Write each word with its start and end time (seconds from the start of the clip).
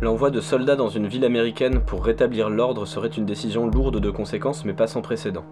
L'envoi 0.00 0.30
de 0.30 0.40
soldats 0.40 0.76
dans 0.76 0.88
une 0.88 1.08
ville 1.08 1.24
américaine 1.24 1.80
pour 1.80 2.04
rétablir 2.04 2.50
l'ordre 2.50 2.86
serait 2.86 3.08
une 3.08 3.26
décision 3.26 3.66
lourde 3.66 3.98
de 3.98 4.10
conséquences 4.10 4.64
mais 4.64 4.72
pas 4.72 4.86
sans 4.86 5.02
précédent. 5.02 5.44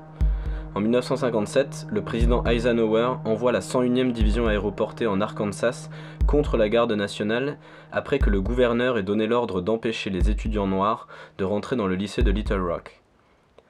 En 0.76 0.80
1957, 0.80 1.88
le 1.90 2.02
président 2.02 2.44
Eisenhower 2.44 3.16
envoie 3.24 3.50
la 3.50 3.58
101e 3.58 4.12
division 4.12 4.46
aéroportée 4.46 5.08
en 5.08 5.20
Arkansas 5.20 5.88
contre 6.28 6.56
la 6.56 6.68
garde 6.68 6.92
nationale 6.92 7.58
après 7.90 8.20
que 8.20 8.30
le 8.30 8.40
gouverneur 8.40 8.98
ait 8.98 9.02
donné 9.02 9.26
l'ordre 9.26 9.60
d'empêcher 9.60 10.10
les 10.10 10.30
étudiants 10.30 10.68
noirs 10.68 11.08
de 11.38 11.44
rentrer 11.44 11.74
dans 11.74 11.88
le 11.88 11.96
lycée 11.96 12.22
de 12.22 12.30
Little 12.30 12.60
Rock. 12.60 13.00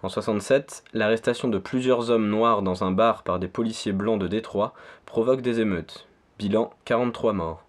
En 0.02 0.10
67, 0.10 0.84
l'arrestation 0.92 1.48
de 1.48 1.58
plusieurs 1.58 2.10
hommes 2.10 2.28
noirs 2.28 2.60
dans 2.60 2.84
un 2.84 2.90
bar 2.90 3.22
par 3.22 3.38
des 3.38 3.48
policiers 3.48 3.92
blancs 3.92 4.20
de 4.20 4.28
Détroit 4.28 4.74
provoque 5.06 5.40
des 5.40 5.60
émeutes. 5.60 6.06
Bilan 6.38 6.70
43 6.84 7.32
morts. 7.32 7.65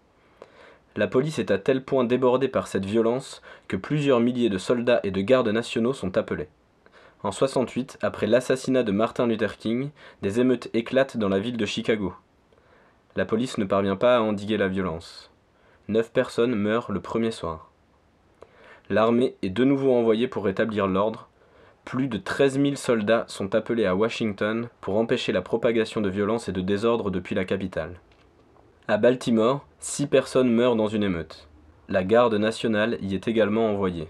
La 0.97 1.07
police 1.07 1.37
est 1.37 1.51
à 1.51 1.59
tel 1.59 1.83
point 1.83 2.05
débordée 2.05 2.47
par 2.47 2.65
cette 2.65 2.85
violence 2.85 3.43
que 3.67 3.77
plusieurs 3.77 4.19
milliers 4.19 4.49
de 4.49 4.57
soldats 4.57 4.99
et 5.03 5.11
de 5.11 5.21
gardes 5.21 5.47
nationaux 5.47 5.93
sont 5.93 6.17
appelés. 6.17 6.49
En 7.21 7.31
68, 7.31 7.99
après 8.01 8.25
l'assassinat 8.25 8.81
de 8.81 8.91
Martin 8.91 9.27
Luther 9.27 9.57
King, 9.57 9.91
des 10.23 10.39
émeutes 10.39 10.71
éclatent 10.73 11.17
dans 11.17 11.29
la 11.29 11.37
ville 11.37 11.55
de 11.55 11.65
Chicago. 11.67 12.15
La 13.15 13.25
police 13.25 13.59
ne 13.59 13.65
parvient 13.65 13.95
pas 13.95 14.17
à 14.17 14.21
endiguer 14.21 14.57
la 14.57 14.67
violence. 14.67 15.29
Neuf 15.87 16.11
personnes 16.11 16.55
meurent 16.55 16.91
le 16.91 16.99
premier 16.99 17.29
soir. 17.31 17.69
L'armée 18.89 19.35
est 19.43 19.49
de 19.49 19.63
nouveau 19.63 19.93
envoyée 19.93 20.27
pour 20.27 20.45
rétablir 20.45 20.87
l'ordre. 20.87 21.29
Plus 21.85 22.07
de 22.07 22.17
13 22.17 22.59
000 22.59 22.75
soldats 22.75 23.25
sont 23.27 23.53
appelés 23.53 23.85
à 23.85 23.95
Washington 23.95 24.67
pour 24.81 24.97
empêcher 24.97 25.31
la 25.31 25.43
propagation 25.43 26.01
de 26.01 26.09
violence 26.09 26.49
et 26.49 26.53
de 26.53 26.61
désordre 26.61 27.11
depuis 27.11 27.35
la 27.35 27.45
capitale. 27.45 27.99
À 28.87 28.97
Baltimore, 28.97 29.66
six 29.79 30.07
personnes 30.07 30.49
meurent 30.49 30.75
dans 30.75 30.87
une 30.87 31.03
émeute. 31.03 31.47
La 31.87 32.03
garde 32.03 32.33
nationale 32.33 32.97
y 33.01 33.13
est 33.13 33.27
également 33.27 33.69
envoyée. 33.69 34.07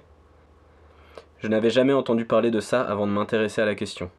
Je 1.40 1.48
n'avais 1.48 1.70
jamais 1.70 1.94
entendu 1.94 2.26
parler 2.26 2.52
de 2.52 2.62
ça 2.62 2.82
avant 2.82 3.06
de 3.06 3.12
m'intéresser 3.12 3.62
à 3.62 3.66
la 3.66 3.76
question. 3.76 4.10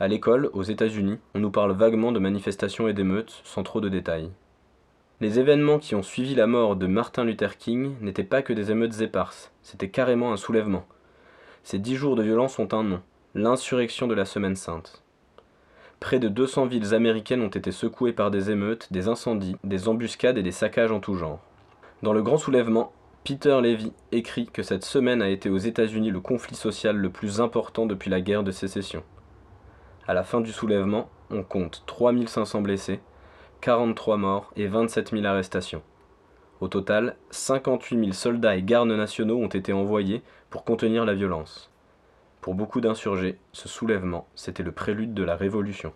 À 0.00 0.08
l'école, 0.08 0.50
aux 0.54 0.62
États-Unis, 0.62 1.18
on 1.34 1.40
nous 1.40 1.50
parle 1.50 1.72
vaguement 1.72 2.10
de 2.10 2.18
manifestations 2.18 2.88
et 2.88 2.94
d'émeutes, 2.94 3.42
sans 3.44 3.62
trop 3.62 3.80
de 3.80 3.88
détails. 3.88 4.30
Les 5.20 5.38
événements 5.38 5.78
qui 5.78 5.94
ont 5.94 6.02
suivi 6.02 6.34
la 6.34 6.46
mort 6.46 6.74
de 6.74 6.86
Martin 6.86 7.24
Luther 7.24 7.58
King 7.58 7.94
n'étaient 8.00 8.24
pas 8.24 8.42
que 8.42 8.52
des 8.52 8.72
émeutes 8.72 9.00
éparses, 9.00 9.52
c'était 9.62 9.90
carrément 9.90 10.32
un 10.32 10.36
soulèvement. 10.36 10.86
Ces 11.62 11.78
dix 11.78 11.94
jours 11.94 12.16
de 12.16 12.22
violence 12.22 12.58
ont 12.58 12.72
un 12.72 12.82
nom, 12.82 13.02
l'insurrection 13.34 14.08
de 14.08 14.14
la 14.14 14.24
Semaine 14.24 14.56
Sainte. 14.56 15.03
Près 16.04 16.18
de 16.18 16.28
200 16.28 16.66
villes 16.66 16.94
américaines 16.94 17.40
ont 17.40 17.48
été 17.48 17.72
secouées 17.72 18.12
par 18.12 18.30
des 18.30 18.50
émeutes, 18.50 18.92
des 18.92 19.08
incendies, 19.08 19.56
des 19.64 19.88
embuscades 19.88 20.36
et 20.36 20.42
des 20.42 20.52
saccages 20.52 20.92
en 20.92 21.00
tout 21.00 21.14
genre. 21.14 21.40
Dans 22.02 22.12
le 22.12 22.20
grand 22.20 22.36
soulèvement, 22.36 22.92
Peter 23.24 23.58
Levy 23.62 23.90
écrit 24.12 24.44
que 24.44 24.62
cette 24.62 24.84
semaine 24.84 25.22
a 25.22 25.30
été 25.30 25.48
aux 25.48 25.56
États-Unis 25.56 26.10
le 26.10 26.20
conflit 26.20 26.56
social 26.56 26.94
le 26.94 27.08
plus 27.08 27.40
important 27.40 27.86
depuis 27.86 28.10
la 28.10 28.20
guerre 28.20 28.42
de 28.42 28.50
sécession. 28.50 29.02
À 30.06 30.12
la 30.12 30.24
fin 30.24 30.42
du 30.42 30.52
soulèvement, 30.52 31.08
on 31.30 31.42
compte 31.42 31.84
3500 31.86 32.60
blessés, 32.60 33.00
43 33.62 34.18
morts 34.18 34.52
et 34.56 34.66
27 34.66 35.12
000 35.12 35.24
arrestations. 35.24 35.80
Au 36.60 36.68
total, 36.68 37.16
58 37.30 37.98
000 37.98 38.12
soldats 38.12 38.56
et 38.56 38.62
gardes 38.62 38.88
nationaux 38.88 39.38
ont 39.38 39.48
été 39.48 39.72
envoyés 39.72 40.22
pour 40.50 40.64
contenir 40.64 41.06
la 41.06 41.14
violence. 41.14 41.73
Pour 42.44 42.54
beaucoup 42.54 42.82
d'insurgés, 42.82 43.38
ce 43.54 43.70
soulèvement, 43.70 44.28
c'était 44.34 44.62
le 44.62 44.70
prélude 44.70 45.14
de 45.14 45.22
la 45.22 45.34
Révolution. 45.34 45.94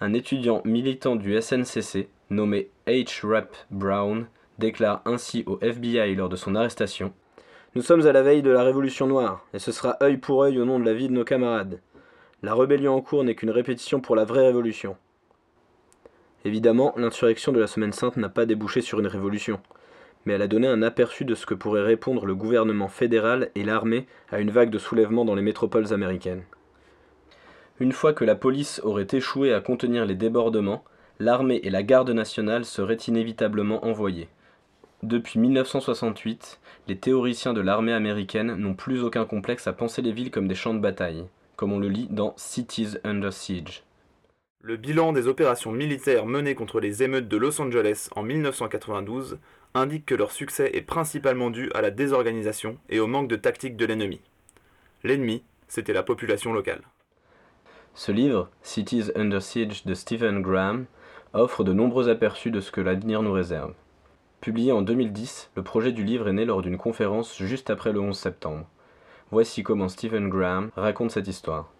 Un 0.00 0.12
étudiant 0.12 0.62
militant 0.64 1.16
du 1.16 1.36
SNCC, 1.42 2.08
nommé 2.30 2.70
H. 2.86 3.26
Rap 3.26 3.56
Brown, 3.72 4.26
déclare 4.58 5.02
ainsi 5.04 5.42
au 5.48 5.58
FBI 5.60 6.14
lors 6.14 6.28
de 6.28 6.36
son 6.36 6.54
arrestation 6.54 7.12
Nous 7.74 7.82
sommes 7.82 8.06
à 8.06 8.12
la 8.12 8.22
veille 8.22 8.42
de 8.42 8.52
la 8.52 8.62
Révolution 8.62 9.08
noire, 9.08 9.44
et 9.52 9.58
ce 9.58 9.72
sera 9.72 9.96
œil 10.00 10.18
pour 10.18 10.44
œil 10.44 10.60
au 10.60 10.64
nom 10.64 10.78
de 10.78 10.84
la 10.84 10.94
vie 10.94 11.08
de 11.08 11.12
nos 11.12 11.24
camarades. 11.24 11.80
La 12.44 12.54
rébellion 12.54 12.94
en 12.94 13.00
cours 13.00 13.24
n'est 13.24 13.34
qu'une 13.34 13.50
répétition 13.50 14.00
pour 14.00 14.14
la 14.14 14.24
vraie 14.24 14.46
révolution. 14.46 14.96
Évidemment, 16.44 16.94
l'insurrection 16.96 17.50
de 17.50 17.58
la 17.58 17.66
Semaine 17.66 17.92
Sainte 17.92 18.16
n'a 18.16 18.28
pas 18.28 18.46
débouché 18.46 18.80
sur 18.80 19.00
une 19.00 19.08
révolution, 19.08 19.58
mais 20.24 20.34
elle 20.34 20.42
a 20.42 20.48
donné 20.48 20.66
un 20.66 20.82
aperçu 20.82 21.24
de 21.24 21.34
ce 21.34 21.46
que 21.46 21.54
pourrait 21.54 21.82
répondre 21.82 22.26
le 22.26 22.34
gouvernement 22.34 22.88
fédéral 22.88 23.50
et 23.54 23.64
l'armée 23.64 24.06
à 24.30 24.40
une 24.40 24.50
vague 24.50 24.70
de 24.70 24.78
soulèvement 24.78 25.24
dans 25.24 25.34
les 25.34 25.42
métropoles 25.42 25.92
américaines. 25.92 26.44
Une 27.80 27.92
fois 27.92 28.12
que 28.12 28.24
la 28.24 28.34
police 28.34 28.80
aurait 28.84 29.08
échoué 29.10 29.52
à 29.52 29.60
contenir 29.60 30.06
les 30.06 30.14
débordements, 30.14 30.84
l'armée 31.18 31.60
et 31.64 31.70
la 31.70 31.82
garde 31.82 32.10
nationale 32.10 32.64
seraient 32.64 32.94
inévitablement 32.94 33.84
envoyées. 33.84 34.28
Depuis 35.02 35.40
1968, 35.40 36.60
les 36.86 36.96
théoriciens 36.96 37.52
de 37.52 37.60
l'armée 37.60 37.92
américaine 37.92 38.54
n'ont 38.54 38.74
plus 38.74 39.02
aucun 39.02 39.24
complexe 39.24 39.66
à 39.66 39.72
penser 39.72 40.00
les 40.00 40.12
villes 40.12 40.30
comme 40.30 40.46
des 40.46 40.54
champs 40.54 40.74
de 40.74 40.78
bataille, 40.78 41.24
comme 41.56 41.72
on 41.72 41.80
le 41.80 41.88
lit 41.88 42.06
dans 42.10 42.34
Cities 42.36 42.98
Under 43.02 43.32
Siege. 43.32 43.82
Le 44.60 44.76
bilan 44.76 45.12
des 45.12 45.26
opérations 45.26 45.72
militaires 45.72 46.24
menées 46.24 46.54
contre 46.54 46.78
les 46.78 47.02
émeutes 47.02 47.26
de 47.26 47.36
Los 47.36 47.60
Angeles 47.60 48.08
en 48.14 48.22
1992 48.22 49.40
indique 49.74 50.06
que 50.06 50.14
leur 50.14 50.32
succès 50.32 50.70
est 50.74 50.82
principalement 50.82 51.50
dû 51.50 51.70
à 51.74 51.80
la 51.80 51.90
désorganisation 51.90 52.78
et 52.88 53.00
au 53.00 53.06
manque 53.06 53.28
de 53.28 53.36
tactique 53.36 53.76
de 53.76 53.86
l'ennemi. 53.86 54.20
L'ennemi, 55.04 55.42
c'était 55.68 55.92
la 55.92 56.02
population 56.02 56.52
locale. 56.52 56.82
Ce 57.94 58.12
livre, 58.12 58.50
Cities 58.62 59.10
Under 59.16 59.42
Siege 59.42 59.84
de 59.84 59.94
Stephen 59.94 60.42
Graham, 60.42 60.86
offre 61.32 61.64
de 61.64 61.72
nombreux 61.72 62.08
aperçus 62.08 62.50
de 62.50 62.60
ce 62.60 62.70
que 62.70 62.80
l'avenir 62.80 63.22
nous 63.22 63.32
réserve. 63.32 63.74
Publié 64.40 64.72
en 64.72 64.82
2010, 64.82 65.50
le 65.56 65.62
projet 65.62 65.92
du 65.92 66.04
livre 66.04 66.28
est 66.28 66.32
né 66.32 66.44
lors 66.44 66.62
d'une 66.62 66.78
conférence 66.78 67.38
juste 67.38 67.70
après 67.70 67.92
le 67.92 68.00
11 68.00 68.18
septembre. 68.18 68.66
Voici 69.30 69.62
comment 69.62 69.88
Stephen 69.88 70.28
Graham 70.28 70.70
raconte 70.76 71.10
cette 71.10 71.28
histoire. 71.28 71.72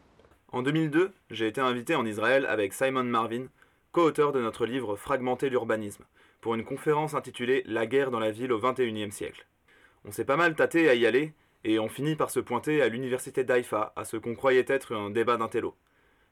En 0.52 0.62
2002, 0.62 1.12
j'ai 1.30 1.46
été 1.46 1.60
invité 1.60 1.94
en 1.94 2.06
Israël 2.06 2.46
avec 2.46 2.72
Simon 2.72 3.04
Marvin, 3.04 3.46
co-auteur 3.90 4.32
de 4.32 4.40
notre 4.40 4.64
livre 4.64 4.96
Fragmenter 4.96 5.50
l'urbanisme, 5.50 6.04
pour 6.42 6.54
une 6.54 6.64
conférence 6.64 7.14
intitulée 7.14 7.62
La 7.66 7.86
guerre 7.86 8.10
dans 8.10 8.20
la 8.20 8.32
ville 8.32 8.52
au 8.52 8.58
XXIe 8.58 9.12
siècle. 9.12 9.46
On 10.04 10.10
s'est 10.10 10.26
pas 10.26 10.36
mal 10.36 10.54
tâté 10.54 10.90
à 10.90 10.94
y 10.94 11.06
aller, 11.06 11.32
et 11.64 11.78
on 11.78 11.88
finit 11.88 12.16
par 12.16 12.30
se 12.30 12.40
pointer 12.40 12.82
à 12.82 12.88
l'université 12.88 13.44
d'Haïfa, 13.44 13.92
à 13.96 14.04
ce 14.04 14.16
qu'on 14.16 14.34
croyait 14.34 14.66
être 14.66 14.94
un 14.94 15.08
débat 15.08 15.36
d'intello. 15.36 15.76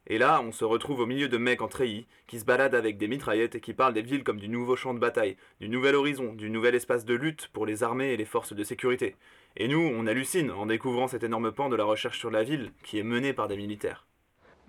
Et 0.08 0.18
là, 0.18 0.42
on 0.42 0.50
se 0.50 0.64
retrouve 0.64 1.00
au 1.00 1.06
milieu 1.06 1.28
de 1.28 1.38
mecs 1.38 1.62
en 1.62 1.68
treillis 1.68 2.08
qui 2.26 2.40
se 2.40 2.44
baladent 2.44 2.74
avec 2.74 2.98
des 2.98 3.06
mitraillettes 3.06 3.54
et 3.54 3.60
qui 3.60 3.72
parlent 3.72 3.94
des 3.94 4.02
villes 4.02 4.24
comme 4.24 4.40
du 4.40 4.48
nouveau 4.48 4.74
champ 4.74 4.94
de 4.94 4.98
bataille, 4.98 5.36
du 5.60 5.68
nouvel 5.68 5.94
horizon, 5.94 6.32
du 6.32 6.50
nouvel 6.50 6.74
espace 6.74 7.04
de 7.04 7.14
lutte 7.14 7.48
pour 7.52 7.64
les 7.64 7.84
armées 7.84 8.12
et 8.12 8.16
les 8.16 8.24
forces 8.24 8.52
de 8.52 8.64
sécurité. 8.64 9.14
Et 9.56 9.68
nous, 9.68 9.78
on 9.78 10.08
hallucine 10.08 10.50
en 10.50 10.66
découvrant 10.66 11.06
cet 11.06 11.22
énorme 11.22 11.52
pan 11.52 11.68
de 11.68 11.76
la 11.76 11.84
recherche 11.84 12.18
sur 12.18 12.32
la 12.32 12.42
ville 12.42 12.72
qui 12.82 12.98
est 12.98 13.04
menée 13.04 13.32
par 13.32 13.46
des 13.46 13.56
militaires. 13.56 14.06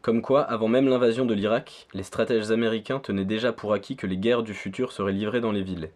Comme 0.01 0.23
quoi, 0.23 0.41
avant 0.41 0.67
même 0.67 0.89
l'invasion 0.89 1.25
de 1.25 1.35
l'Irak, 1.35 1.87
les 1.93 2.01
stratèges 2.01 2.49
américains 2.49 2.97
tenaient 2.97 3.23
déjà 3.23 3.53
pour 3.53 3.71
acquis 3.71 3.95
que 3.95 4.07
les 4.07 4.17
guerres 4.17 4.41
du 4.41 4.55
futur 4.55 4.91
seraient 4.91 5.11
livrées 5.11 5.41
dans 5.41 5.51
les 5.51 5.61
villes. 5.61 5.91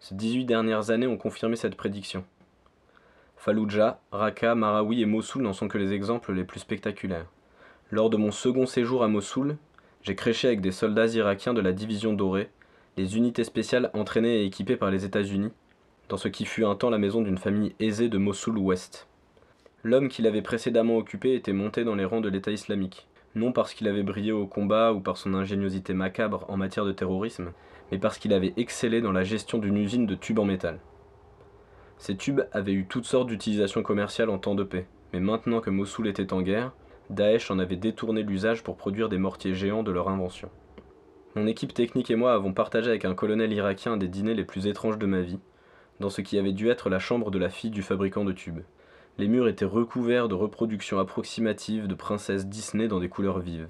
Ces 0.00 0.16
18 0.16 0.44
dernières 0.44 0.90
années 0.90 1.06
ont 1.06 1.16
confirmé 1.16 1.54
cette 1.54 1.76
prédiction. 1.76 2.24
Fallujah, 3.36 4.00
Raqqa, 4.10 4.56
Marawi 4.56 5.02
et 5.02 5.06
Mossoul 5.06 5.42
n'en 5.42 5.52
sont 5.52 5.68
que 5.68 5.78
les 5.78 5.92
exemples 5.92 6.32
les 6.32 6.42
plus 6.42 6.58
spectaculaires. 6.58 7.30
Lors 7.92 8.10
de 8.10 8.16
mon 8.16 8.32
second 8.32 8.66
séjour 8.66 9.04
à 9.04 9.08
Mossoul, 9.08 9.56
j'ai 10.02 10.16
créché 10.16 10.48
avec 10.48 10.60
des 10.60 10.72
soldats 10.72 11.06
irakiens 11.06 11.54
de 11.54 11.60
la 11.60 11.72
division 11.72 12.12
dorée, 12.12 12.50
les 12.96 13.16
unités 13.16 13.44
spéciales 13.44 13.90
entraînées 13.94 14.42
et 14.42 14.46
équipées 14.46 14.76
par 14.76 14.90
les 14.90 15.04
États-Unis, 15.04 15.52
dans 16.08 16.16
ce 16.16 16.26
qui 16.26 16.44
fut 16.44 16.64
un 16.64 16.74
temps 16.74 16.90
la 16.90 16.98
maison 16.98 17.22
d'une 17.22 17.38
famille 17.38 17.76
aisée 17.78 18.08
de 18.08 18.18
Mossoul-Ouest. 18.18 19.06
L'homme 19.84 20.08
qui 20.08 20.22
l'avait 20.22 20.42
précédemment 20.42 20.96
occupé 20.96 21.36
était 21.36 21.52
monté 21.52 21.84
dans 21.84 21.94
les 21.94 22.04
rangs 22.04 22.20
de 22.20 22.28
l'État 22.28 22.50
islamique, 22.50 23.06
non 23.34 23.52
parce 23.52 23.74
qu'il 23.74 23.88
avait 23.88 24.02
brillé 24.02 24.32
au 24.32 24.46
combat 24.46 24.92
ou 24.92 25.00
par 25.00 25.16
son 25.16 25.34
ingéniosité 25.34 25.92
macabre 25.94 26.44
en 26.48 26.56
matière 26.56 26.84
de 26.84 26.92
terrorisme, 26.92 27.52
mais 27.90 27.98
parce 27.98 28.18
qu'il 28.18 28.32
avait 28.32 28.54
excellé 28.56 29.00
dans 29.00 29.12
la 29.12 29.24
gestion 29.24 29.58
d'une 29.58 29.76
usine 29.76 30.06
de 30.06 30.14
tubes 30.14 30.38
en 30.38 30.44
métal. 30.44 30.78
Ces 31.98 32.16
tubes 32.16 32.42
avaient 32.52 32.72
eu 32.72 32.86
toutes 32.86 33.06
sortes 33.06 33.28
d'utilisations 33.28 33.82
commerciales 33.82 34.30
en 34.30 34.38
temps 34.38 34.54
de 34.54 34.64
paix, 34.64 34.86
mais 35.12 35.20
maintenant 35.20 35.60
que 35.60 35.70
Mossoul 35.70 36.08
était 36.08 36.32
en 36.32 36.42
guerre, 36.42 36.72
Daesh 37.10 37.50
en 37.50 37.58
avait 37.58 37.76
détourné 37.76 38.22
l'usage 38.22 38.62
pour 38.62 38.76
produire 38.76 39.08
des 39.08 39.18
mortiers 39.18 39.54
géants 39.54 39.82
de 39.82 39.92
leur 39.92 40.08
invention. 40.08 40.50
Mon 41.34 41.46
équipe 41.46 41.74
technique 41.74 42.10
et 42.10 42.16
moi 42.16 42.32
avons 42.32 42.52
partagé 42.52 42.88
avec 42.88 43.04
un 43.04 43.14
colonel 43.14 43.52
irakien 43.52 43.96
des 43.96 44.08
dîners 44.08 44.34
les 44.34 44.44
plus 44.44 44.66
étranges 44.66 44.98
de 44.98 45.06
ma 45.06 45.20
vie, 45.20 45.40
dans 46.00 46.10
ce 46.10 46.20
qui 46.20 46.38
avait 46.38 46.52
dû 46.52 46.68
être 46.68 46.90
la 46.90 46.98
chambre 46.98 47.30
de 47.30 47.38
la 47.38 47.50
fille 47.50 47.70
du 47.70 47.82
fabricant 47.82 48.24
de 48.24 48.32
tubes. 48.32 48.62
Les 49.16 49.28
murs 49.28 49.46
étaient 49.46 49.64
recouverts 49.64 50.26
de 50.26 50.34
reproductions 50.34 50.98
approximatives 50.98 51.86
de 51.86 51.94
princesses 51.94 52.46
Disney 52.46 52.88
dans 52.88 52.98
des 52.98 53.08
couleurs 53.08 53.38
vives. 53.38 53.68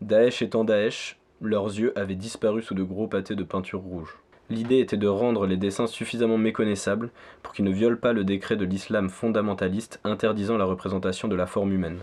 Daesh 0.00 0.40
étant 0.40 0.64
Daesh, 0.64 1.18
leurs 1.42 1.66
yeux 1.66 1.92
avaient 1.98 2.14
disparu 2.14 2.62
sous 2.62 2.74
de 2.74 2.82
gros 2.82 3.06
pâtés 3.06 3.34
de 3.34 3.44
peinture 3.44 3.80
rouge. 3.80 4.16
L'idée 4.48 4.78
était 4.78 4.96
de 4.96 5.08
rendre 5.08 5.46
les 5.46 5.58
dessins 5.58 5.86
suffisamment 5.86 6.38
méconnaissables 6.38 7.10
pour 7.42 7.52
qu'ils 7.52 7.66
ne 7.66 7.70
violent 7.70 7.98
pas 7.98 8.14
le 8.14 8.24
décret 8.24 8.56
de 8.56 8.64
l'islam 8.64 9.10
fondamentaliste 9.10 10.00
interdisant 10.04 10.56
la 10.56 10.64
représentation 10.64 11.28
de 11.28 11.36
la 11.36 11.46
forme 11.46 11.72
humaine. 11.72 11.98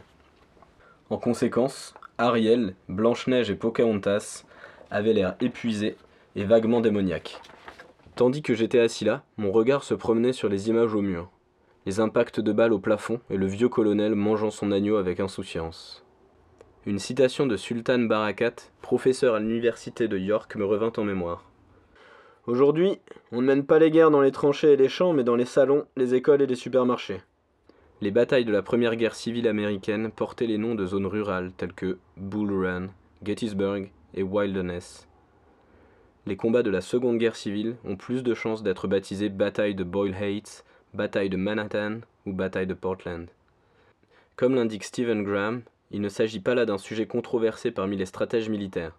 En 1.09 1.17
conséquence, 1.17 1.95
Ariel, 2.19 2.75
Blanche-Neige 2.87 3.49
et 3.49 3.55
Pocahontas 3.55 4.43
avaient 4.91 5.13
l'air 5.13 5.35
épuisés 5.41 5.95
et 6.35 6.43
vaguement 6.43 6.81
démoniaques. 6.81 7.41
Tandis 8.15 8.43
que 8.43 8.53
j'étais 8.53 8.79
assis 8.79 9.05
là, 9.05 9.23
mon 9.37 9.51
regard 9.51 9.83
se 9.83 9.95
promenait 9.95 10.33
sur 10.33 10.49
les 10.49 10.69
images 10.69 10.93
au 10.93 11.01
mur. 11.01 11.29
Les 11.85 11.99
impacts 11.99 12.39
de 12.39 12.51
balles 12.51 12.73
au 12.73 12.79
plafond 12.79 13.19
et 13.29 13.37
le 13.37 13.45
vieux 13.45 13.69
colonel 13.69 14.15
mangeant 14.15 14.51
son 14.51 14.71
agneau 14.71 14.97
avec 14.97 15.19
insouciance. 15.19 16.05
Une 16.85 16.99
citation 16.99 17.45
de 17.45 17.57
Sultan 17.57 17.99
Barakat, 17.99 18.55
professeur 18.81 19.35
à 19.35 19.39
l'université 19.39 20.07
de 20.07 20.17
York, 20.17 20.55
me 20.55 20.65
revint 20.65 20.91
en 20.97 21.03
mémoire. 21.03 21.49
Aujourd'hui, 22.45 22.99
on 23.31 23.41
ne 23.41 23.47
mène 23.47 23.65
pas 23.65 23.79
les 23.79 23.89
guerres 23.89 24.11
dans 24.11 24.21
les 24.21 24.31
tranchées 24.31 24.73
et 24.73 24.77
les 24.77 24.89
champs, 24.89 25.13
mais 25.13 25.23
dans 25.23 25.37
les 25.37 25.45
salons, 25.45 25.85
les 25.95 26.13
écoles 26.13 26.41
et 26.41 26.47
les 26.47 26.55
supermarchés. 26.55 27.21
Les 28.01 28.11
batailles 28.11 28.43
de 28.43 28.51
la 28.51 28.61
première 28.61 28.97
guerre 28.97 29.15
civile 29.15 29.47
américaine 29.47 30.11
portaient 30.11 30.45
les 30.45 30.57
noms 30.57 30.75
de 30.75 30.85
zones 30.85 31.05
rurales 31.05 31.53
telles 31.55 31.71
que 31.71 31.99
Bull 32.17 32.65
Run, 32.65 32.87
Gettysburg 33.23 33.89
et 34.13 34.23
Wilderness. 34.23 35.07
Les 36.25 36.35
combats 36.35 36.63
de 36.63 36.69
la 36.69 36.81
seconde 36.81 37.17
guerre 37.17 37.37
civile 37.37 37.77
ont 37.85 37.95
plus 37.95 38.23
de 38.23 38.33
chances 38.33 38.61
d'être 38.61 38.89
baptisés 38.89 39.29
bataille 39.29 39.75
de 39.75 39.85
Boyle 39.85 40.15
Heights, 40.21 40.65
bataille 40.93 41.29
de 41.29 41.37
Manhattan 41.37 42.01
ou 42.25 42.33
bataille 42.33 42.67
de 42.67 42.75
Portland. 42.75 43.27
Comme 44.35 44.53
l'indique 44.53 44.83
Stephen 44.83 45.23
Graham, 45.23 45.63
il 45.89 46.01
ne 46.01 46.09
s'agit 46.09 46.39
pas 46.39 46.53
là 46.53 46.65
d'un 46.65 46.77
sujet 46.77 47.07
controversé 47.07 47.71
parmi 47.71 47.97
les 47.97 48.05
stratèges 48.05 48.49
militaires. 48.49 48.97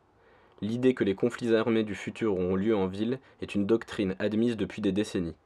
L'idée 0.60 0.94
que 0.94 1.04
les 1.04 1.14
conflits 1.14 1.54
armés 1.54 1.84
du 1.84 1.94
futur 1.94 2.32
auront 2.32 2.56
lieu 2.56 2.74
en 2.74 2.86
ville 2.86 3.18
est 3.42 3.54
une 3.54 3.66
doctrine 3.66 4.16
admise 4.18 4.56
depuis 4.56 4.82
des 4.82 4.92
décennies. 4.92 5.36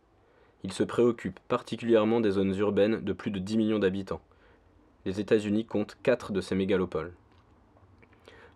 Il 0.65 0.73
se 0.73 0.85
préoccupe 0.85 1.39
particulièrement 1.49 2.21
des 2.21 2.33
zones 2.33 2.55
urbaines 2.57 3.01
de 3.01 3.13
plus 3.13 3.31
de 3.31 3.39
10 3.39 3.57
millions 3.59 3.79
d'habitants. 3.79 4.21
Les 5.05 5.21
États-Unis 5.21 5.67
comptent 5.67 5.97
4 6.03 6.33
de 6.33 6.41
ces 6.41 6.55
mégalopoles. 6.55 7.13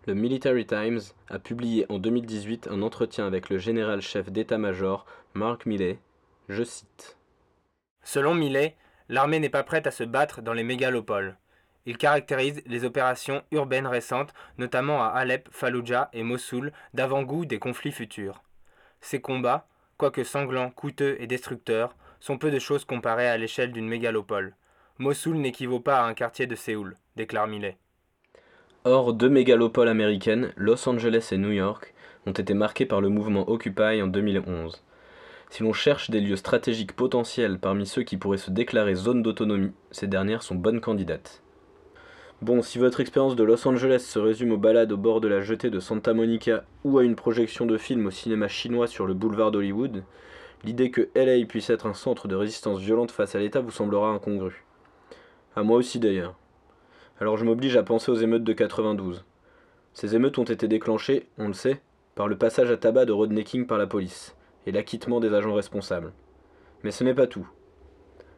Le 0.05 0.15
Military 0.15 0.65
Times 0.65 0.99
a 1.29 1.39
publié 1.39 1.85
en 1.89 1.97
2018 1.97 2.67
un 2.69 2.81
entretien 2.81 3.25
avec 3.25 3.49
le 3.49 3.57
général-chef 3.57 4.31
d'état-major 4.31 5.05
Mark 5.33 5.65
Milley. 5.65 5.97
Je 6.49 6.63
cite. 6.63 7.17
Selon 8.03 8.33
Milley, 8.33 8.75
l'armée 9.09 9.39
n'est 9.39 9.49
pas 9.49 9.63
prête 9.63 9.87
à 9.87 9.91
se 9.91 10.03
battre 10.03 10.41
dans 10.41 10.53
les 10.53 10.63
mégalopoles. 10.63 11.37
Il 11.85 11.97
caractérise 11.97 12.61
les 12.65 12.85
opérations 12.85 13.43
urbaines 13.51 13.87
récentes, 13.87 14.33
notamment 14.57 15.03
à 15.03 15.07
Alep, 15.07 15.49
Fallujah 15.51 16.09
et 16.13 16.23
Mossoul, 16.23 16.71
d'avant-goût 16.93 17.45
des 17.45 17.59
conflits 17.59 17.91
futurs. 17.91 18.41
Ces 19.01 19.19
combats, 19.19 19.67
quoique 19.97 20.23
sanglants, 20.23 20.69
coûteux 20.69 21.17
et 21.19 21.27
destructeurs, 21.27 21.95
sont 22.19 22.37
peu 22.37 22.51
de 22.51 22.59
choses 22.59 22.85
comparés 22.85 23.27
à 23.27 23.37
l'échelle 23.37 23.73
d'une 23.73 23.87
mégalopole. 23.87 24.55
Mossoul 24.97 25.37
n'équivaut 25.37 25.81
pas 25.81 25.99
à 25.99 26.05
un 26.05 26.13
quartier 26.13 26.47
de 26.47 26.55
Séoul, 26.55 26.95
déclare 27.17 27.47
Millet. 27.47 27.77
Or, 28.85 29.13
deux 29.13 29.29
mégalopoles 29.29 29.89
américaines, 29.89 30.53
Los 30.55 30.87
Angeles 30.87 31.29
et 31.31 31.37
New 31.37 31.51
York, 31.51 31.93
ont 32.25 32.31
été 32.31 32.53
marquées 32.53 32.85
par 32.85 33.01
le 33.01 33.09
mouvement 33.09 33.49
Occupy 33.49 34.01
en 34.01 34.07
2011. 34.07 34.83
Si 35.53 35.61
l'on 35.61 35.71
cherche 35.71 36.09
des 36.09 36.19
lieux 36.19 36.35
stratégiques 36.35 36.95
potentiels 36.95 37.59
parmi 37.59 37.85
ceux 37.85 38.01
qui 38.01 38.17
pourraient 38.17 38.39
se 38.39 38.49
déclarer 38.49 38.95
zone 38.95 39.21
d'autonomie, 39.21 39.71
ces 39.91 40.07
dernières 40.07 40.41
sont 40.41 40.55
bonnes 40.55 40.81
candidates. 40.81 41.43
Bon, 42.41 42.63
si 42.63 42.79
votre 42.79 43.01
expérience 43.01 43.35
de 43.35 43.43
Los 43.43 43.67
Angeles 43.67 43.99
se 43.99 44.17
résume 44.17 44.53
aux 44.53 44.57
balades 44.57 44.91
au 44.91 44.97
bord 44.97 45.21
de 45.21 45.27
la 45.27 45.41
jetée 45.41 45.69
de 45.69 45.79
Santa 45.79 46.15
Monica 46.15 46.63
ou 46.83 46.97
à 46.97 47.03
une 47.03 47.15
projection 47.15 47.67
de 47.67 47.77
film 47.77 48.07
au 48.07 48.09
cinéma 48.09 48.47
chinois 48.47 48.87
sur 48.87 49.05
le 49.05 49.13
boulevard 49.13 49.51
d'Hollywood, 49.51 50.03
l'idée 50.63 50.89
que 50.89 51.09
LA 51.13 51.45
puisse 51.45 51.69
être 51.69 51.85
un 51.85 51.93
centre 51.93 52.27
de 52.27 52.35
résistance 52.35 52.79
violente 52.79 53.11
face 53.11 53.35
à 53.35 53.39
l'État 53.39 53.59
vous 53.59 53.69
semblera 53.69 54.09
incongrue. 54.09 54.65
À 55.55 55.61
moi 55.61 55.77
aussi 55.77 55.99
d'ailleurs. 55.99 56.33
Alors 57.19 57.37
je 57.37 57.45
m'oblige 57.45 57.77
à 57.77 57.83
penser 57.83 58.09
aux 58.09 58.15
émeutes 58.15 58.43
de 58.43 58.53
92. 58.53 59.23
Ces 59.93 60.15
émeutes 60.15 60.39
ont 60.39 60.45
été 60.45 60.67
déclenchées, 60.67 61.27
on 61.37 61.47
le 61.47 61.53
sait, 61.53 61.79
par 62.15 62.27
le 62.27 62.39
passage 62.39 62.71
à 62.71 62.77
tabac 62.77 63.05
de 63.05 63.11
Rodney 63.11 63.43
King 63.43 63.67
par 63.67 63.77
la 63.77 63.85
police 63.85 64.35
et 64.65 64.71
l'acquittement 64.71 65.19
des 65.19 65.33
agents 65.33 65.53
responsables. 65.53 66.13
Mais 66.83 66.91
ce 66.91 67.03
n'est 67.03 67.13
pas 67.13 67.27
tout. 67.27 67.47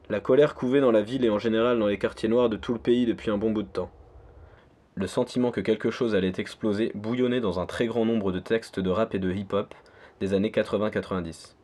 La 0.09 0.19
colère 0.19 0.53
couvait 0.53 0.81
dans 0.81 0.91
la 0.91 1.01
ville 1.01 1.25
et 1.25 1.29
en 1.29 1.39
général 1.39 1.79
dans 1.79 1.87
les 1.87 1.97
quartiers 1.97 2.29
noirs 2.29 2.49
de 2.49 2.57
tout 2.57 2.73
le 2.73 2.79
pays 2.79 3.05
depuis 3.05 3.31
un 3.31 3.37
bon 3.37 3.51
bout 3.51 3.63
de 3.63 3.67
temps. 3.67 3.91
Le 4.93 5.07
sentiment 5.07 5.51
que 5.51 5.61
quelque 5.61 5.89
chose 5.89 6.15
allait 6.15 6.33
exploser 6.37 6.91
bouillonnait 6.95 7.41
dans 7.41 7.59
un 7.59 7.65
très 7.65 7.87
grand 7.87 8.05
nombre 8.05 8.31
de 8.31 8.39
textes 8.39 8.79
de 8.79 8.89
rap 8.89 9.15
et 9.15 9.19
de 9.19 9.31
hip-hop 9.31 9.73
des 10.19 10.33
années 10.33 10.51
80-90. 10.51 11.55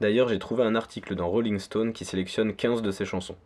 D'ailleurs, 0.00 0.28
j'ai 0.28 0.38
trouvé 0.38 0.62
un 0.62 0.74
article 0.74 1.14
dans 1.14 1.28
Rolling 1.28 1.58
Stone 1.58 1.92
qui 1.92 2.04
sélectionne 2.04 2.54
15 2.54 2.82
de 2.82 2.90
ces 2.90 3.06
chansons. 3.06 3.36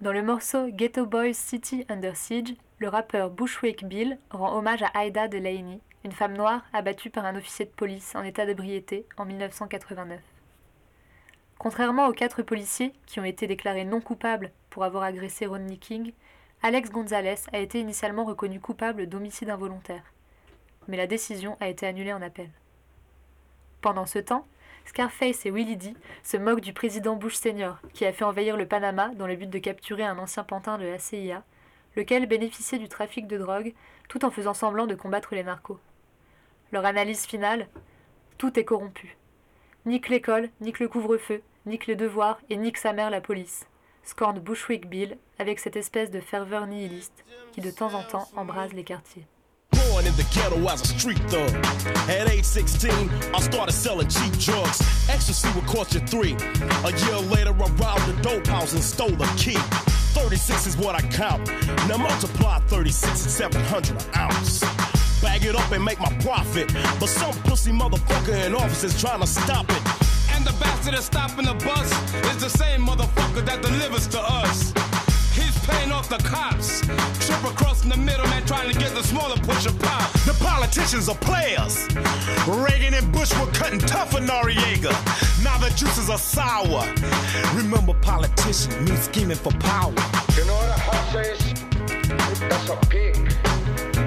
Dans 0.00 0.12
le 0.12 0.22
morceau 0.22 0.68
Ghetto 0.68 1.06
Boys 1.06 1.32
City 1.32 1.84
Under 1.88 2.14
Siege, 2.14 2.54
le 2.78 2.86
rappeur 2.86 3.30
Bushwick 3.30 3.84
Bill 3.84 4.16
rend 4.30 4.56
hommage 4.56 4.84
à 4.94 5.04
Aida 5.04 5.26
Delaney, 5.26 5.80
une 6.04 6.12
femme 6.12 6.36
noire 6.36 6.62
abattue 6.72 7.10
par 7.10 7.24
un 7.24 7.34
officier 7.34 7.64
de 7.64 7.72
police 7.72 8.14
en 8.14 8.22
état 8.22 8.46
d'ébriété 8.46 9.06
en 9.16 9.24
1989. 9.24 10.20
Contrairement 11.58 12.06
aux 12.06 12.12
quatre 12.12 12.42
policiers 12.42 12.92
qui 13.06 13.18
ont 13.18 13.24
été 13.24 13.48
déclarés 13.48 13.84
non 13.84 14.00
coupables 14.00 14.52
pour 14.70 14.84
avoir 14.84 15.02
agressé 15.02 15.46
Rodney 15.46 15.78
King, 15.78 16.12
Alex 16.62 16.90
Gonzalez 16.92 17.40
a 17.52 17.58
été 17.58 17.80
initialement 17.80 18.24
reconnu 18.24 18.60
coupable 18.60 19.08
d'homicide 19.08 19.50
involontaire. 19.50 20.12
Mais 20.86 20.96
la 20.96 21.08
décision 21.08 21.56
a 21.58 21.68
été 21.68 21.88
annulée 21.88 22.12
en 22.12 22.22
appel. 22.22 22.50
Pendant 23.80 24.06
ce 24.06 24.20
temps, 24.20 24.46
Scarface 24.88 25.44
et 25.44 25.50
Willie 25.50 25.76
D 25.76 25.92
se 26.22 26.38
moquent 26.38 26.62
du 26.62 26.72
président 26.72 27.14
Bush 27.14 27.34
senior, 27.34 27.78
qui 27.92 28.06
a 28.06 28.12
fait 28.12 28.24
envahir 28.24 28.56
le 28.56 28.66
Panama 28.66 29.10
dans 29.14 29.26
le 29.26 29.36
but 29.36 29.50
de 29.50 29.58
capturer 29.58 30.02
un 30.02 30.16
ancien 30.16 30.44
pantin 30.44 30.78
de 30.78 30.86
la 30.86 30.98
CIA, 30.98 31.44
lequel 31.94 32.24
bénéficiait 32.24 32.78
du 32.78 32.88
trafic 32.88 33.26
de 33.26 33.36
drogue 33.36 33.74
tout 34.08 34.24
en 34.24 34.30
faisant 34.30 34.54
semblant 34.54 34.86
de 34.86 34.94
combattre 34.94 35.34
les 35.34 35.44
narcos. 35.44 35.78
Leur 36.72 36.86
analyse 36.86 37.26
finale 37.26 37.68
Tout 38.38 38.58
est 38.58 38.64
corrompu. 38.64 39.18
Nique 39.84 40.08
l'école, 40.08 40.48
nique 40.62 40.80
le 40.80 40.88
couvre-feu, 40.88 41.42
nique 41.66 41.86
les 41.86 41.94
devoirs 41.94 42.40
et 42.48 42.56
nique 42.56 42.78
sa 42.78 42.94
mère 42.94 43.10
la 43.10 43.20
police. 43.20 43.66
Scorne 44.04 44.40
Bushwick 44.40 44.88
Bill 44.88 45.18
avec 45.38 45.58
cette 45.58 45.76
espèce 45.76 46.10
de 46.10 46.20
ferveur 46.20 46.66
nihiliste 46.66 47.26
qui 47.52 47.60
de 47.60 47.70
temps 47.70 47.92
en 47.92 48.04
temps 48.04 48.28
embrase 48.36 48.72
les 48.72 48.84
quartiers. 48.84 49.26
Born 49.70 50.06
in 50.06 50.14
the 50.16 50.26
ghetto 50.32 50.56
as 50.68 50.82
a 50.82 50.86
street 50.86 51.18
thug. 51.30 51.50
At 52.08 52.28
age 52.30 52.44
16, 52.44 52.90
I 53.34 53.40
started 53.40 53.72
selling 53.72 54.08
cheap 54.08 54.32
drugs. 54.38 54.80
Ecstasy 55.08 55.48
would 55.54 55.66
cost 55.66 55.94
you 55.94 56.00
three. 56.00 56.36
A 56.84 56.92
year 57.06 57.18
later, 57.30 57.50
I 57.50 57.68
robbed 57.76 58.08
a 58.08 58.22
dope 58.22 58.46
house 58.46 58.72
and 58.72 58.82
stole 58.82 59.20
a 59.20 59.26
key. 59.36 59.58
36 60.14 60.66
is 60.66 60.76
what 60.76 60.94
I 60.94 61.02
count. 61.08 61.46
Now 61.88 61.98
multiply 61.98 62.58
36 62.60 63.22
and 63.22 63.30
700 63.30 64.02
an 64.02 64.14
ounce 64.16 64.64
bag 65.20 65.44
it 65.44 65.54
up 65.54 65.70
and 65.72 65.84
make 65.84 65.98
my 66.00 66.12
profit. 66.18 66.72
But 67.00 67.08
some 67.08 67.34
pussy 67.42 67.72
motherfucker 67.72 68.46
in 68.46 68.54
office 68.54 68.84
is 68.84 69.00
trying 69.00 69.20
to 69.20 69.26
stop 69.26 69.66
it. 69.70 69.82
And 70.34 70.44
the 70.44 70.54
bastard 70.60 70.94
that's 70.94 71.06
stopping 71.06 71.46
the 71.46 71.54
bus 71.54 71.90
is 72.34 72.42
the 72.42 72.50
same 72.50 72.86
motherfucker 72.86 73.44
that 73.46 73.62
delivers 73.62 74.06
to 74.08 74.20
us. 74.20 74.72
The 76.08 76.16
cops. 76.24 76.80
Trip 77.26 77.44
across 77.44 77.84
in 77.84 77.90
the 77.90 77.96
middle, 77.98 78.26
man, 78.28 78.42
trying 78.46 78.72
to 78.72 78.78
get 78.78 78.94
the 78.94 79.02
smaller 79.02 79.36
pusher 79.36 79.72
pop. 79.78 80.10
The 80.24 80.34
politicians 80.40 81.06
are 81.06 81.16
players. 81.16 81.86
Reagan 82.48 82.94
and 82.94 83.12
Bush 83.12 83.30
were 83.38 83.46
cutting 83.52 83.78
tough 83.78 84.12
for 84.12 84.20
Noriega. 84.20 84.94
Now 85.44 85.58
the 85.58 85.68
juices 85.76 86.08
are 86.08 86.16
sour. 86.16 86.88
Remember, 87.54 87.92
politician 88.00 88.72
means 88.86 89.00
scheming 89.00 89.36
for 89.36 89.52
power. 89.60 89.92
You 90.34 90.46
know 90.46 90.54
what 90.54 90.70
a 90.70 90.80
horse 90.80 91.26
is? 91.28 91.52
That's 92.48 92.70
a 92.70 92.76
pig 92.88 93.14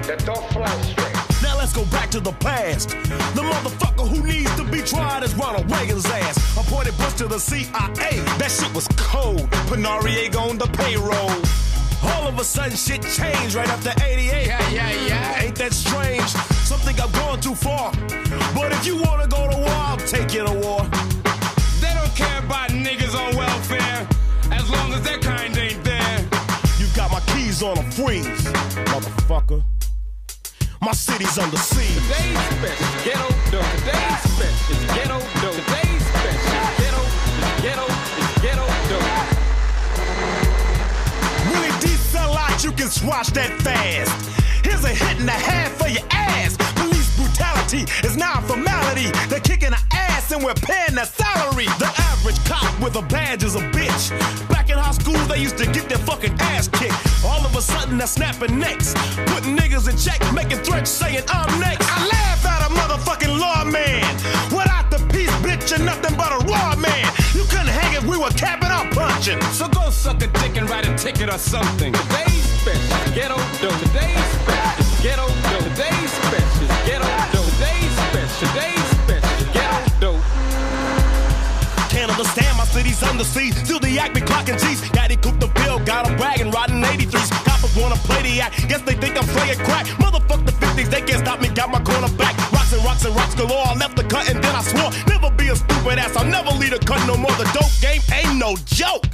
that 0.02 0.24
don't 0.26 0.44
fly 0.50 0.66
straight. 0.82 1.40
Now 1.40 1.56
let's 1.56 1.72
go 1.72 1.84
back 1.84 2.10
to 2.10 2.20
the 2.20 2.32
past. 2.32 2.88
The 2.88 3.42
motherfucker 3.42 4.08
who 4.08 4.26
needs 4.26 4.52
to 4.56 4.64
be 4.64 4.82
tried 4.82 5.22
is 5.22 5.36
Ronald 5.36 5.70
Reagan's 5.70 6.06
ass. 6.06 6.36
Appointed 6.58 6.96
Bush 6.98 7.14
to 7.14 7.28
the 7.28 7.38
CIA. 7.38 8.18
That 8.38 8.50
shit 8.50 8.74
was 8.74 8.88
cold. 8.96 9.48
Put 9.68 9.78
Noriega 9.78 10.40
on 10.40 10.58
the 10.58 10.66
payroll. 10.66 11.61
All 12.22 12.28
of 12.28 12.38
a 12.38 12.44
sudden 12.44 12.76
shit 12.76 13.02
changed 13.02 13.56
right 13.56 13.68
after 13.68 13.90
88. 14.00 14.46
Yeah, 14.46 14.70
yeah, 14.70 14.90
yeah. 15.08 15.42
Ain't 15.42 15.56
that 15.56 15.72
strange? 15.72 16.28
Something 16.62 16.94
I've 17.00 17.12
gone 17.14 17.40
too 17.40 17.56
far. 17.56 17.90
But 18.54 18.70
if 18.70 18.86
you 18.86 19.02
wanna 19.02 19.26
go 19.26 19.50
to 19.50 19.56
war, 19.56 19.68
I'll 19.90 19.96
take 19.96 20.32
you 20.32 20.46
to 20.46 20.52
war. 20.52 20.86
They 21.82 21.92
don't 21.92 22.14
care 22.14 22.38
about 22.38 22.70
niggas 22.70 23.14
on 23.18 23.34
welfare 23.34 24.06
as 24.52 24.70
long 24.70 24.92
as 24.94 25.02
their 25.02 25.18
kind 25.18 25.56
ain't 25.58 25.82
there. 25.82 26.18
You 26.78 26.86
got 26.94 27.10
my 27.10 27.18
keys 27.34 27.60
on 27.60 27.76
a 27.76 27.90
freeze, 27.90 28.44
motherfucker. 28.94 29.64
My 30.80 30.92
city's 30.92 31.36
under 31.38 31.56
siege. 31.56 32.06
Today's 32.06 32.38
special 32.54 32.86
ghetto 33.02 33.28
dope. 33.50 33.66
Today's 33.82 34.22
special 34.30 34.76
is 34.78 34.84
ghetto 34.94 35.18
dope. 35.42 35.58
Today's 35.58 36.02
special 36.06 36.38
is 36.38 36.70
ghetto, 36.78 37.02
is 37.02 37.62
ghetto, 37.66 37.86
is 38.22 38.30
ghetto 38.46 38.66
dope. 38.90 39.10
Willie 41.50 41.74
D 41.80 41.86
sell 42.22 42.36
out, 42.36 42.64
you 42.64 42.72
can 42.72 42.88
swash 42.88 43.30
that 43.30 43.50
fast. 43.62 44.12
Here's 44.64 44.84
a 44.84 44.88
hit 44.88 45.18
and 45.20 45.28
a 45.28 45.40
half 45.50 45.72
for 45.78 45.88
your 45.88 46.06
ass. 46.10 46.56
Police 46.78 47.10
brutality 47.18 47.82
is 48.06 48.16
now 48.16 48.38
a 48.38 48.42
formality. 48.42 49.10
They're 49.28 49.40
kicking 49.40 49.72
our 49.72 49.86
ass 49.92 50.30
and 50.30 50.44
we're 50.44 50.54
paying 50.54 50.94
their 50.94 51.06
salary. 51.06 51.66
The 51.82 51.90
average 52.10 52.38
cop 52.44 52.70
with 52.80 52.94
a 52.96 53.02
badge 53.02 53.42
is 53.42 53.56
a 53.56 53.64
bitch. 53.74 54.04
Back 54.48 54.70
in 54.70 54.78
high 54.78 54.92
school, 54.92 55.18
they 55.26 55.40
used 55.40 55.58
to 55.58 55.66
get 55.66 55.88
their 55.88 55.98
fucking 55.98 56.34
ass 56.52 56.68
kicked. 56.68 56.94
All 57.24 57.44
of 57.44 57.56
a 57.56 57.62
sudden, 57.62 57.98
they're 57.98 58.06
snapping 58.06 58.58
necks. 58.58 58.94
Putting 59.26 59.56
niggas 59.56 59.88
in 59.90 59.96
check, 59.98 60.20
making 60.32 60.62
threats, 60.62 60.90
saying 60.90 61.24
I'm 61.28 61.50
next. 61.58 61.86
I 61.90 62.06
laugh 62.06 62.46
at 62.46 62.60
a 62.68 62.70
motherfucking 62.78 63.34
lawman. 63.42 64.06
Marching. 69.22 69.40
So 69.52 69.68
go 69.68 69.90
suck 69.90 70.22
a 70.22 70.26
dick 70.26 70.56
and 70.56 70.68
write 70.68 70.86
a 70.86 70.96
ticket 70.96 71.28
or 71.28 71.38
something. 71.38 71.92
Today's 71.92 72.44
special 72.60 73.14
ghetto 73.14 73.36
dope. 73.60 73.78
Today's 73.80 74.26
special 74.42 75.02
ghetto 75.02 75.26
dope. 75.50 75.62
Today's 75.62 76.10
special 76.10 76.68
ghetto 76.86 77.08
dope. 77.32 77.46
Today's 77.54 77.94
special. 78.08 78.48
Today's 78.48 78.88
special 78.98 79.52
ghetto 79.52 80.00
dope. 80.00 80.22
Can't 81.90 82.10
understand 82.10 82.56
my 82.56 82.64
city's 82.64 83.02
under 83.02 83.24
siege. 83.24 83.54
Still 83.54 83.78
the 83.78 83.98
act 83.98 84.14
be 84.14 84.20
clocking 84.20 84.58
G's. 84.58 84.82
It 84.82 85.20
cooped 85.20 85.40
the 85.40 85.48
bill, 85.48 85.78
got 85.80 86.08
'em 86.08 86.16
bragging, 86.16 86.50
riding 86.50 86.82
83s. 86.82 87.28
Coppers 87.44 87.76
wanna 87.76 87.96
play 87.96 88.22
the 88.22 88.40
act. 88.40 88.66
Guess 88.68 88.80
they 88.82 88.94
think 88.94 89.18
I'm 89.18 89.26
slaying 89.26 89.58
crack. 89.58 89.86
Motherfuck 90.00 90.46
the 90.46 90.52
50s, 90.52 90.88
they 90.88 91.02
can't 91.02 91.20
stop 91.20 91.38
me, 91.40 91.48
got 91.48 91.70
my 91.70 91.80
corner 91.80 92.08
back. 92.16 92.21
And 92.92 93.16
rocks 93.16 93.34
galore. 93.34 93.66
I 93.66 93.74
left 93.74 93.96
the 93.96 94.04
cut 94.04 94.28
and 94.28 94.44
then 94.44 94.54
I 94.54 94.62
swore. 94.62 94.92
Never 95.08 95.30
be 95.34 95.48
a 95.48 95.56
stupid 95.56 95.98
ass, 95.98 96.14
I'll 96.14 96.28
never 96.28 96.52
lead 96.52 96.72
a 96.72 96.78
cut 96.78 97.00
no 97.06 97.16
more. 97.16 97.32
The 97.32 97.48
dope 97.56 97.72
game 97.80 98.02
ain't 98.12 98.38
no 98.38 98.54
joke. 98.66 99.08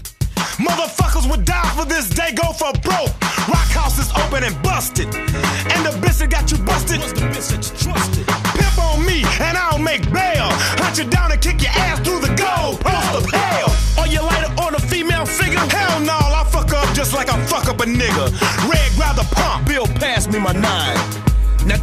Motherfuckers 0.59 1.31
would 1.31 1.45
die 1.47 1.71
for 1.79 1.87
this 1.87 2.11
day, 2.11 2.35
go 2.35 2.53
for 2.53 2.73
broke. 2.83 3.15
Rock 3.47 3.71
house 3.71 3.97
is 3.99 4.11
open 4.19 4.43
and 4.43 4.53
busted. 4.63 5.07
And 5.15 5.81
the 5.87 5.95
bitch 6.03 6.19
that 6.19 6.29
got 6.29 6.51
you 6.51 6.59
busted. 6.59 7.01
Was 7.01 7.15
the 7.15 7.31
bitch 7.31 7.49
that 7.55 7.63
you 7.65 7.73
trusted? 7.79 8.27
Pimp 8.59 8.79
on 8.83 9.07
me, 9.07 9.23
and 9.41 9.57
I'll 9.57 9.79
make 9.79 10.03
bail. 10.13 10.51
Hunt 10.83 10.99
you 10.99 11.05
down 11.09 11.33
and 11.33 11.41
kick 11.41 11.63
your 11.63 11.73
ass 11.73 12.03
through 12.03 12.21
the 12.21 12.35
gold 12.35 12.83
post 12.83 13.15
of 13.15 13.25
hell. 13.31 13.71
Are 13.97 14.09
you 14.11 14.21
lighter 14.21 14.53
on 14.61 14.75
a 14.75 14.81
female 14.81 15.25
figure? 15.25 15.65
Hell 15.71 16.01
no, 16.01 16.19
I 16.19 16.45
fuck 16.51 16.75
up 16.75 16.93
just 16.93 17.15
like 17.15 17.31
I 17.31 17.39
fuck 17.47 17.69
up 17.71 17.81
a 17.81 17.87
nigga. 17.87 18.35
Red, 18.69 18.89
grab 18.99 19.17
the 19.17 19.27
pump. 19.33 19.69
Bill, 19.69 19.87
pass 19.87 20.27
me 20.27 20.41
my 20.41 20.53
nine. 20.53 21.18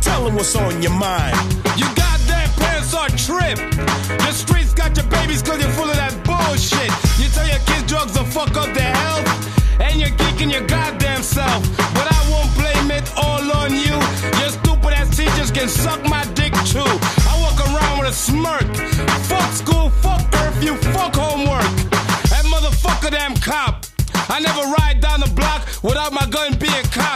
Tell 0.05 0.27
him 0.27 0.35
what's 0.35 0.55
on 0.55 0.83
your 0.83 0.93
mind. 0.93 1.35
You 1.81 1.87
goddamn 1.97 2.49
pants 2.61 2.93
are 2.93 3.09
trip. 3.09 3.57
The 4.21 4.31
streets 4.31 4.71
got 4.71 4.95
your 4.95 5.07
babies 5.07 5.41
cause 5.41 5.59
you're 5.59 5.73
full 5.73 5.89
of 5.89 5.97
that 5.97 6.13
bullshit. 6.21 6.93
You 7.17 7.25
tell 7.33 7.47
your 7.49 7.57
kids 7.65 7.89
drugs 7.89 8.13
will 8.13 8.29
fuck 8.29 8.53
up 8.55 8.69
their 8.77 8.93
health. 8.93 9.25
And 9.81 9.99
you're 9.99 10.13
geeking 10.21 10.51
your 10.53 10.61
goddamn 10.67 11.23
self. 11.23 11.65
But 11.97 12.05
I 12.05 12.21
won't 12.29 12.53
blame 12.53 12.91
it 12.93 13.09
all 13.17 13.49
on 13.65 13.73
you. 13.73 13.97
Your 14.37 14.53
stupid 14.53 14.93
ass 14.93 15.09
teachers 15.09 15.49
can 15.49 15.67
suck 15.67 16.03
my 16.05 16.23
dick 16.37 16.53
too. 16.69 16.85
I 17.25 17.33
walk 17.41 17.57
around 17.65 17.97
with 17.97 18.09
a 18.09 18.13
smirk. 18.13 18.69
Fuck 19.25 19.49
school, 19.57 19.89
fuck 20.05 20.21
curfew, 20.31 20.77
fuck 20.93 21.15
homework. 21.15 21.65
That 22.29 22.45
motherfucker 22.45 23.09
damn 23.09 23.33
cop. 23.41 23.85
I 24.29 24.39
never 24.39 24.69
ride 24.77 25.01
down 25.01 25.21
the 25.21 25.33
block 25.33 25.65
without 25.81 26.13
my 26.13 26.29
gun 26.29 26.53
being 26.59 26.85
cocked. 26.93 27.14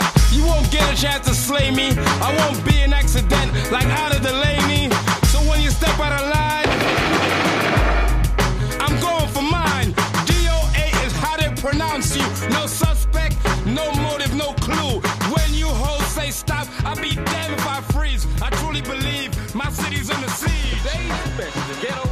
Get 0.90 0.98
a 0.98 1.02
chance 1.02 1.28
to 1.28 1.34
slay 1.34 1.70
me. 1.70 1.92
I 2.20 2.34
won't 2.36 2.64
be 2.64 2.80
an 2.80 2.92
accident 2.92 3.52
like 3.70 3.86
out 3.86 4.12
Ada 4.12 4.24
Delaney. 4.24 4.90
So 5.30 5.38
when 5.48 5.60
you 5.60 5.70
step 5.70 5.96
out 6.00 6.20
of 6.20 6.26
line, 6.34 6.68
I'm 8.80 8.98
going 8.98 9.28
for 9.28 9.42
mine. 9.42 9.94
DOA 10.26 11.06
is 11.06 11.12
how 11.12 11.36
they 11.36 11.48
pronounce 11.62 12.16
you. 12.16 12.26
No 12.50 12.66
suspect, 12.66 13.36
no 13.64 13.92
motive, 14.02 14.34
no 14.34 14.52
clue. 14.54 14.98
When 15.32 15.54
you 15.54 15.68
hoes 15.68 16.04
say 16.08 16.32
stop, 16.32 16.66
I'll 16.84 16.96
be 16.96 17.14
damned 17.14 17.54
if 17.54 17.66
I 17.68 17.82
freeze. 17.92 18.26
I 18.42 18.50
truly 18.50 18.82
believe 18.82 19.30
my 19.54 19.70
city's 19.70 20.10
under 20.10 20.28
siege. 20.28 20.82
They 20.82 21.00
special, 21.50 21.62
the 21.68 21.86
ghetto, 21.86 22.02
the 22.02 22.09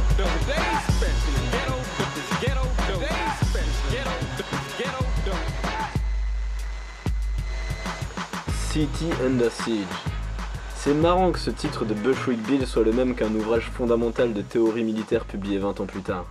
C'est 10.75 10.93
marrant 10.93 11.33
que 11.33 11.39
ce 11.39 11.49
titre 11.49 11.83
de 11.83 11.93
Bushwick 11.93 12.41
Bill 12.43 12.65
soit 12.65 12.83
le 12.83 12.93
même 12.93 13.13
qu'un 13.13 13.33
ouvrage 13.35 13.69
fondamental 13.71 14.31
de 14.33 14.41
théorie 14.41 14.85
militaire 14.85 15.25
publié 15.25 15.57
20 15.57 15.81
ans 15.81 15.85
plus 15.85 16.01
tard. 16.01 16.25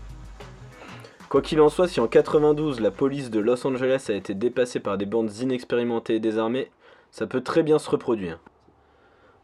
Quoi 1.29 1.43
qu'il 1.43 1.61
en 1.61 1.69
soit, 1.69 1.89
si 1.89 2.01
en 2.01 2.07
92 2.07 2.81
la 2.81 2.91
police 2.91 3.31
de 3.31 3.39
Los 3.39 3.67
Angeles 3.67 4.07
a 4.09 4.15
été 4.15 4.33
dépassée 4.33 4.81
par 4.81 4.97
des 4.97 5.05
bandes 5.05 5.31
inexpérimentées 5.43 6.15
et 6.15 6.21
désarmées, 6.21 6.71
ça 7.11 7.27
peut 7.27 7.43
très 7.43 7.63
bien 7.63 7.79
se 7.79 7.91
reproduire. 7.91 8.39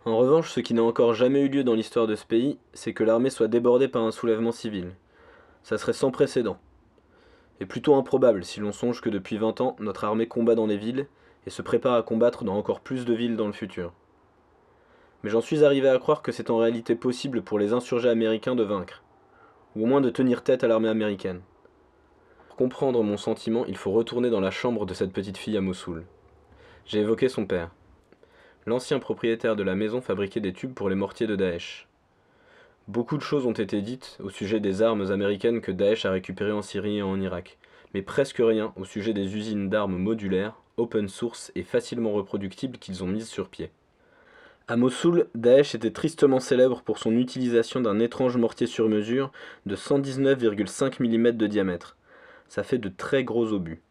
En 0.06 0.16
revanche, 0.16 0.50
ce 0.50 0.60
qui 0.60 0.72
n'a 0.72 0.82
encore 0.82 1.12
jamais 1.12 1.42
eu 1.42 1.48
lieu 1.48 1.62
dans 1.62 1.74
l'histoire 1.74 2.06
de 2.06 2.14
ce 2.14 2.24
pays, 2.24 2.58
c'est 2.72 2.94
que 2.94 3.04
l'armée 3.04 3.28
soit 3.28 3.48
débordée 3.48 3.88
par 3.88 4.02
un 4.02 4.12
soulèvement 4.12 4.52
civil. 4.52 4.94
Ça 5.62 5.76
serait 5.76 5.92
sans 5.92 6.10
précédent. 6.10 6.56
Et 7.60 7.66
plutôt 7.66 7.96
improbable 7.96 8.44
si 8.44 8.60
l'on 8.60 8.72
songe 8.72 9.02
que 9.02 9.10
depuis 9.10 9.36
20 9.36 9.60
ans, 9.60 9.76
notre 9.78 10.04
armée 10.04 10.26
combat 10.26 10.54
dans 10.54 10.66
les 10.66 10.78
villes 10.78 11.06
et 11.46 11.50
se 11.50 11.62
prépare 11.62 11.94
à 11.94 12.02
combattre 12.02 12.44
dans 12.44 12.56
encore 12.56 12.80
plus 12.80 13.04
de 13.04 13.14
villes 13.14 13.36
dans 13.36 13.46
le 13.46 13.52
futur. 13.52 13.92
Mais 15.22 15.30
j'en 15.30 15.40
suis 15.40 15.64
arrivé 15.64 15.88
à 15.88 15.98
croire 15.98 16.22
que 16.22 16.32
c'est 16.32 16.50
en 16.50 16.58
réalité 16.58 16.94
possible 16.94 17.42
pour 17.42 17.58
les 17.58 17.72
insurgés 17.72 18.10
américains 18.10 18.54
de 18.54 18.62
vaincre, 18.62 19.02
ou 19.74 19.84
au 19.84 19.86
moins 19.86 20.00
de 20.00 20.10
tenir 20.10 20.42
tête 20.42 20.64
à 20.64 20.68
l'armée 20.68 20.88
américaine. 20.88 21.40
Pour 22.48 22.56
comprendre 22.56 23.02
mon 23.02 23.16
sentiment, 23.16 23.64
il 23.66 23.76
faut 23.76 23.92
retourner 23.92 24.30
dans 24.30 24.40
la 24.40 24.50
chambre 24.50 24.86
de 24.86 24.94
cette 24.94 25.12
petite 25.12 25.38
fille 25.38 25.56
à 25.56 25.60
Mossoul. 25.60 26.04
J'ai 26.86 27.00
évoqué 27.00 27.28
son 27.28 27.46
père. 27.46 27.70
L'ancien 28.66 28.98
propriétaire 28.98 29.56
de 29.56 29.62
la 29.62 29.74
maison 29.74 30.00
fabriquait 30.00 30.40
des 30.40 30.52
tubes 30.52 30.74
pour 30.74 30.88
les 30.88 30.94
mortiers 30.94 31.26
de 31.26 31.36
Daesh. 31.36 31.88
Beaucoup 32.86 33.16
de 33.16 33.22
choses 33.22 33.46
ont 33.46 33.52
été 33.52 33.80
dites 33.80 34.18
au 34.22 34.28
sujet 34.28 34.60
des 34.60 34.82
armes 34.82 35.10
américaines 35.10 35.62
que 35.62 35.72
Daesh 35.72 36.04
a 36.04 36.10
récupérées 36.10 36.52
en 36.52 36.60
Syrie 36.62 36.98
et 36.98 37.02
en 37.02 37.18
Irak, 37.18 37.58
mais 37.94 38.02
presque 38.02 38.42
rien 38.44 38.74
au 38.76 38.84
sujet 38.84 39.14
des 39.14 39.36
usines 39.36 39.70
d'armes 39.70 39.96
modulaires, 39.96 40.60
open 40.76 41.08
source 41.08 41.52
et 41.54 41.62
facilement 41.62 42.12
reproductibles 42.12 42.78
qu'ils 42.78 43.04
ont 43.04 43.08
mises 43.08 43.28
sur 43.28 43.48
pied. 43.48 43.70
À 44.66 44.76
Mossoul, 44.76 45.26
Daesh 45.34 45.74
était 45.74 45.90
tristement 45.90 46.40
célèbre 46.40 46.80
pour 46.80 46.98
son 46.98 47.12
utilisation 47.16 47.80
d'un 47.80 48.00
étrange 48.00 48.38
mortier 48.38 48.66
sur 48.66 48.88
mesure 48.88 49.30
de 49.66 49.76
119,5 49.76 51.02
mm 51.02 51.32
de 51.32 51.46
diamètre. 51.46 51.98
Ça 52.48 52.62
fait 52.62 52.78
de 52.78 52.88
très 52.88 53.24
gros 53.24 53.52
obus. 53.52 53.82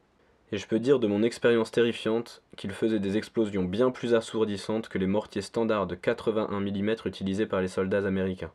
Et 0.52 0.58
je 0.58 0.68
peux 0.68 0.80
dire 0.80 1.00
de 1.00 1.08
mon 1.08 1.22
expérience 1.22 1.72
terrifiante 1.72 2.42
qu'il 2.58 2.72
faisait 2.72 3.00
des 3.00 3.18
explosions 3.18 3.63
bien 3.63 3.92
plus 3.92 4.16
assourdissantes 4.16 4.90
que 4.90 4.98
les 4.98 5.08
mortiers 5.08 5.42
standards 5.42 5.88
de 5.88 5.96
81 5.96 6.60
mm 6.60 6.96
utilisés 7.06 7.46
par 7.46 7.62
les 7.62 7.68
soldats 7.68 8.08
américains. 8.08 8.52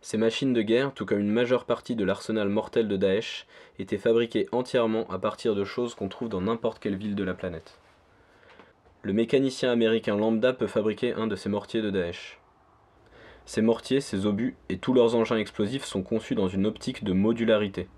Ces 0.00 0.18
machines 0.18 0.52
de 0.52 0.62
guerre, 0.62 0.92
tout 0.94 1.04
comme 1.04 1.18
une 1.18 1.32
majeure 1.32 1.64
partie 1.64 1.96
de 1.96 2.04
l'arsenal 2.04 2.48
mortel 2.48 2.88
de 2.88 2.96
Daesh, 2.96 3.46
étaient 3.78 3.98
fabriquées 3.98 4.48
entièrement 4.52 5.08
à 5.10 5.18
partir 5.18 5.54
de 5.54 5.64
choses 5.64 5.94
qu'on 5.94 6.08
trouve 6.08 6.28
dans 6.28 6.40
n'importe 6.40 6.78
quelle 6.78 6.96
ville 6.96 7.14
de 7.14 7.24
la 7.24 7.34
planète. 7.34 7.78
Le 9.02 9.12
mécanicien 9.12 9.70
américain 9.70 10.16
lambda 10.16 10.52
peut 10.52 10.66
fabriquer 10.66 11.12
un 11.12 11.26
de 11.26 11.36
ces 11.36 11.48
mortiers 11.48 11.82
de 11.82 11.90
Daesh. 11.90 12.38
Ces 13.44 13.62
mortiers, 13.62 14.00
ces 14.00 14.26
obus 14.26 14.56
et 14.68 14.78
tous 14.78 14.92
leurs 14.92 15.14
engins 15.14 15.36
explosifs 15.36 15.84
sont 15.84 16.02
conçus 16.02 16.34
dans 16.34 16.48
une 16.48 16.66
optique 16.66 17.04
de 17.04 17.12
modularité. 17.12 17.88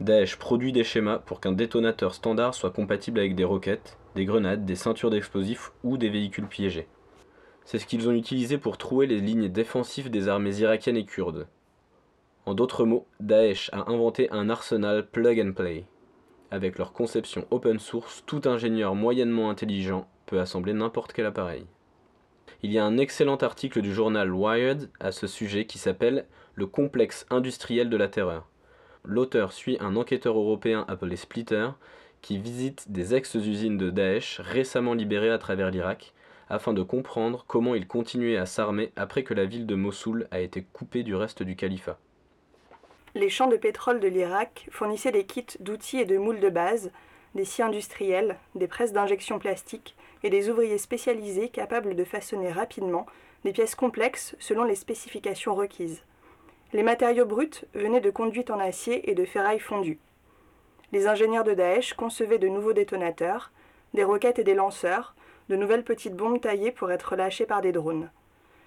Daesh 0.00 0.36
produit 0.36 0.72
des 0.72 0.84
schémas 0.84 1.18
pour 1.18 1.40
qu'un 1.40 1.52
détonateur 1.52 2.14
standard 2.14 2.54
soit 2.54 2.70
compatible 2.70 3.18
avec 3.20 3.34
des 3.34 3.44
roquettes, 3.44 3.98
des 4.14 4.24
grenades, 4.24 4.64
des 4.64 4.74
ceintures 4.74 5.10
d'explosifs 5.10 5.72
ou 5.84 5.98
des 5.98 6.08
véhicules 6.08 6.46
piégés. 6.46 6.88
C'est 7.64 7.78
ce 7.78 7.86
qu'ils 7.86 8.08
ont 8.08 8.12
utilisé 8.12 8.58
pour 8.58 8.78
trouer 8.78 9.06
les 9.06 9.20
lignes 9.20 9.48
défensives 9.48 10.10
des 10.10 10.28
armées 10.28 10.56
irakiennes 10.58 10.96
et 10.96 11.04
kurdes. 11.04 11.46
En 12.44 12.54
d'autres 12.54 12.84
mots, 12.84 13.06
Daesh 13.20 13.70
a 13.72 13.90
inventé 13.90 14.28
un 14.30 14.50
arsenal 14.50 15.06
plug 15.06 15.40
and 15.40 15.52
play. 15.52 15.86
Avec 16.50 16.76
leur 16.76 16.92
conception 16.92 17.46
open 17.50 17.78
source, 17.78 18.24
tout 18.26 18.42
ingénieur 18.44 18.94
moyennement 18.94 19.48
intelligent 19.48 20.08
peut 20.26 20.40
assembler 20.40 20.72
n'importe 20.72 21.12
quel 21.12 21.26
appareil. 21.26 21.66
Il 22.64 22.72
y 22.72 22.78
a 22.78 22.84
un 22.84 22.98
excellent 22.98 23.36
article 23.36 23.80
du 23.80 23.94
journal 23.94 24.32
Wired 24.32 24.90
à 25.00 25.12
ce 25.12 25.26
sujet 25.26 25.66
qui 25.66 25.78
s'appelle 25.78 26.26
Le 26.54 26.66
complexe 26.66 27.26
industriel 27.30 27.88
de 27.90 27.96
la 27.96 28.08
terreur. 28.08 28.48
L'auteur 29.04 29.52
suit 29.52 29.78
un 29.80 29.96
enquêteur 29.96 30.36
européen 30.36 30.84
appelé 30.88 31.16
Splitter 31.16 31.68
qui 32.20 32.38
visite 32.38 32.90
des 32.90 33.14
ex-usines 33.14 33.78
de 33.78 33.90
Daesh 33.90 34.40
récemment 34.40 34.94
libérées 34.94 35.30
à 35.30 35.38
travers 35.38 35.70
l'Irak 35.70 36.12
afin 36.52 36.74
de 36.74 36.82
comprendre 36.82 37.44
comment 37.48 37.74
ils 37.74 37.88
continuaient 37.88 38.36
à 38.36 38.44
s'armer 38.44 38.92
après 38.94 39.24
que 39.24 39.32
la 39.32 39.46
ville 39.46 39.66
de 39.66 39.74
Mossoul 39.74 40.28
a 40.30 40.40
été 40.40 40.62
coupée 40.62 41.02
du 41.02 41.14
reste 41.14 41.42
du 41.42 41.56
califat. 41.56 41.98
Les 43.14 43.30
champs 43.30 43.48
de 43.48 43.56
pétrole 43.56 44.00
de 44.00 44.08
l'Irak 44.08 44.68
fournissaient 44.70 45.12
des 45.12 45.24
kits 45.24 45.46
d'outils 45.60 46.00
et 46.00 46.04
de 46.04 46.18
moules 46.18 46.40
de 46.40 46.50
base, 46.50 46.92
des 47.34 47.46
scies 47.46 47.62
industriels, 47.62 48.36
des 48.54 48.68
presses 48.68 48.92
d'injection 48.92 49.38
plastique 49.38 49.96
et 50.22 50.28
des 50.28 50.50
ouvriers 50.50 50.76
spécialisés 50.76 51.48
capables 51.48 51.96
de 51.96 52.04
façonner 52.04 52.52
rapidement 52.52 53.06
des 53.44 53.52
pièces 53.52 53.74
complexes 53.74 54.36
selon 54.38 54.64
les 54.64 54.76
spécifications 54.76 55.54
requises. 55.54 56.02
Les 56.74 56.82
matériaux 56.82 57.26
bruts 57.26 57.64
venaient 57.74 58.00
de 58.02 58.10
conduites 58.10 58.50
en 58.50 58.60
acier 58.60 59.10
et 59.10 59.14
de 59.14 59.24
ferraille 59.24 59.58
fondue. 59.58 59.98
Les 60.92 61.06
ingénieurs 61.06 61.44
de 61.44 61.54
Daesh 61.54 61.94
concevaient 61.94 62.38
de 62.38 62.48
nouveaux 62.48 62.74
détonateurs, 62.74 63.52
des 63.94 64.04
roquettes 64.04 64.38
et 64.38 64.44
des 64.44 64.54
lanceurs, 64.54 65.14
de 65.48 65.56
nouvelles 65.56 65.84
petites 65.84 66.16
bombes 66.16 66.40
taillées 66.40 66.72
pour 66.72 66.90
être 66.90 67.16
lâchées 67.16 67.46
par 67.46 67.60
des 67.60 67.72
drones. 67.72 68.10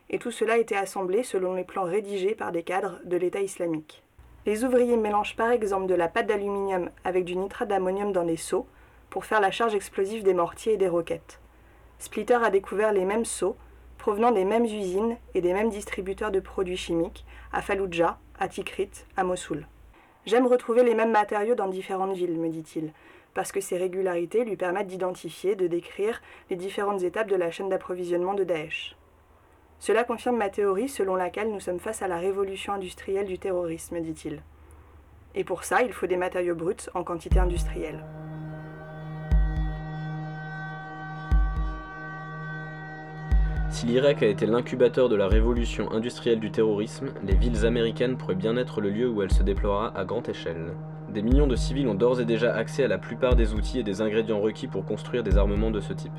Et 0.09 0.19
tout 0.19 0.31
cela 0.31 0.57
était 0.57 0.75
assemblé 0.75 1.23
selon 1.23 1.53
les 1.53 1.63
plans 1.63 1.83
rédigés 1.83 2.35
par 2.35 2.51
des 2.51 2.63
cadres 2.63 2.99
de 3.05 3.17
l'État 3.17 3.41
islamique. 3.41 4.03
Les 4.45 4.63
ouvriers 4.63 4.97
mélangent 4.97 5.35
par 5.35 5.51
exemple 5.51 5.87
de 5.87 5.95
la 5.95 6.07
pâte 6.07 6.27
d'aluminium 6.27 6.89
avec 7.03 7.25
du 7.25 7.35
nitrate 7.35 7.69
d'ammonium 7.69 8.11
dans 8.11 8.25
des 8.25 8.37
seaux 8.37 8.67
pour 9.09 9.25
faire 9.25 9.41
la 9.41 9.49
charge 9.49 9.73
explosive 9.73 10.23
des 10.23 10.33
mortiers 10.35 10.73
et 10.73 10.77
des 10.77 10.87
roquettes. 10.87 11.39
Splitter 11.97 12.35
a 12.35 12.51
découvert 12.51 12.91
les 12.91 13.05
mêmes 13.05 13.25
seaux 13.25 13.55
provenant 13.97 14.31
des 14.31 14.45
mêmes 14.45 14.65
usines 14.65 15.17
et 15.33 15.41
des 15.41 15.53
mêmes 15.53 15.69
distributeurs 15.69 16.29
de 16.29 16.39
produits 16.39 16.77
chimiques 16.77 17.25
à 17.51 17.61
Fallujah, 17.61 18.19
à 18.39 18.47
Tikrit, 18.47 18.91
à 19.17 19.23
Mossoul. 19.23 19.65
J'aime 20.27 20.45
retrouver 20.45 20.83
les 20.83 20.93
mêmes 20.93 21.11
matériaux 21.11 21.55
dans 21.55 21.67
différentes 21.67 22.15
villes, 22.15 22.37
me 22.37 22.49
dit-il, 22.49 22.91
parce 23.35 23.51
que 23.51 23.61
ces 23.61 23.77
régularités 23.77 24.45
lui 24.45 24.55
permettent 24.55 24.87
d'identifier, 24.87 25.55
de 25.55 25.67
décrire 25.67 26.21
les 26.49 26.55
différentes 26.55 27.03
étapes 27.03 27.29
de 27.29 27.35
la 27.35 27.51
chaîne 27.51 27.69
d'approvisionnement 27.69 28.33
de 28.33 28.45
Daesh. 28.45 28.95
Cela 29.77 30.05
confirme 30.05 30.37
ma 30.37 30.49
théorie 30.49 30.89
selon 30.89 31.15
laquelle 31.15 31.51
nous 31.51 31.59
sommes 31.59 31.81
face 31.81 32.01
à 32.01 32.07
la 32.07 32.17
révolution 32.17 32.73
industrielle 32.73 33.27
du 33.27 33.37
terrorisme, 33.37 33.99
dit-il. 33.99 34.41
Et 35.35 35.43
pour 35.43 35.65
ça, 35.65 35.83
il 35.83 35.91
faut 35.91 36.07
des 36.07 36.15
matériaux 36.15 36.55
bruts 36.55 36.89
en 36.93 37.03
quantité 37.03 37.39
industrielle. 37.39 38.03
Si 43.69 43.85
l'Irak 43.87 44.23
a 44.23 44.27
été 44.27 44.45
l'incubateur 44.45 45.09
de 45.09 45.17
la 45.17 45.27
révolution 45.27 45.91
industrielle 45.91 46.39
du 46.39 46.51
terrorisme, 46.51 47.09
les 47.21 47.35
villes 47.35 47.65
américaines 47.65 48.15
pourraient 48.15 48.35
bien 48.35 48.55
être 48.55 48.79
le 48.79 48.89
lieu 48.89 49.09
où 49.09 49.21
elle 49.21 49.33
se 49.33 49.43
déploiera 49.43 49.91
à 49.93 50.05
grande 50.05 50.29
échelle. 50.29 50.71
Des 51.15 51.21
millions 51.21 51.47
de 51.47 51.55
civils 51.55 51.87
ont 51.87 51.93
d'ores 51.93 52.19
et 52.19 52.25
déjà 52.25 52.53
accès 52.53 52.83
à 52.83 52.89
la 52.89 52.97
plupart 52.97 53.37
des 53.37 53.53
outils 53.53 53.79
et 53.79 53.83
des 53.83 54.01
ingrédients 54.01 54.41
requis 54.41 54.67
pour 54.67 54.83
construire 54.83 55.23
des 55.23 55.37
armements 55.37 55.71
de 55.71 55.79
ce 55.79 55.93
type. 55.93 56.11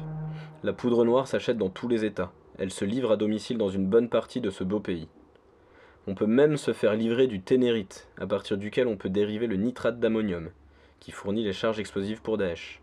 La 0.63 0.73
poudre 0.73 1.05
noire 1.05 1.29
s'achète 1.29 1.59
dans 1.59 1.69
tous 1.69 1.87
les 1.87 2.07
États. 2.07 2.33
Elle 2.59 2.71
se 2.71 2.87
livre 2.87 3.13
à 3.13 3.19
domicile 3.19 3.59
dans 3.59 3.69
une 3.69 3.85
bonne 3.89 4.09
partie 4.09 4.41
de 4.41 4.49
ce 4.49 4.65
beau 4.65 4.81
pays. 4.81 5.07
On 6.07 6.15
peut 6.15 6.25
même 6.25 6.57
se 6.57 6.73
faire 6.73 6.95
livrer 6.95 7.27
du 7.27 7.43
ténérite, 7.43 8.09
à 8.19 8.27
partir 8.27 8.57
duquel 8.57 8.87
on 8.87 8.97
peut 8.97 9.11
dériver 9.11 9.47
le 9.47 9.57
nitrate 9.57 10.01
d'ammonium, 10.01 10.49
qui 10.99 11.11
fournit 11.11 11.45
les 11.45 11.53
charges 11.53 11.79
explosives 11.79 12.23
pour 12.23 12.39
Daesh. 12.39 12.81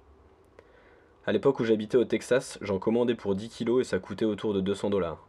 À 1.26 1.32
l'époque 1.32 1.60
où 1.62 1.64
j'habitais 1.64 1.98
au 1.98 2.06
Texas, 2.06 2.60
j'en 2.62 2.78
commandais 2.78 3.16
pour 3.16 3.34
10 3.34 3.50
kilos 3.50 3.82
et 3.82 3.90
ça 3.90 3.98
coûtait 3.98 4.24
autour 4.24 4.54
de 4.54 4.62
200 4.62 4.92
dollars. 4.92 5.26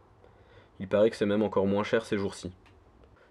Il 0.79 0.87
paraît 0.87 1.09
que 1.09 1.15
c'est 1.15 1.25
même 1.25 1.41
encore 1.41 1.65
moins 1.65 1.83
cher 1.83 2.05
ces 2.05 2.19
jours-ci. 2.19 2.51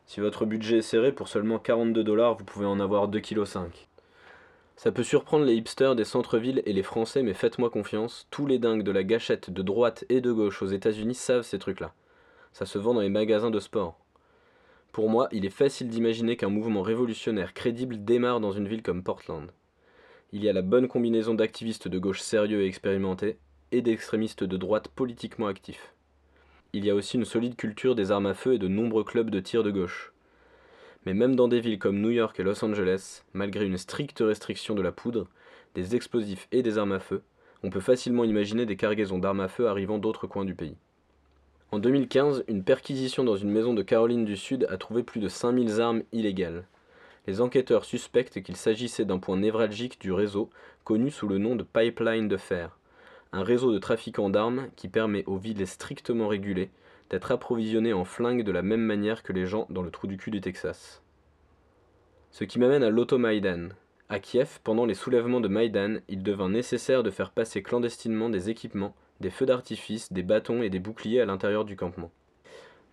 Si 0.06 0.20
votre 0.20 0.44
budget 0.44 0.78
est 0.78 0.82
serré, 0.82 1.12
pour 1.12 1.28
seulement 1.28 1.58
42 1.58 2.04
dollars, 2.04 2.36
vous 2.36 2.44
pouvez 2.44 2.66
en 2.66 2.78
avoir 2.78 3.08
2,5 3.08 3.20
kg. 3.20 3.70
Ça 4.76 4.92
peut 4.92 5.02
surprendre 5.02 5.44
les 5.44 5.54
hipsters 5.54 5.94
des 5.94 6.04
centres-villes 6.04 6.62
et 6.66 6.72
les 6.72 6.82
Français, 6.82 7.22
mais 7.22 7.32
faites-moi 7.32 7.70
confiance, 7.70 8.26
tous 8.30 8.46
les 8.46 8.58
dingues 8.58 8.82
de 8.82 8.90
la 8.90 9.04
gâchette 9.04 9.50
de 9.50 9.62
droite 9.62 10.04
et 10.08 10.20
de 10.20 10.32
gauche 10.32 10.62
aux 10.62 10.66
États-Unis 10.66 11.14
savent 11.14 11.42
ces 11.42 11.58
trucs-là. 11.58 11.94
Ça 12.52 12.66
se 12.66 12.78
vend 12.78 12.94
dans 12.94 13.00
les 13.00 13.08
magasins 13.08 13.50
de 13.50 13.60
sport. 13.60 13.98
Pour 14.92 15.08
moi, 15.08 15.28
il 15.32 15.46
est 15.46 15.50
facile 15.50 15.88
d'imaginer 15.88 16.36
qu'un 16.36 16.50
mouvement 16.50 16.82
révolutionnaire 16.82 17.54
crédible 17.54 18.04
démarre 18.04 18.40
dans 18.40 18.52
une 18.52 18.68
ville 18.68 18.82
comme 18.82 19.02
Portland. 19.02 19.50
Il 20.32 20.42
y 20.42 20.48
a 20.48 20.52
la 20.52 20.62
bonne 20.62 20.88
combinaison 20.88 21.34
d'activistes 21.34 21.88
de 21.88 21.98
gauche 21.98 22.20
sérieux 22.20 22.62
et 22.62 22.66
expérimentés 22.66 23.38
et 23.72 23.80
d'extrémistes 23.80 24.44
de 24.44 24.56
droite 24.56 24.88
politiquement 24.88 25.46
actifs. 25.46 25.93
Il 26.76 26.84
y 26.84 26.90
a 26.90 26.94
aussi 26.96 27.16
une 27.16 27.24
solide 27.24 27.54
culture 27.54 27.94
des 27.94 28.10
armes 28.10 28.26
à 28.26 28.34
feu 28.34 28.54
et 28.54 28.58
de 28.58 28.66
nombreux 28.66 29.04
clubs 29.04 29.30
de 29.30 29.38
tir 29.38 29.62
de 29.62 29.70
gauche. 29.70 30.12
Mais 31.06 31.14
même 31.14 31.36
dans 31.36 31.46
des 31.46 31.60
villes 31.60 31.78
comme 31.78 32.00
New 32.00 32.10
York 32.10 32.40
et 32.40 32.42
Los 32.42 32.64
Angeles, 32.64 33.22
malgré 33.32 33.64
une 33.64 33.78
stricte 33.78 34.18
restriction 34.18 34.74
de 34.74 34.82
la 34.82 34.90
poudre, 34.90 35.28
des 35.76 35.94
explosifs 35.94 36.48
et 36.50 36.64
des 36.64 36.76
armes 36.76 36.90
à 36.90 36.98
feu, 36.98 37.22
on 37.62 37.70
peut 37.70 37.78
facilement 37.78 38.24
imaginer 38.24 38.66
des 38.66 38.74
cargaisons 38.74 39.20
d'armes 39.20 39.38
à 39.38 39.46
feu 39.46 39.68
arrivant 39.68 39.98
d'autres 39.98 40.26
coins 40.26 40.44
du 40.44 40.56
pays. 40.56 40.74
En 41.70 41.78
2015, 41.78 42.42
une 42.48 42.64
perquisition 42.64 43.22
dans 43.22 43.36
une 43.36 43.52
maison 43.52 43.72
de 43.72 43.82
Caroline 43.82 44.24
du 44.24 44.36
Sud 44.36 44.66
a 44.68 44.76
trouvé 44.76 45.04
plus 45.04 45.20
de 45.20 45.28
5000 45.28 45.80
armes 45.80 46.02
illégales. 46.10 46.66
Les 47.28 47.40
enquêteurs 47.40 47.84
suspectent 47.84 48.42
qu'il 48.42 48.56
s'agissait 48.56 49.04
d'un 49.04 49.20
point 49.20 49.36
névralgique 49.36 50.00
du 50.00 50.10
réseau, 50.10 50.50
connu 50.82 51.12
sous 51.12 51.28
le 51.28 51.38
nom 51.38 51.54
de 51.54 51.62
pipeline 51.62 52.26
de 52.26 52.36
fer, 52.36 52.76
un 53.34 53.42
réseau 53.42 53.72
de 53.72 53.78
trafiquants 53.78 54.30
d'armes 54.30 54.68
qui 54.76 54.86
permet 54.86 55.24
aux 55.26 55.38
villes 55.38 55.66
strictement 55.66 56.28
régulées 56.28 56.70
d'être 57.10 57.32
approvisionnées 57.32 57.92
en 57.92 58.04
flingues 58.04 58.44
de 58.44 58.52
la 58.52 58.62
même 58.62 58.80
manière 58.80 59.24
que 59.24 59.32
les 59.32 59.44
gens 59.44 59.66
dans 59.70 59.82
le 59.82 59.90
trou 59.90 60.06
du 60.06 60.16
cul 60.16 60.30
du 60.30 60.40
Texas. 60.40 61.02
Ce 62.30 62.44
qui 62.44 62.60
m'amène 62.60 62.84
à 62.84 62.90
l'automaïdan. 62.90 63.70
À 64.08 64.20
Kiev, 64.20 64.60
pendant 64.62 64.86
les 64.86 64.94
soulèvements 64.94 65.40
de 65.40 65.48
Maïdan, 65.48 65.96
il 66.08 66.22
devint 66.22 66.48
nécessaire 66.48 67.02
de 67.02 67.10
faire 67.10 67.30
passer 67.30 67.62
clandestinement 67.62 68.30
des 68.30 68.50
équipements, 68.50 68.94
des 69.20 69.30
feux 69.30 69.46
d'artifice, 69.46 70.12
des 70.12 70.22
bâtons 70.22 70.62
et 70.62 70.70
des 70.70 70.78
boucliers 70.78 71.20
à 71.20 71.26
l'intérieur 71.26 71.64
du 71.64 71.74
campement. 71.74 72.12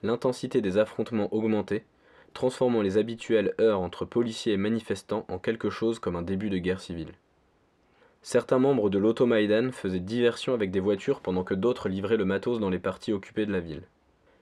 L'intensité 0.02 0.62
des 0.62 0.80
affrontements 0.80 1.32
augmentait, 1.34 1.86
transformant 2.34 2.82
les 2.82 2.98
habituelles 2.98 3.54
heurts 3.60 3.82
entre 3.82 4.06
policiers 4.06 4.54
et 4.54 4.58
manifestants 4.58 5.26
en 5.28 5.38
quelque 5.38 5.70
chose 5.70 6.00
comme 6.00 6.16
un 6.16 6.24
début 6.24 6.50
de 6.50 6.58
guerre 6.58 6.82
civile. 6.82 7.12
Certains 8.24 8.60
membres 8.60 8.92
de 8.92 9.00
l'Automaïdan 9.00 9.72
faisaient 9.72 10.00
diversion 10.00 10.54
avec 10.54 10.70
des 10.70 10.80
voitures 10.80 11.22
pendant 11.22 11.44
que 11.44 11.56
d'autres 11.56 11.90
livraient 11.90 12.18
le 12.18 12.26
matos 12.26 12.60
dans 12.60 12.70
les 12.70 12.78
parties 12.78 13.14
occupées 13.14 13.48
de 13.48 13.52
la 13.52 13.60
ville. 13.60 13.82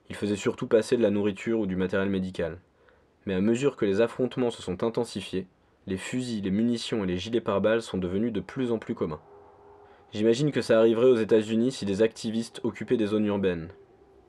Ils 0.09 0.17
faisaient 0.17 0.35
surtout 0.35 0.67
passer 0.67 0.97
de 0.97 1.01
la 1.01 1.11
nourriture 1.11 1.61
ou 1.61 1.65
du 1.65 1.77
matériel 1.77 2.09
médical. 2.09 2.59
Mais 3.25 3.33
à 3.33 3.41
mesure 3.41 3.77
que 3.77 3.85
les 3.85 4.01
affrontements 4.01 4.51
se 4.51 4.61
sont 4.61 4.83
intensifiés, 4.83 5.47
les 5.87 5.97
fusils, 5.97 6.43
les 6.43 6.51
munitions 6.51 7.05
et 7.05 7.07
les 7.07 7.17
gilets 7.17 7.39
pare-balles 7.39 7.81
sont 7.81 7.97
devenus 7.97 8.33
de 8.33 8.41
plus 8.41 8.73
en 8.73 8.79
plus 8.79 8.95
communs. 8.95 9.21
J'imagine 10.11 10.51
que 10.51 10.61
ça 10.61 10.77
arriverait 10.77 11.11
aux 11.11 11.15
États-Unis 11.15 11.71
si 11.71 11.85
des 11.85 12.01
activistes 12.01 12.59
occupaient 12.63 12.97
des 12.97 13.05
zones 13.05 13.27
urbaines, 13.27 13.69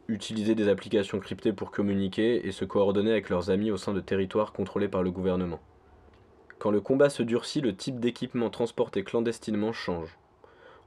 utiliser 0.06 0.54
des 0.54 0.68
applications 0.68 1.18
cryptées 1.18 1.52
pour 1.52 1.72
communiquer 1.72 2.46
et 2.46 2.52
se 2.52 2.64
coordonner 2.64 3.10
avec 3.10 3.28
leurs 3.28 3.50
amis 3.50 3.72
au 3.72 3.76
sein 3.76 3.94
de 3.94 4.00
territoires 4.00 4.52
contrôlés 4.52 4.88
par 4.88 5.02
le 5.02 5.10
gouvernement. 5.10 5.60
Quand 6.60 6.70
le 6.70 6.82
combat 6.82 7.08
se 7.08 7.22
durcit, 7.22 7.62
le 7.62 7.74
type 7.74 8.00
d'équipement 8.00 8.50
transporté 8.50 9.02
clandestinement 9.02 9.72
change. 9.72 10.18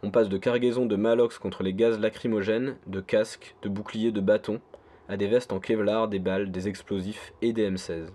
On 0.04 0.12
passe 0.12 0.30
de 0.30 0.38
cargaisons 0.38 0.86
de 0.86 0.96
malox 0.96 1.40
contre 1.40 1.64
les 1.64 1.74
gaz 1.74 2.00
lacrymogènes, 2.00 2.78
de 2.86 3.02
casques, 3.02 3.56
de 3.64 3.70
boucliers, 3.70 4.12
de 4.12 4.22
bâtons, 4.22 4.62
à 5.10 5.18
des 5.18 5.26
vestes 5.26 5.52
en 5.52 5.60
kevlar, 5.60 6.10
des 6.10 6.20
balles, 6.20 6.52
des 6.52 6.68
explosifs 6.68 7.34
et 7.42 7.54
des 7.54 7.72
M16. 7.72 8.10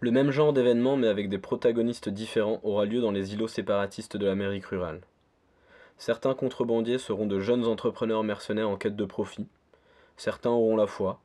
Le 0.00 0.10
même 0.10 0.30
genre 0.30 0.52
d'événement, 0.52 0.98
mais 0.98 1.08
avec 1.08 1.30
des 1.30 1.38
protagonistes 1.38 2.10
différents, 2.10 2.60
aura 2.64 2.84
lieu 2.84 3.00
dans 3.00 3.10
les 3.10 3.32
îlots 3.32 3.48
séparatistes 3.48 4.18
de 4.18 4.26
l'Amérique 4.26 4.66
rurale. 4.66 5.00
Certains 5.96 6.34
contrebandiers 6.34 6.98
seront 6.98 7.26
de 7.26 7.40
jeunes 7.40 7.64
entrepreneurs 7.64 8.24
mercenaires 8.24 8.68
en 8.68 8.76
quête 8.76 8.94
de 8.94 9.06
profit, 9.06 9.48
certains 10.18 10.50
auront 10.50 10.76
la 10.76 10.86
foi, 10.86 11.18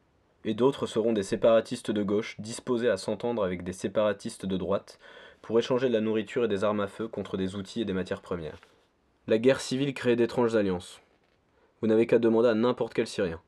et 0.45 0.53
d'autres 0.53 0.87
seront 0.87 1.13
des 1.13 1.23
séparatistes 1.23 1.91
de 1.91 2.03
gauche 2.03 2.35
disposés 2.39 2.89
à 2.89 2.97
s'entendre 2.97 3.43
avec 3.43 3.63
des 3.63 3.73
séparatistes 3.73 4.45
de 4.45 4.57
droite 4.57 4.99
pour 5.41 5.57
échanger 5.59 5.87
de 5.87 5.93
la 5.93 6.01
nourriture 6.01 6.45
et 6.45 6.47
des 6.47 6.63
armes 6.63 6.79
à 6.79 6.87
feu 6.87 7.07
contre 7.07 7.37
des 7.37 7.55
outils 7.55 7.81
et 7.81 7.85
des 7.85 7.93
matières 7.93 8.21
premières. 8.21 8.59
La 9.27 9.37
guerre 9.37 9.61
civile 9.61 9.93
crée 9.93 10.15
d'étranges 10.15 10.55
alliances. 10.55 11.01
Vous 11.81 11.87
n'avez 11.87 12.07
qu'à 12.07 12.19
demander 12.19 12.49
à 12.49 12.55
n'importe 12.55 12.93
quel 12.93 13.07
Syrien. 13.07 13.41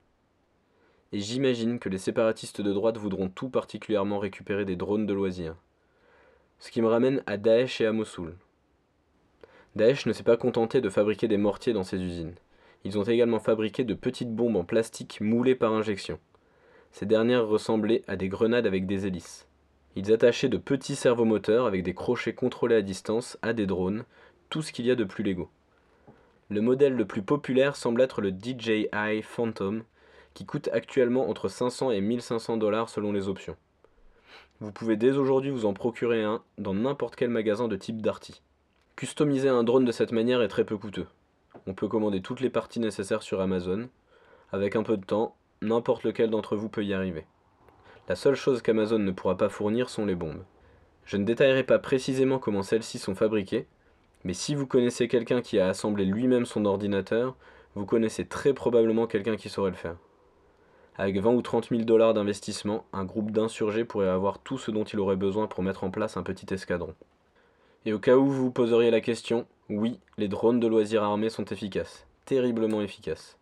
Et 1.11 1.19
j'imagine 1.19 1.79
que 1.79 1.89
les 1.89 1.97
séparatistes 1.97 2.61
de 2.61 2.73
droite 2.73 2.97
voudront 2.97 3.29
tout 3.29 3.49
particulièrement 3.49 4.19
récupérer 4.19 4.65
des 4.65 4.75
drones 4.75 5.05
de 5.05 5.13
loisirs. 5.13 5.55
Ce 6.59 6.71
qui 6.71 6.81
me 6.81 6.87
ramène 6.87 7.23
à 7.27 7.37
Daesh 7.37 7.81
et 7.81 7.85
à 7.85 7.91
Mossoul. 7.91 8.35
Daesh 9.75 10.05
ne 10.05 10.13
s'est 10.13 10.23
pas 10.23 10.37
contenté 10.37 10.79
de 10.79 10.89
fabriquer 10.89 11.27
des 11.27 11.37
mortiers 11.37 11.73
dans 11.73 11.83
ses 11.83 12.01
usines. 12.01 12.35
Ils 12.85 12.97
ont 12.97 13.03
également 13.03 13.39
fabriqué 13.39 13.83
de 13.83 13.93
petites 13.93 14.33
bombes 14.33 14.55
en 14.55 14.63
plastique 14.63 15.19
moulées 15.19 15.55
par 15.55 15.73
injection. 15.73 16.19
Ces 16.95 17.05
dernières 17.05 17.45
ressemblaient 17.45 18.03
à 18.07 18.15
des 18.15 18.29
grenades 18.29 18.65
avec 18.65 18.87
des 18.87 19.05
hélices. 19.05 19.49
Ils 19.97 20.13
attachaient 20.13 20.47
de 20.47 20.55
petits 20.55 20.95
servomoteurs 20.95 21.65
avec 21.65 21.83
des 21.83 21.93
crochets 21.93 22.33
contrôlés 22.33 22.77
à 22.77 22.81
distance 22.81 23.37
à 23.41 23.51
des 23.51 23.65
drones, 23.65 24.05
tout 24.49 24.61
ce 24.61 24.71
qu'il 24.71 24.85
y 24.85 24.91
a 24.91 24.95
de 24.95 25.03
plus 25.03 25.21
légaux. 25.21 25.49
Le 26.47 26.61
modèle 26.61 26.95
le 26.95 27.03
plus 27.03 27.21
populaire 27.21 27.75
semble 27.75 27.99
être 27.99 28.21
le 28.21 28.29
DJI 28.29 28.87
Phantom, 29.23 29.83
qui 30.33 30.45
coûte 30.45 30.69
actuellement 30.71 31.27
entre 31.29 31.49
500 31.49 31.91
et 31.91 31.99
1500 31.99 32.55
dollars 32.55 32.87
selon 32.87 33.11
les 33.11 33.27
options. 33.27 33.57
Vous 34.61 34.71
pouvez 34.71 34.95
dès 34.95 35.17
aujourd'hui 35.17 35.51
vous 35.51 35.65
en 35.65 35.73
procurer 35.73 36.23
un 36.23 36.43
dans 36.57 36.73
n'importe 36.73 37.17
quel 37.17 37.29
magasin 37.29 37.67
de 37.67 37.75
type 37.75 38.01
Darty. 38.01 38.41
Customiser 38.95 39.49
un 39.49 39.65
drone 39.65 39.83
de 39.83 39.91
cette 39.91 40.13
manière 40.13 40.41
est 40.41 40.47
très 40.47 40.63
peu 40.63 40.77
coûteux. 40.77 41.07
On 41.67 41.73
peut 41.73 41.89
commander 41.89 42.21
toutes 42.21 42.39
les 42.39 42.49
parties 42.49 42.79
nécessaires 42.79 43.21
sur 43.21 43.41
Amazon. 43.41 43.89
Avec 44.53 44.77
un 44.77 44.83
peu 44.83 44.95
de 44.95 45.03
temps, 45.03 45.35
n'importe 45.61 46.03
lequel 46.03 46.29
d'entre 46.29 46.55
vous 46.55 46.69
peut 46.69 46.83
y 46.83 46.93
arriver. 46.93 47.25
La 48.07 48.15
seule 48.15 48.35
chose 48.35 48.61
qu'Amazon 48.61 48.99
ne 48.99 49.11
pourra 49.11 49.37
pas 49.37 49.49
fournir 49.49 49.89
sont 49.89 50.05
les 50.05 50.15
bombes. 50.15 50.43
Je 51.05 51.17
ne 51.17 51.25
détaillerai 51.25 51.63
pas 51.63 51.79
précisément 51.79 52.39
comment 52.39 52.63
celles-ci 52.63 52.99
sont 52.99 53.15
fabriquées, 53.15 53.67
mais 54.23 54.33
si 54.33 54.55
vous 54.55 54.67
connaissez 54.67 55.07
quelqu'un 55.07 55.41
qui 55.41 55.59
a 55.59 55.67
assemblé 55.67 56.05
lui-même 56.05 56.45
son 56.45 56.65
ordinateur, 56.65 57.35
vous 57.75 57.85
connaissez 57.85 58.25
très 58.25 58.53
probablement 58.53 59.07
quelqu'un 59.07 59.35
qui 59.35 59.49
saurait 59.49 59.71
le 59.71 59.75
faire. 59.75 59.97
Avec 60.97 61.19
20 61.19 61.33
ou 61.33 61.41
30 61.41 61.69
000 61.69 61.81
dollars 61.83 62.13
d'investissement, 62.13 62.85
un 62.93 63.03
groupe 63.03 63.31
d'insurgés 63.31 63.83
pourrait 63.83 64.07
avoir 64.07 64.39
tout 64.39 64.57
ce 64.57 64.71
dont 64.71 64.85
il 64.85 64.99
aurait 64.99 65.17
besoin 65.17 65.47
pour 65.47 65.61
mettre 65.61 65.83
en 65.83 65.91
place 65.91 66.15
un 66.15 66.23
petit 66.23 66.53
escadron. 66.53 66.95
Et 67.85 67.93
au 67.93 67.99
cas 67.99 68.15
où 68.15 68.25
vous 68.25 68.43
vous 68.45 68.51
poseriez 68.51 68.91
la 68.91 69.01
question, 69.01 69.45
oui, 69.69 69.99
les 70.17 70.27
drones 70.27 70.59
de 70.59 70.67
loisirs 70.67 71.03
armés 71.03 71.29
sont 71.29 71.45
efficaces, 71.45 72.07
terriblement 72.25 72.81
efficaces. 72.81 73.37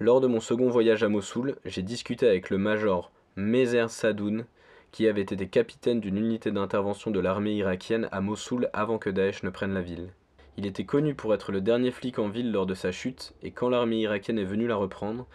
Lors 0.00 0.20
de 0.20 0.28
mon 0.28 0.38
second 0.38 0.68
voyage 0.68 1.02
à 1.02 1.08
Mossoul, 1.08 1.56
j'ai 1.64 1.82
discuté 1.82 2.28
avec 2.28 2.50
le 2.50 2.58
major 2.58 3.10
Mezer 3.34 3.90
Sadoun, 3.90 4.46
qui 4.92 5.08
avait 5.08 5.22
été 5.22 5.48
capitaine 5.48 5.98
d'une 5.98 6.18
unité 6.18 6.52
d'intervention 6.52 7.10
de 7.10 7.18
l'armée 7.18 7.54
irakienne 7.54 8.08
à 8.12 8.20
Mossoul 8.20 8.70
avant 8.72 8.98
que 8.98 9.10
Daesh 9.10 9.42
ne 9.42 9.50
prenne 9.50 9.74
la 9.74 9.82
ville. 9.82 10.10
Il 10.56 10.66
était 10.66 10.84
connu 10.84 11.16
pour 11.16 11.34
être 11.34 11.50
le 11.50 11.60
dernier 11.60 11.90
flic 11.90 12.20
en 12.20 12.28
ville 12.28 12.52
lors 12.52 12.64
de 12.64 12.74
sa 12.74 12.92
chute, 12.92 13.34
et 13.42 13.50
quand 13.50 13.70
l'armée 13.70 13.98
irakienne 13.98 14.38
est 14.38 14.44
venue 14.44 14.68
la 14.68 14.76
reprendre, 14.76 15.26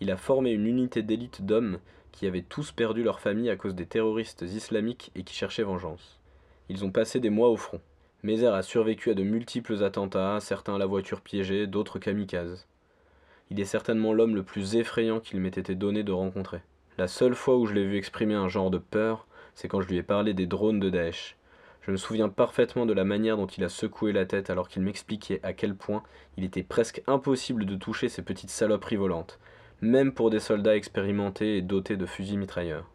il 0.00 0.08
a 0.08 0.16
formé 0.16 0.52
une 0.52 0.68
unité 0.68 1.02
d'élite 1.02 1.44
d'hommes 1.44 1.80
qui 2.12 2.28
avaient 2.28 2.42
tous 2.42 2.70
perdu 2.70 3.02
leur 3.02 3.18
famille 3.18 3.50
à 3.50 3.56
cause 3.56 3.74
des 3.74 3.86
terroristes 3.86 4.42
islamiques 4.42 5.10
et 5.16 5.24
qui 5.24 5.34
cherchaient 5.34 5.64
vengeance. 5.64 6.20
Ils 6.68 6.84
ont 6.84 6.92
passé 6.92 7.18
des 7.18 7.30
mois 7.30 7.48
au 7.48 7.56
front. 7.56 7.80
Mézère 8.22 8.54
a 8.54 8.62
survécu 8.62 9.10
à 9.10 9.14
de 9.14 9.24
multiples 9.24 9.82
attentats, 9.82 10.38
certains 10.38 10.76
à 10.76 10.78
la 10.78 10.86
voiture 10.86 11.22
piégée, 11.22 11.66
d'autres 11.66 11.98
kamikazes. 11.98 12.68
Il 13.52 13.60
est 13.60 13.66
certainement 13.66 14.14
l'homme 14.14 14.34
le 14.34 14.42
plus 14.42 14.76
effrayant 14.76 15.20
qu'il 15.20 15.38
m'ait 15.38 15.50
été 15.50 15.74
donné 15.74 16.04
de 16.04 16.10
rencontrer. 16.10 16.62
La 16.96 17.06
seule 17.06 17.34
fois 17.34 17.58
où 17.58 17.66
je 17.66 17.74
l'ai 17.74 17.84
vu 17.84 17.98
exprimer 17.98 18.32
un 18.32 18.48
genre 18.48 18.70
de 18.70 18.78
peur, 18.78 19.26
c'est 19.54 19.68
quand 19.68 19.82
je 19.82 19.88
lui 19.88 19.98
ai 19.98 20.02
parlé 20.02 20.32
des 20.32 20.46
drones 20.46 20.80
de 20.80 20.88
Daesh. 20.88 21.36
Je 21.82 21.90
me 21.90 21.98
souviens 21.98 22.30
parfaitement 22.30 22.86
de 22.86 22.94
la 22.94 23.04
manière 23.04 23.36
dont 23.36 23.46
il 23.46 23.62
a 23.62 23.68
secoué 23.68 24.12
la 24.12 24.24
tête 24.24 24.48
alors 24.48 24.68
qu'il 24.68 24.80
m'expliquait 24.80 25.38
à 25.42 25.52
quel 25.52 25.74
point 25.74 26.02
il 26.38 26.44
était 26.44 26.62
presque 26.62 27.02
impossible 27.06 27.66
de 27.66 27.76
toucher 27.76 28.08
ces 28.08 28.22
petites 28.22 28.48
saloperies 28.48 28.96
volantes, 28.96 29.38
même 29.82 30.14
pour 30.14 30.30
des 30.30 30.40
soldats 30.40 30.74
expérimentés 30.74 31.58
et 31.58 31.62
dotés 31.62 31.98
de 31.98 32.06
fusils 32.06 32.38
mitrailleurs. 32.38 32.88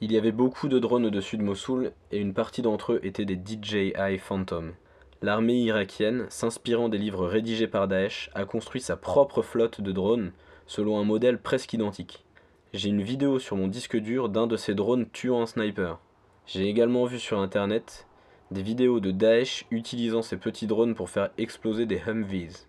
Il 0.00 0.12
y 0.12 0.16
avait 0.16 0.30
beaucoup 0.30 0.68
de 0.68 0.78
drones 0.78 1.06
au-dessus 1.06 1.38
de 1.38 1.42
Mossoul 1.42 1.90
et 2.12 2.18
une 2.18 2.34
partie 2.34 2.62
d'entre 2.62 2.92
eux 2.92 3.00
étaient 3.02 3.24
des 3.24 3.34
DJI 3.34 3.94
Phantom. 4.20 4.74
L'armée 5.22 5.60
irakienne, 5.60 6.24
s'inspirant 6.30 6.88
des 6.88 6.96
livres 6.96 7.26
rédigés 7.26 7.66
par 7.66 7.88
Daesh, 7.88 8.30
a 8.34 8.46
construit 8.46 8.80
sa 8.80 8.96
propre 8.96 9.42
flotte 9.42 9.82
de 9.82 9.92
drones 9.92 10.32
selon 10.66 10.98
un 10.98 11.04
modèle 11.04 11.38
presque 11.38 11.74
identique. 11.74 12.24
J'ai 12.72 12.88
une 12.88 13.02
vidéo 13.02 13.38
sur 13.38 13.56
mon 13.56 13.68
disque 13.68 13.98
dur 13.98 14.30
d'un 14.30 14.46
de 14.46 14.56
ces 14.56 14.74
drones 14.74 15.10
tuant 15.10 15.42
un 15.42 15.46
sniper. 15.46 15.98
J'ai 16.46 16.68
également 16.68 17.04
vu 17.04 17.18
sur 17.18 17.38
internet 17.38 18.06
des 18.50 18.62
vidéos 18.62 18.98
de 18.98 19.10
Daesh 19.10 19.66
utilisant 19.70 20.22
ces 20.22 20.38
petits 20.38 20.66
drones 20.66 20.94
pour 20.94 21.10
faire 21.10 21.30
exploser 21.36 21.84
des 21.84 22.00
Humvees. 22.06 22.66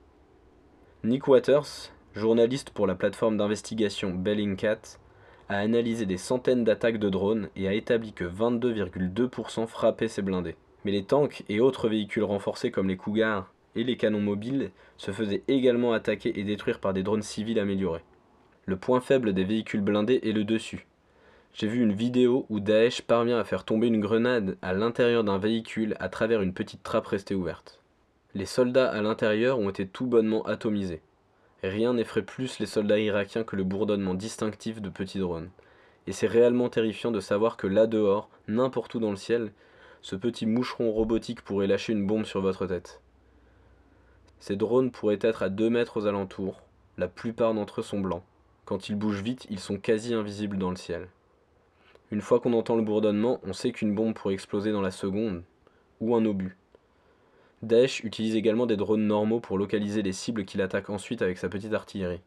Nick 1.03 1.29
Waters, 1.29 1.91
journaliste 2.13 2.71
pour 2.71 2.85
la 2.85 2.95
plateforme 2.95 3.37
d'investigation 3.37 4.13
Bellingcat, 4.13 4.99
a 5.47 5.57
analysé 5.57 6.05
des 6.05 6.17
centaines 6.17 6.65
d'attaques 6.65 6.99
de 6.99 7.09
drones 7.09 7.49
et 7.55 7.67
a 7.67 7.73
établi 7.73 8.11
que 8.11 8.25
22,2% 8.25 9.67
frappaient 9.67 10.07
ces 10.09 10.21
blindés. 10.21 10.57
Mais 10.85 10.91
les 10.91 11.03
tanks 11.03 11.43
et 11.49 11.59
autres 11.59 11.89
véhicules 11.89 12.23
renforcés 12.23 12.71
comme 12.71 12.87
les 12.87 12.97
Cougars 12.97 13.51
et 13.75 13.83
les 13.83 13.97
canons 13.97 14.21
mobiles 14.21 14.71
se 14.97 15.11
faisaient 15.11 15.43
également 15.47 15.93
attaquer 15.93 16.39
et 16.39 16.43
détruire 16.43 16.79
par 16.79 16.93
des 16.93 17.03
drones 17.03 17.21
civils 17.21 17.59
améliorés. 17.59 18.03
Le 18.65 18.77
point 18.77 19.01
faible 19.01 19.33
des 19.33 19.43
véhicules 19.43 19.81
blindés 19.81 20.21
est 20.23 20.31
le 20.31 20.43
dessus. 20.43 20.85
J'ai 21.53 21.67
vu 21.67 21.81
une 21.81 21.93
vidéo 21.93 22.45
où 22.49 22.59
Daesh 22.59 23.01
parvient 23.01 23.37
à 23.37 23.43
faire 23.43 23.65
tomber 23.65 23.87
une 23.87 23.99
grenade 23.99 24.57
à 24.61 24.73
l'intérieur 24.73 25.23
d'un 25.23 25.37
véhicule 25.37 25.95
à 25.99 26.07
travers 26.07 26.41
une 26.41 26.53
petite 26.53 26.83
trappe 26.83 27.07
restée 27.07 27.35
ouverte. 27.35 27.79
Les 28.33 28.45
soldats 28.45 28.89
à 28.89 29.01
l'intérieur 29.01 29.59
ont 29.59 29.69
été 29.69 29.85
tout 29.85 30.05
bonnement 30.05 30.43
atomisés. 30.43 31.01
Rien 31.63 31.93
n'effraie 31.93 32.21
plus 32.21 32.59
les 32.59 32.65
soldats 32.65 32.99
irakiens 32.99 33.43
que 33.43 33.57
le 33.57 33.65
bourdonnement 33.65 34.13
distinctif 34.13 34.81
de 34.81 34.89
petits 34.89 35.19
drones. 35.19 35.49
Et 36.07 36.13
c'est 36.13 36.27
réellement 36.27 36.69
terrifiant 36.69 37.11
de 37.11 37.19
savoir 37.19 37.57
que 37.57 37.67
là 37.67 37.85
dehors, 37.85 38.29
n'importe 38.47 38.95
où 38.95 38.99
dans 38.99 39.11
le 39.11 39.17
ciel, 39.17 39.51
ce 40.01 40.15
petit 40.15 40.45
moucheron 40.45 40.91
robotique 40.91 41.41
pourrait 41.41 41.67
lâcher 41.67 41.93
une 41.93 42.07
bombe 42.07 42.25
sur 42.25 42.41
votre 42.41 42.65
tête. 42.65 43.01
Ces 44.39 44.55
drones 44.55 44.91
pourraient 44.91 45.19
être 45.21 45.43
à 45.43 45.49
2 45.49 45.69
mètres 45.69 45.97
aux 45.97 46.07
alentours, 46.07 46.61
la 46.97 47.07
plupart 47.07 47.53
d'entre 47.53 47.79
eux 47.79 47.83
sont 47.83 47.99
blancs. 47.99 48.23
Quand 48.65 48.89
ils 48.89 48.95
bougent 48.95 49.21
vite, 49.21 49.47
ils 49.49 49.59
sont 49.59 49.77
quasi 49.77 50.13
invisibles 50.13 50.57
dans 50.57 50.69
le 50.69 50.75
ciel. 50.75 51.07
Une 52.11 52.21
fois 52.21 52.39
qu'on 52.39 52.53
entend 52.53 52.75
le 52.75 52.83
bourdonnement, 52.83 53.39
on 53.43 53.53
sait 53.53 53.71
qu'une 53.71 53.95
bombe 53.95 54.13
pourrait 54.13 54.33
exploser 54.33 54.71
dans 54.71 54.81
la 54.81 54.91
seconde, 54.91 55.43
ou 55.99 56.15
un 56.15 56.25
obus. 56.25 56.57
Daesh 57.61 58.03
utilise 58.03 58.35
également 58.35 58.65
des 58.65 58.75
drones 58.75 59.05
normaux 59.05 59.39
pour 59.39 59.57
localiser 59.57 60.01
les 60.01 60.11
cibles 60.11 60.45
qu'il 60.45 60.61
attaque 60.61 60.89
ensuite 60.89 61.21
avec 61.21 61.37
sa 61.37 61.47
petite 61.47 61.73
artillerie. 61.73 62.21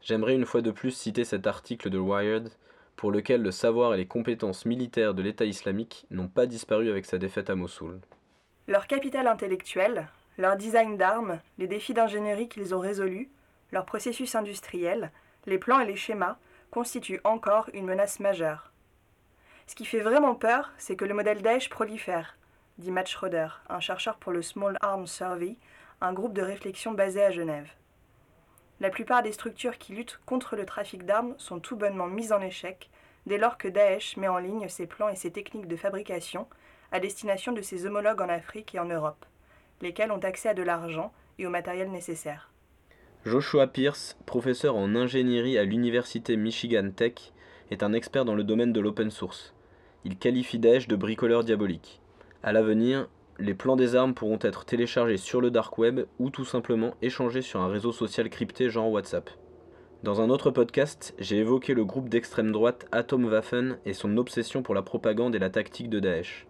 J'aimerais 0.00 0.34
une 0.34 0.46
fois 0.46 0.62
de 0.62 0.70
plus 0.70 0.92
citer 0.92 1.24
cet 1.24 1.46
article 1.46 1.90
de 1.90 1.98
Wired, 1.98 2.50
pour 2.96 3.10
lequel 3.10 3.42
le 3.42 3.50
savoir 3.50 3.94
et 3.94 3.96
les 3.96 4.06
compétences 4.06 4.66
militaires 4.66 5.14
de 5.14 5.22
l'État 5.22 5.44
islamique 5.44 6.06
n'ont 6.10 6.28
pas 6.28 6.46
disparu 6.46 6.90
avec 6.90 7.06
sa 7.06 7.18
défaite 7.18 7.50
à 7.50 7.54
Mossoul. 7.54 8.00
Leur 8.66 8.86
capital 8.86 9.26
intellectuel, 9.26 10.08
leur 10.38 10.56
design 10.56 10.96
d'armes, 10.96 11.40
les 11.58 11.66
défis 11.66 11.94
d'ingénierie 11.94 12.48
qu'ils 12.48 12.74
ont 12.74 12.80
résolus, 12.80 13.30
leur 13.72 13.84
processus 13.84 14.34
industriel, 14.34 15.10
les 15.46 15.58
plans 15.58 15.80
et 15.80 15.86
les 15.86 15.96
schémas 15.96 16.38
constituent 16.70 17.20
encore 17.24 17.68
une 17.74 17.86
menace 17.86 18.20
majeure. 18.20 18.72
Ce 19.66 19.74
qui 19.74 19.84
fait 19.84 20.00
vraiment 20.00 20.34
peur, 20.34 20.72
c'est 20.78 20.96
que 20.96 21.04
le 21.04 21.14
modèle 21.14 21.42
Daesh 21.42 21.70
prolifère, 21.70 22.36
dit 22.78 22.90
Matt 22.90 23.08
Schroeder, 23.08 23.48
un 23.68 23.80
chercheur 23.80 24.16
pour 24.16 24.32
le 24.32 24.42
Small 24.42 24.76
Arms 24.80 25.06
Survey, 25.06 25.56
un 26.00 26.12
groupe 26.12 26.34
de 26.34 26.42
réflexion 26.42 26.92
basé 26.92 27.22
à 27.22 27.30
Genève. 27.30 27.70
La 28.80 28.90
plupart 28.90 29.22
des 29.22 29.32
structures 29.32 29.78
qui 29.78 29.94
luttent 29.94 30.20
contre 30.26 30.56
le 30.56 30.66
trafic 30.66 31.04
d'armes 31.04 31.34
sont 31.38 31.60
tout 31.60 31.76
bonnement 31.76 32.08
mises 32.08 32.32
en 32.32 32.40
échec 32.40 32.90
dès 33.26 33.38
lors 33.38 33.56
que 33.56 33.68
Daesh 33.68 34.16
met 34.16 34.28
en 34.28 34.38
ligne 34.38 34.68
ses 34.68 34.86
plans 34.86 35.08
et 35.08 35.16
ses 35.16 35.30
techniques 35.30 35.68
de 35.68 35.76
fabrication 35.76 36.46
à 36.92 37.00
destination 37.00 37.52
de 37.52 37.62
ses 37.62 37.86
homologues 37.86 38.20
en 38.20 38.28
Afrique 38.28 38.74
et 38.74 38.78
en 38.78 38.84
Europe, 38.84 39.24
lesquels 39.80 40.12
ont 40.12 40.18
accès 40.18 40.50
à 40.50 40.54
de 40.54 40.62
l'argent 40.62 41.12
et 41.38 41.46
au 41.46 41.50
matériel 41.50 41.90
nécessaire. 41.90 42.50
Joshua 43.24 43.66
Pierce, 43.66 44.18
professeur 44.26 44.76
en 44.76 44.94
ingénierie 44.94 45.56
à 45.56 45.64
l'université 45.64 46.36
Michigan 46.36 46.90
Tech, 46.94 47.32
est 47.70 47.82
un 47.82 47.94
expert 47.94 48.24
dans 48.24 48.34
le 48.34 48.44
domaine 48.44 48.72
de 48.72 48.80
l'open 48.80 49.10
source. 49.10 49.54
Il 50.04 50.18
qualifie 50.18 50.58
Daesh 50.58 50.86
de 50.86 50.96
bricoleur 50.96 51.42
diabolique. 51.42 52.02
À 52.42 52.52
l'avenir, 52.52 53.08
les 53.38 53.54
plans 53.54 53.76
des 53.76 53.96
armes 53.96 54.14
pourront 54.14 54.38
être 54.42 54.64
téléchargés 54.64 55.16
sur 55.16 55.40
le 55.40 55.50
dark 55.50 55.76
web 55.78 56.02
ou 56.18 56.30
tout 56.30 56.44
simplement 56.44 56.94
échangés 57.02 57.42
sur 57.42 57.60
un 57.60 57.68
réseau 57.68 57.90
social 57.90 58.30
crypté 58.30 58.70
genre 58.70 58.90
WhatsApp. 58.90 59.28
Dans 60.04 60.20
un 60.20 60.30
autre 60.30 60.50
podcast, 60.50 61.14
j'ai 61.18 61.38
évoqué 61.38 61.74
le 61.74 61.84
groupe 61.84 62.08
d'extrême 62.08 62.52
droite 62.52 62.86
Atomwaffen 62.92 63.78
et 63.86 63.92
son 63.92 64.16
obsession 64.18 64.62
pour 64.62 64.74
la 64.74 64.82
propagande 64.82 65.34
et 65.34 65.40
la 65.40 65.50
tactique 65.50 65.88
de 65.88 65.98
Daesh. 65.98 66.46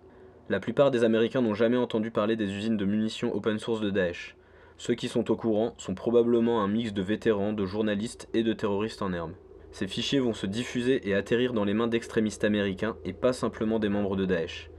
La 0.51 0.61
plupart 0.61 0.91
des 0.91 1.05
Américains 1.05 1.41
n'ont 1.41 1.55
jamais 1.55 1.79
entendu 1.79 2.11
parler 2.11 2.37
des 2.37 2.53
usines 2.53 2.77
de 2.77 2.85
munitions 2.85 3.35
open 3.35 3.59
source 3.59 3.81
de 3.81 3.91
Daesh. 3.91 4.37
Ceux 4.77 4.95
qui 4.95 5.09
sont 5.09 5.31
au 5.31 5.37
courant 5.37 5.75
sont 5.79 5.95
probablement 5.95 6.63
un 6.63 6.69
mix 6.69 6.93
de 6.93 7.01
vétérans, 7.01 7.53
de 7.53 7.65
journalistes 7.65 8.29
et 8.35 8.43
de 8.43 8.53
terroristes 8.53 9.01
en 9.01 9.13
herbe. 9.13 9.33
Ces 9.71 9.87
fichiers 9.87 10.21
vont 10.21 10.35
se 10.35 10.47
diffuser 10.47 11.09
et 11.09 11.15
atterrir 11.15 11.55
dans 11.55 11.65
les 11.65 11.75
mains 11.75 11.89
d'extrémistes 11.89 12.45
américains 12.45 12.97
et 13.05 13.13
pas 13.13 13.33
simplement 13.33 13.79
des 13.79 13.89
membres 13.89 14.17
de 14.17 14.27
Daesh. 14.27 14.71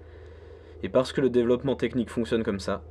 Et 0.86 0.90
parce 0.90 1.14
que 1.14 1.22
le 1.22 1.32
développement 1.32 1.76
technique 1.76 2.12
fonctionne 2.12 2.44
comme 2.44 2.60
ça, 2.60 2.84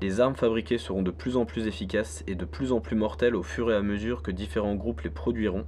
les 0.00 0.20
armes 0.20 0.36
fabriquées 0.36 0.78
seront 0.78 1.02
de 1.02 1.10
plus 1.10 1.36
en 1.36 1.44
plus 1.44 1.66
efficaces 1.66 2.24
et 2.26 2.34
de 2.34 2.46
plus 2.46 2.72
en 2.72 2.80
plus 2.80 2.96
mortelles 2.96 3.36
au 3.36 3.42
fur 3.42 3.70
et 3.70 3.76
à 3.76 3.82
mesure 3.82 4.22
que 4.22 4.30
différents 4.30 4.74
groupes 4.74 5.02
les 5.02 5.10
produiront, 5.10 5.66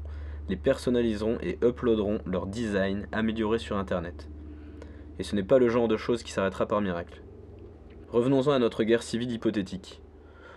les 0.48 0.56
personnaliseront 0.56 1.36
et 1.42 1.58
uploaderont 1.62 2.20
leur 2.24 2.46
design 2.46 3.06
amélioré 3.12 3.58
sur 3.58 3.76
Internet. 3.76 4.30
Et 5.18 5.24
ce 5.24 5.36
n'est 5.36 5.42
pas 5.42 5.58
le 5.58 5.68
genre 5.68 5.86
de 5.86 5.98
chose 5.98 6.22
qui 6.22 6.32
s'arrêtera 6.32 6.64
par 6.64 6.80
miracle. 6.80 7.22
Revenons-en 8.08 8.52
à 8.52 8.58
notre 8.58 8.82
guerre 8.82 9.02
civile 9.02 9.32
hypothétique. 9.32 10.00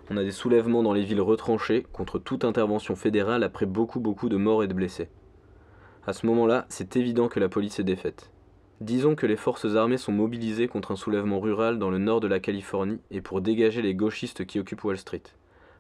On 0.09 0.15
a 0.15 0.23
des 0.23 0.31
soulèvements 0.31 0.81
dans 0.81 0.93
les 0.93 1.03
villes 1.03 1.19
retranchées 1.19 1.85
contre 1.91 2.19
toute 2.19 2.45
intervention 2.45 2.95
fédérale 2.95 3.43
après 3.43 3.65
beaucoup 3.65 3.99
beaucoup 3.99 4.29
de 4.29 4.37
morts 4.37 4.63
et 4.63 4.69
de 4.69 4.73
blessés. 4.73 5.09
À 6.05 6.13
ce 6.13 6.25
moment-là, 6.27 6.67
c'est 6.69 6.95
évident 6.95 7.27
que 7.27 7.41
la 7.41 7.49
police 7.49 7.79
est 7.79 7.83
défaite. 7.83 8.31
Disons 8.79 9.15
que 9.15 9.25
les 9.25 9.37
forces 9.37 9.75
armées 9.75 9.97
sont 9.97 10.11
mobilisées 10.11 10.67
contre 10.67 10.91
un 10.91 10.95
soulèvement 10.95 11.39
rural 11.39 11.79
dans 11.79 11.89
le 11.89 11.97
nord 11.97 12.19
de 12.19 12.27
la 12.27 12.39
Californie 12.39 12.99
et 13.09 13.21
pour 13.21 13.41
dégager 13.41 13.81
les 13.81 13.95
gauchistes 13.95 14.45
qui 14.45 14.59
occupent 14.59 14.83
Wall 14.83 14.99
Street. 14.99 15.23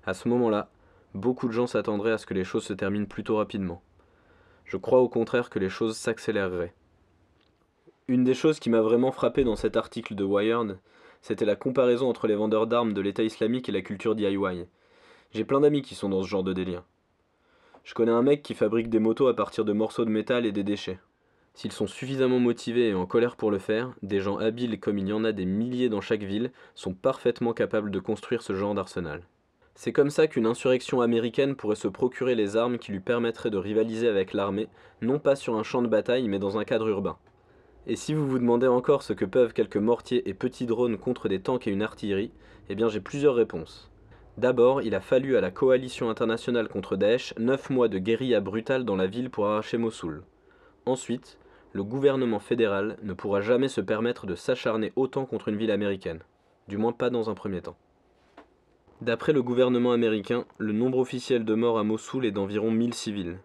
À 0.03 0.15
ce 0.15 0.27
moment-là, 0.29 0.71
beaucoup 1.13 1.47
de 1.47 1.53
gens 1.53 1.67
s'attendraient 1.67 2.13
à 2.13 2.17
ce 2.17 2.25
que 2.25 2.33
les 2.33 2.43
choses 2.43 2.63
se 2.63 2.73
terminent 2.73 3.05
plutôt 3.05 3.35
rapidement. 3.35 3.83
Je 4.65 4.77
crois 4.77 4.99
au 4.99 5.09
contraire 5.09 5.51
que 5.51 5.59
les 5.59 5.69
choses 5.69 5.95
s'accéléreraient. 5.95 6.73
Une 8.07 8.23
des 8.23 8.33
choses 8.33 8.59
qui 8.59 8.71
m'a 8.71 8.81
vraiment 8.81 9.11
frappé 9.11 9.43
dans 9.43 9.55
cet 9.55 9.77
article 9.77 10.15
de 10.15 10.23
Wired, 10.23 10.79
c'était 11.21 11.45
la 11.45 11.55
comparaison 11.55 12.09
entre 12.09 12.25
les 12.25 12.35
vendeurs 12.35 12.65
d'armes 12.65 12.93
de 12.93 13.01
l'État 13.01 13.23
islamique 13.23 13.69
et 13.69 13.73
la 13.73 13.81
culture 13.81 14.15
DIY. 14.15 14.65
J'ai 15.33 15.43
plein 15.43 15.59
d'amis 15.59 15.83
qui 15.83 15.93
sont 15.93 16.09
dans 16.09 16.23
ce 16.23 16.27
genre 16.27 16.43
de 16.43 16.53
délire. 16.53 16.83
Je 17.83 17.93
connais 17.93 18.11
un 18.11 18.23
mec 18.23 18.41
qui 18.41 18.55
fabrique 18.55 18.89
des 18.89 18.99
motos 18.99 19.27
à 19.27 19.35
partir 19.35 19.65
de 19.65 19.73
morceaux 19.73 20.05
de 20.05 20.09
métal 20.09 20.47
et 20.47 20.51
des 20.51 20.63
déchets. 20.63 20.99
S'ils 21.57 21.71
sont 21.71 21.87
suffisamment 21.87 22.37
motivés 22.37 22.89
et 22.89 22.93
en 22.93 23.07
colère 23.07 23.35
pour 23.35 23.49
le 23.49 23.57
faire, 23.57 23.95
des 24.03 24.19
gens 24.19 24.37
habiles 24.37 24.79
comme 24.79 24.99
il 24.99 25.07
y 25.07 25.11
en 25.11 25.23
a 25.23 25.31
des 25.31 25.45
milliers 25.45 25.89
dans 25.89 26.01
chaque 26.01 26.21
ville 26.21 26.51
sont 26.75 26.93
parfaitement 26.93 27.53
capables 27.53 27.89
de 27.89 27.97
construire 27.97 28.43
ce 28.43 28.53
genre 28.53 28.75
d'arsenal. 28.75 29.23
C'est 29.73 29.91
comme 29.91 30.11
ça 30.11 30.27
qu'une 30.27 30.45
insurrection 30.45 31.01
américaine 31.01 31.55
pourrait 31.55 31.75
se 31.75 31.87
procurer 31.87 32.35
les 32.35 32.57
armes 32.57 32.77
qui 32.77 32.91
lui 32.91 32.99
permettraient 32.99 33.49
de 33.49 33.57
rivaliser 33.57 34.07
avec 34.07 34.33
l'armée, 34.33 34.67
non 35.01 35.17
pas 35.17 35.35
sur 35.35 35.55
un 35.55 35.63
champ 35.63 35.81
de 35.81 35.87
bataille 35.87 36.27
mais 36.27 36.37
dans 36.37 36.59
un 36.59 36.63
cadre 36.63 36.89
urbain. 36.89 37.17
Et 37.87 37.95
si 37.95 38.13
vous 38.13 38.27
vous 38.27 38.37
demandez 38.37 38.67
encore 38.67 39.01
ce 39.01 39.13
que 39.13 39.25
peuvent 39.25 39.53
quelques 39.53 39.77
mortiers 39.77 40.29
et 40.29 40.35
petits 40.35 40.67
drones 40.67 40.99
contre 40.99 41.27
des 41.27 41.39
tanks 41.39 41.65
et 41.65 41.71
une 41.71 41.81
artillerie, 41.81 42.29
eh 42.69 42.75
bien 42.75 42.87
j'ai 42.87 43.01
plusieurs 43.01 43.33
réponses. 43.33 43.89
D'abord, 44.37 44.83
il 44.83 44.93
a 44.93 45.01
fallu 45.01 45.35
à 45.35 45.41
la 45.41 45.49
coalition 45.49 46.11
internationale 46.11 46.67
contre 46.67 46.97
Daesh 46.97 47.33
9 47.39 47.71
mois 47.71 47.87
de 47.87 47.97
guérilla 47.97 48.41
brutale 48.41 48.85
dans 48.85 48.95
la 48.95 49.07
ville 49.07 49.31
pour 49.31 49.47
arracher 49.47 49.79
Mossoul. 49.79 50.21
Ensuite, 50.85 51.39
le 51.77 51.83
gouvernement 51.83 52.39
fédéral 52.39 52.97
ne 53.03 53.13
pourra 53.13 53.39
jamais 53.39 53.67
se 53.67 53.81
permettre 53.81 54.25
de 54.25 54.33
s'acharner 54.33 54.91
autant 54.95 55.27
contre 55.27 55.49
une 55.49 55.57
ville 55.57 55.69
américaine, 55.69 56.21
du 56.67 56.75
moins 56.75 56.91
pas 56.91 57.11
dans 57.11 57.29
un 57.29 57.35
premier 57.35 57.61
temps. 57.61 57.77
D'après 59.01 59.31
le 59.31 59.43
gouvernement 59.43 59.91
américain, 59.91 60.45
le 60.57 60.73
nombre 60.73 60.97
officiel 60.97 61.45
de 61.45 61.53
morts 61.53 61.77
à 61.77 61.83
Mossoul 61.83 62.25
est 62.25 62.31
d'environ 62.31 62.71
1000 62.71 62.95
civils. 62.95 63.37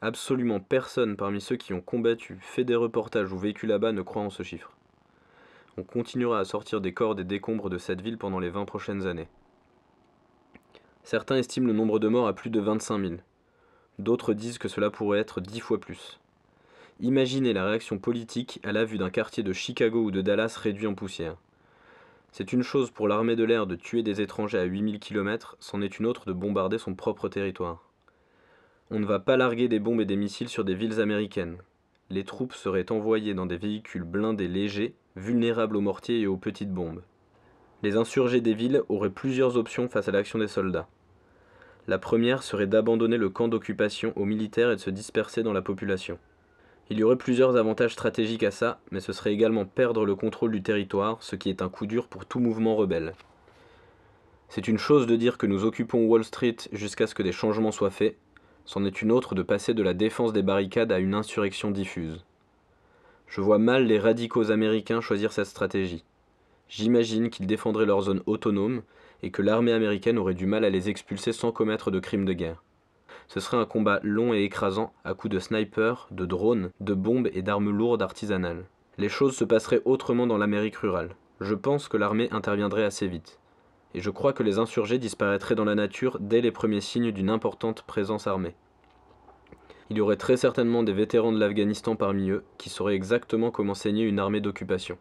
Absolument 0.00 0.58
personne 0.58 1.16
parmi 1.16 1.40
ceux 1.40 1.54
qui 1.54 1.72
ont 1.72 1.80
combattu, 1.80 2.36
fait 2.40 2.64
des 2.64 2.74
reportages 2.74 3.32
ou 3.32 3.38
vécu 3.38 3.68
là-bas 3.68 3.92
ne 3.92 4.02
croit 4.02 4.22
en 4.22 4.30
ce 4.30 4.42
chiffre. 4.42 4.72
On 5.76 5.84
continuera 5.84 6.40
à 6.40 6.44
sortir 6.44 6.80
des 6.80 6.92
corps 6.92 7.14
des 7.14 7.22
décombres 7.22 7.70
de 7.70 7.78
cette 7.78 8.00
ville 8.00 8.18
pendant 8.18 8.40
les 8.40 8.50
20 8.50 8.64
prochaines 8.64 9.06
années. 9.06 9.28
Certains 11.04 11.36
estiment 11.36 11.68
le 11.68 11.74
nombre 11.74 12.00
de 12.00 12.08
morts 12.08 12.26
à 12.26 12.32
plus 12.32 12.50
de 12.50 12.58
25 12.58 12.98
000. 12.98 13.14
D'autres 14.00 14.34
disent 14.34 14.58
que 14.58 14.66
cela 14.66 14.90
pourrait 14.90 15.20
être 15.20 15.40
dix 15.40 15.60
fois 15.60 15.78
plus. 15.78 16.18
Imaginez 17.04 17.52
la 17.52 17.64
réaction 17.64 17.98
politique 17.98 18.60
à 18.62 18.70
la 18.70 18.84
vue 18.84 18.96
d'un 18.96 19.10
quartier 19.10 19.42
de 19.42 19.52
Chicago 19.52 20.04
ou 20.04 20.12
de 20.12 20.20
Dallas 20.20 20.56
réduit 20.56 20.86
en 20.86 20.94
poussière. 20.94 21.34
C'est 22.30 22.52
une 22.52 22.62
chose 22.62 22.92
pour 22.92 23.08
l'armée 23.08 23.34
de 23.34 23.42
l'air 23.42 23.66
de 23.66 23.74
tuer 23.74 24.04
des 24.04 24.20
étrangers 24.20 24.60
à 24.60 24.62
8000 24.62 25.00
km, 25.00 25.56
c'en 25.58 25.82
est 25.82 25.98
une 25.98 26.06
autre 26.06 26.26
de 26.26 26.32
bombarder 26.32 26.78
son 26.78 26.94
propre 26.94 27.28
territoire. 27.28 27.82
On 28.92 29.00
ne 29.00 29.04
va 29.04 29.18
pas 29.18 29.36
larguer 29.36 29.66
des 29.66 29.80
bombes 29.80 30.00
et 30.00 30.04
des 30.04 30.14
missiles 30.14 30.48
sur 30.48 30.64
des 30.64 30.76
villes 30.76 31.00
américaines. 31.00 31.56
Les 32.08 32.22
troupes 32.22 32.54
seraient 32.54 32.92
envoyées 32.92 33.34
dans 33.34 33.46
des 33.46 33.56
véhicules 33.56 34.04
blindés 34.04 34.46
légers, 34.46 34.94
vulnérables 35.16 35.76
aux 35.76 35.80
mortiers 35.80 36.20
et 36.20 36.28
aux 36.28 36.36
petites 36.36 36.72
bombes. 36.72 37.02
Les 37.82 37.96
insurgés 37.96 38.40
des 38.40 38.54
villes 38.54 38.84
auraient 38.88 39.10
plusieurs 39.10 39.56
options 39.56 39.88
face 39.88 40.06
à 40.06 40.12
l'action 40.12 40.38
des 40.38 40.46
soldats. 40.46 40.86
La 41.88 41.98
première 41.98 42.44
serait 42.44 42.68
d'abandonner 42.68 43.16
le 43.16 43.28
camp 43.28 43.48
d'occupation 43.48 44.12
aux 44.14 44.24
militaires 44.24 44.70
et 44.70 44.76
de 44.76 44.80
se 44.80 44.90
disperser 44.90 45.42
dans 45.42 45.52
la 45.52 45.62
population. 45.62 46.16
Il 46.92 46.98
y 46.98 47.04
aurait 47.04 47.16
plusieurs 47.16 47.56
avantages 47.56 47.94
stratégiques 47.94 48.42
à 48.42 48.50
ça, 48.50 48.78
mais 48.90 49.00
ce 49.00 49.14
serait 49.14 49.32
également 49.32 49.64
perdre 49.64 50.04
le 50.04 50.14
contrôle 50.14 50.52
du 50.52 50.62
territoire, 50.62 51.22
ce 51.22 51.36
qui 51.36 51.48
est 51.48 51.62
un 51.62 51.70
coup 51.70 51.86
dur 51.86 52.06
pour 52.06 52.26
tout 52.26 52.38
mouvement 52.38 52.76
rebelle. 52.76 53.14
C'est 54.50 54.68
une 54.68 54.76
chose 54.76 55.06
de 55.06 55.16
dire 55.16 55.38
que 55.38 55.46
nous 55.46 55.64
occupons 55.64 56.04
Wall 56.04 56.22
Street 56.22 56.56
jusqu'à 56.70 57.06
ce 57.06 57.14
que 57.14 57.22
des 57.22 57.32
changements 57.32 57.72
soient 57.72 57.88
faits, 57.88 58.18
c'en 58.66 58.84
est 58.84 59.00
une 59.00 59.10
autre 59.10 59.34
de 59.34 59.42
passer 59.42 59.72
de 59.72 59.82
la 59.82 59.94
défense 59.94 60.34
des 60.34 60.42
barricades 60.42 60.92
à 60.92 60.98
une 60.98 61.14
insurrection 61.14 61.70
diffuse. 61.70 62.26
Je 63.26 63.40
vois 63.40 63.56
mal 63.56 63.86
les 63.86 63.98
radicaux 63.98 64.50
américains 64.50 65.00
choisir 65.00 65.32
cette 65.32 65.46
stratégie. 65.46 66.04
J'imagine 66.68 67.30
qu'ils 67.30 67.46
défendraient 67.46 67.86
leur 67.86 68.02
zone 68.02 68.22
autonome 68.26 68.82
et 69.22 69.30
que 69.30 69.40
l'armée 69.40 69.72
américaine 69.72 70.18
aurait 70.18 70.34
du 70.34 70.44
mal 70.44 70.62
à 70.62 70.68
les 70.68 70.90
expulser 70.90 71.32
sans 71.32 71.52
commettre 71.52 71.90
de 71.90 72.00
crimes 72.00 72.26
de 72.26 72.34
guerre. 72.34 72.62
Ce 73.32 73.40
serait 73.40 73.56
un 73.56 73.64
combat 73.64 73.98
long 74.02 74.34
et 74.34 74.42
écrasant 74.42 74.92
à 75.04 75.14
coups 75.14 75.32
de 75.32 75.38
snipers, 75.38 76.06
de 76.10 76.26
drones, 76.26 76.68
de 76.80 76.92
bombes 76.92 77.30
et 77.32 77.40
d'armes 77.40 77.70
lourdes 77.70 78.02
artisanales. 78.02 78.66
Les 78.98 79.08
choses 79.08 79.34
se 79.34 79.44
passeraient 79.44 79.80
autrement 79.86 80.26
dans 80.26 80.36
l'Amérique 80.36 80.76
rurale. 80.76 81.16
Je 81.40 81.54
pense 81.54 81.88
que 81.88 81.96
l'armée 81.96 82.28
interviendrait 82.30 82.84
assez 82.84 83.08
vite. 83.08 83.40
Et 83.94 84.02
je 84.02 84.10
crois 84.10 84.34
que 84.34 84.42
les 84.42 84.58
insurgés 84.58 84.98
disparaîtraient 84.98 85.54
dans 85.54 85.64
la 85.64 85.74
nature 85.74 86.18
dès 86.20 86.42
les 86.42 86.50
premiers 86.50 86.82
signes 86.82 87.10
d'une 87.10 87.30
importante 87.30 87.84
présence 87.84 88.26
armée. 88.26 88.54
Il 89.88 89.96
y 89.96 90.02
aurait 90.02 90.16
très 90.16 90.36
certainement 90.36 90.82
des 90.82 90.92
vétérans 90.92 91.32
de 91.32 91.40
l'Afghanistan 91.40 91.96
parmi 91.96 92.28
eux 92.28 92.44
qui 92.58 92.68
sauraient 92.68 92.96
exactement 92.96 93.50
comment 93.50 93.72
saigner 93.72 94.04
une 94.04 94.18
armée 94.18 94.42
d'occupation. 94.42 94.98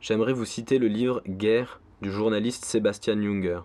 J'aimerais 0.00 0.34
vous 0.34 0.44
citer 0.44 0.78
le 0.78 0.86
livre 0.86 1.20
Guerre 1.26 1.80
du 2.00 2.12
journaliste 2.12 2.64
Sébastien 2.64 3.20
Junger. 3.20 3.62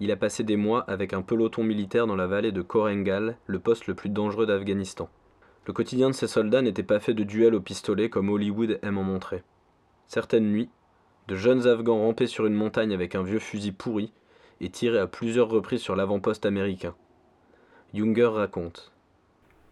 Il 0.00 0.10
a 0.10 0.16
passé 0.16 0.44
des 0.44 0.56
mois 0.56 0.80
avec 0.88 1.12
un 1.12 1.20
peloton 1.20 1.62
militaire 1.62 2.06
dans 2.06 2.16
la 2.16 2.26
vallée 2.26 2.52
de 2.52 2.62
Korengal, 2.62 3.36
le 3.46 3.58
poste 3.58 3.86
le 3.86 3.94
plus 3.94 4.08
dangereux 4.08 4.46
d'Afghanistan. 4.46 5.10
Le 5.66 5.74
quotidien 5.74 6.08
de 6.08 6.14
ces 6.14 6.26
soldats 6.26 6.62
n'était 6.62 6.82
pas 6.82 7.00
fait 7.00 7.12
de 7.12 7.22
duels 7.22 7.54
au 7.54 7.60
pistolet 7.60 8.08
comme 8.08 8.30
Hollywood 8.30 8.78
aime 8.82 8.96
en 8.96 9.02
montrer. 9.02 9.42
Certaines 10.06 10.50
nuits, 10.50 10.70
de 11.28 11.36
jeunes 11.36 11.66
Afghans 11.66 12.00
rampaient 12.00 12.26
sur 12.26 12.46
une 12.46 12.54
montagne 12.54 12.94
avec 12.94 13.14
un 13.14 13.22
vieux 13.22 13.38
fusil 13.38 13.72
pourri 13.72 14.12
et 14.60 14.70
tiraient 14.70 14.98
à 15.00 15.06
plusieurs 15.06 15.50
reprises 15.50 15.82
sur 15.82 15.94
l'avant-poste 15.94 16.46
américain. 16.46 16.94
Junger 17.92 18.26
raconte. 18.26 18.92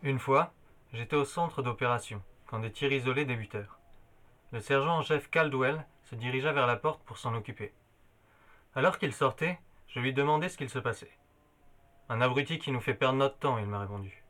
Une 0.02 0.18
fois, 0.18 0.52
j'étais 0.92 1.16
au 1.16 1.24
centre 1.24 1.62
d'opération, 1.62 2.22
quand 2.46 2.58
des 2.58 2.70
tirs 2.70 2.92
isolés 2.92 3.24
débutèrent. 3.24 3.78
Le 4.52 4.60
sergent 4.60 4.98
en 4.98 5.02
chef 5.02 5.30
Caldwell 5.30 5.86
se 6.04 6.14
dirigea 6.14 6.52
vers 6.52 6.66
la 6.66 6.76
porte 6.76 7.02
pour 7.04 7.16
s'en 7.16 7.34
occuper. 7.34 7.72
Alors 8.74 8.98
qu'il 8.98 9.12
sortait, 9.12 9.58
je 9.88 10.00
lui 10.00 10.12
demandai 10.12 10.48
ce 10.48 10.56
qu'il 10.56 10.70
se 10.70 10.78
passait. 10.78 11.10
Un 12.08 12.20
abruti 12.20 12.58
qui 12.58 12.72
nous 12.72 12.80
fait 12.80 12.94
perdre 12.94 13.18
notre 13.18 13.38
temps, 13.38 13.58
il 13.58 13.66
m'a 13.66 13.80
répondu. 13.80 14.24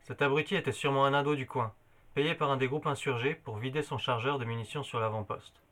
Cet 0.00 0.22
abruti 0.22 0.54
était 0.54 0.72
sûrement 0.72 1.04
un 1.04 1.14
ado 1.14 1.34
du 1.34 1.46
coin, 1.46 1.72
payé 2.14 2.34
par 2.34 2.50
un 2.50 2.56
des 2.56 2.68
groupes 2.68 2.86
insurgés 2.86 3.34
pour 3.34 3.56
vider 3.56 3.82
son 3.82 3.98
chargeur 3.98 4.38
de 4.38 4.44
munitions 4.44 4.82
sur 4.82 5.00
l'avant-poste. 5.00 5.62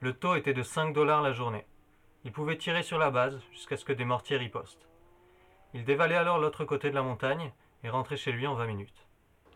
Le 0.00 0.12
taux 0.12 0.34
était 0.34 0.52
de 0.52 0.62
5 0.62 0.92
dollars 0.92 1.22
la 1.22 1.32
journée. 1.32 1.64
Il 2.24 2.32
pouvait 2.32 2.58
tirer 2.58 2.82
sur 2.82 2.98
la 2.98 3.10
base 3.10 3.40
jusqu'à 3.52 3.76
ce 3.76 3.84
que 3.84 3.92
des 3.92 4.04
mortiers 4.04 4.36
ripostent. 4.36 4.88
Il 5.74 5.84
dévalait 5.84 6.16
alors 6.16 6.38
l'autre 6.38 6.64
côté 6.64 6.90
de 6.90 6.94
la 6.94 7.02
montagne 7.02 7.52
et 7.84 7.88
rentrait 7.88 8.16
chez 8.16 8.32
lui 8.32 8.46
en 8.46 8.54
20 8.54 8.66
minutes. 8.66 9.06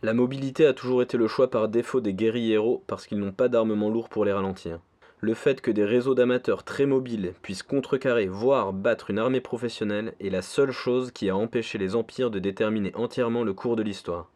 La 0.03 0.15
mobilité 0.15 0.65
a 0.67 0.73
toujours 0.73 1.03
été 1.03 1.19
le 1.19 1.29
choix 1.29 1.51
par 1.51 1.69
défaut 1.69 2.01
des 2.01 2.15
guérilleros 2.15 2.85
parce 2.87 3.07
qu'ils 3.07 3.19
n'ont 3.19 3.33
pas 3.33 3.49
d'armement 3.49 3.91
lourd 3.91 4.09
pour 4.09 4.25
les 4.25 4.33
ralentir. 4.33 4.81
Le 5.23 5.35
fait 5.35 5.61
que 5.61 5.71
des 5.71 5.85
réseaux 5.85 6.15
d'amateurs 6.15 6.65
très 6.65 6.87
mobiles 6.87 7.35
puissent 7.43 7.63
contrecarrer, 7.63 8.27
voire 8.27 8.73
battre 8.73 9.11
une 9.11 9.19
armée 9.19 9.43
professionnelle 9.43 10.15
est 10.19 10.31
la 10.31 10.41
seule 10.41 10.71
chose 10.71 11.11
qui 11.11 11.29
a 11.29 11.37
empêché 11.37 11.77
les 11.77 11.95
empires 11.95 12.31
de 12.31 12.39
déterminer 12.39 12.91
entièrement 12.95 13.45
le 13.45 13.53
cours 13.53 13.77
de 13.77 13.83
l'histoire. 13.83 14.31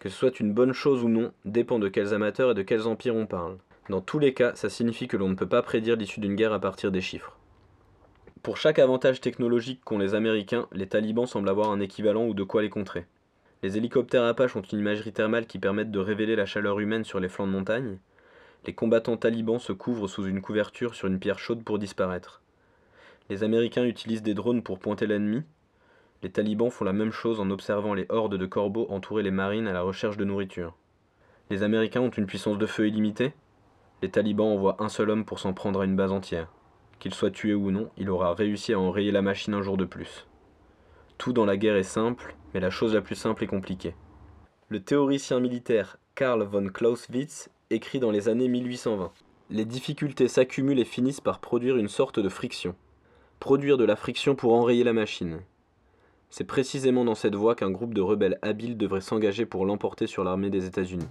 Que 0.00 0.08
ce 0.08 0.16
soit 0.16 0.40
une 0.40 0.52
bonne 0.52 0.72
chose 0.72 1.04
ou 1.04 1.08
non 1.08 1.32
dépend 1.44 1.78
de 1.78 1.88
quels 1.88 2.12
amateurs 2.12 2.50
et 2.50 2.54
de 2.54 2.62
quels 2.62 2.88
empires 2.88 3.14
on 3.14 3.26
parle. 3.26 3.58
Dans 3.88 4.00
tous 4.00 4.18
les 4.18 4.34
cas, 4.34 4.54
ça 4.56 4.68
signifie 4.68 5.06
que 5.06 5.16
l'on 5.16 5.28
ne 5.28 5.36
peut 5.36 5.48
pas 5.48 5.62
prédire 5.62 5.94
l'issue 5.94 6.18
d'une 6.18 6.34
guerre 6.34 6.52
à 6.52 6.58
partir 6.58 6.90
des 6.90 7.00
chiffres. 7.00 7.38
Pour 8.42 8.56
chaque 8.56 8.80
avantage 8.80 9.20
technologique 9.20 9.80
qu'ont 9.84 9.98
les 9.98 10.14
Américains, 10.14 10.66
les 10.72 10.88
talibans 10.88 11.26
semblent 11.26 11.48
avoir 11.48 11.70
un 11.70 11.78
équivalent 11.78 12.26
ou 12.26 12.34
de 12.34 12.42
quoi 12.42 12.62
les 12.62 12.70
contrer. 12.70 13.06
Les 13.62 13.76
hélicoptères 13.76 14.24
Apache 14.24 14.56
ont 14.56 14.62
une 14.62 14.80
imagerie 14.80 15.12
thermale 15.12 15.46
qui 15.46 15.60
permettent 15.60 15.92
de 15.92 16.00
révéler 16.00 16.34
la 16.34 16.46
chaleur 16.46 16.80
humaine 16.80 17.04
sur 17.04 17.20
les 17.20 17.28
flancs 17.28 17.46
de 17.46 17.52
montagne. 17.52 17.98
Les 18.66 18.74
combattants 18.74 19.16
talibans 19.16 19.60
se 19.60 19.72
couvrent 19.72 20.08
sous 20.08 20.26
une 20.26 20.42
couverture 20.42 20.96
sur 20.96 21.06
une 21.06 21.20
pierre 21.20 21.38
chaude 21.38 21.62
pour 21.62 21.78
disparaître. 21.78 22.42
Les 23.30 23.44
Américains 23.44 23.84
utilisent 23.84 24.24
des 24.24 24.34
drones 24.34 24.62
pour 24.62 24.80
pointer 24.80 25.06
l'ennemi. 25.06 25.44
Les 26.24 26.30
talibans 26.30 26.70
font 26.70 26.84
la 26.84 26.92
même 26.92 27.12
chose 27.12 27.38
en 27.38 27.50
observant 27.50 27.94
les 27.94 28.06
hordes 28.08 28.36
de 28.36 28.46
corbeaux 28.46 28.88
entourer 28.90 29.22
les 29.22 29.30
marines 29.30 29.68
à 29.68 29.72
la 29.72 29.82
recherche 29.82 30.16
de 30.16 30.24
nourriture. 30.24 30.74
Les 31.48 31.62
Américains 31.62 32.00
ont 32.00 32.10
une 32.10 32.26
puissance 32.26 32.58
de 32.58 32.66
feu 32.66 32.88
illimitée. 32.88 33.34
Les 34.02 34.10
talibans 34.10 34.48
envoient 34.48 34.82
un 34.82 34.88
seul 34.88 35.10
homme 35.10 35.24
pour 35.24 35.38
s'en 35.38 35.52
prendre 35.52 35.80
à 35.80 35.84
une 35.84 35.96
base 35.96 36.10
entière. 36.10 36.50
Qu'il 36.98 37.14
soit 37.14 37.30
tué 37.30 37.54
ou 37.54 37.70
non, 37.70 37.90
il 37.96 38.10
aura 38.10 38.34
réussi 38.34 38.72
à 38.72 38.80
enrayer 38.80 39.12
la 39.12 39.22
machine 39.22 39.54
un 39.54 39.62
jour 39.62 39.76
de 39.76 39.84
plus. 39.84 40.26
Tout 41.18 41.32
dans 41.32 41.46
la 41.46 41.56
guerre 41.56 41.76
est 41.76 41.84
simple, 41.84 42.34
mais 42.52 42.60
la 42.60 42.70
chose 42.70 42.94
la 42.94 43.00
plus 43.00 43.14
simple 43.14 43.44
est 43.44 43.48
compliquée. 43.48 43.94
Le 44.68 44.80
théoricien 44.80 45.38
militaire 45.38 45.98
Karl 46.16 46.42
von 46.42 46.66
Clausewitz 46.68 47.48
écrit 47.70 47.98
dans 47.98 48.10
les 48.10 48.28
années 48.28 48.48
1820. 48.48 49.10
Les 49.50 49.64
difficultés 49.64 50.28
s'accumulent 50.28 50.78
et 50.78 50.84
finissent 50.84 51.20
par 51.20 51.40
produire 51.40 51.76
une 51.76 51.88
sorte 51.88 52.20
de 52.20 52.28
friction. 52.28 52.74
Produire 53.40 53.76
de 53.76 53.84
la 53.84 53.96
friction 53.96 54.34
pour 54.34 54.54
enrayer 54.54 54.84
la 54.84 54.92
machine. 54.92 55.40
C'est 56.30 56.44
précisément 56.44 57.04
dans 57.04 57.14
cette 57.14 57.34
voie 57.34 57.54
qu'un 57.54 57.70
groupe 57.70 57.94
de 57.94 58.00
rebelles 58.00 58.38
habiles 58.42 58.76
devrait 58.76 59.00
s'engager 59.00 59.46
pour 59.46 59.66
l'emporter 59.66 60.06
sur 60.06 60.22
l'armée 60.22 60.50
des 60.50 60.66
États-Unis. 60.66 61.08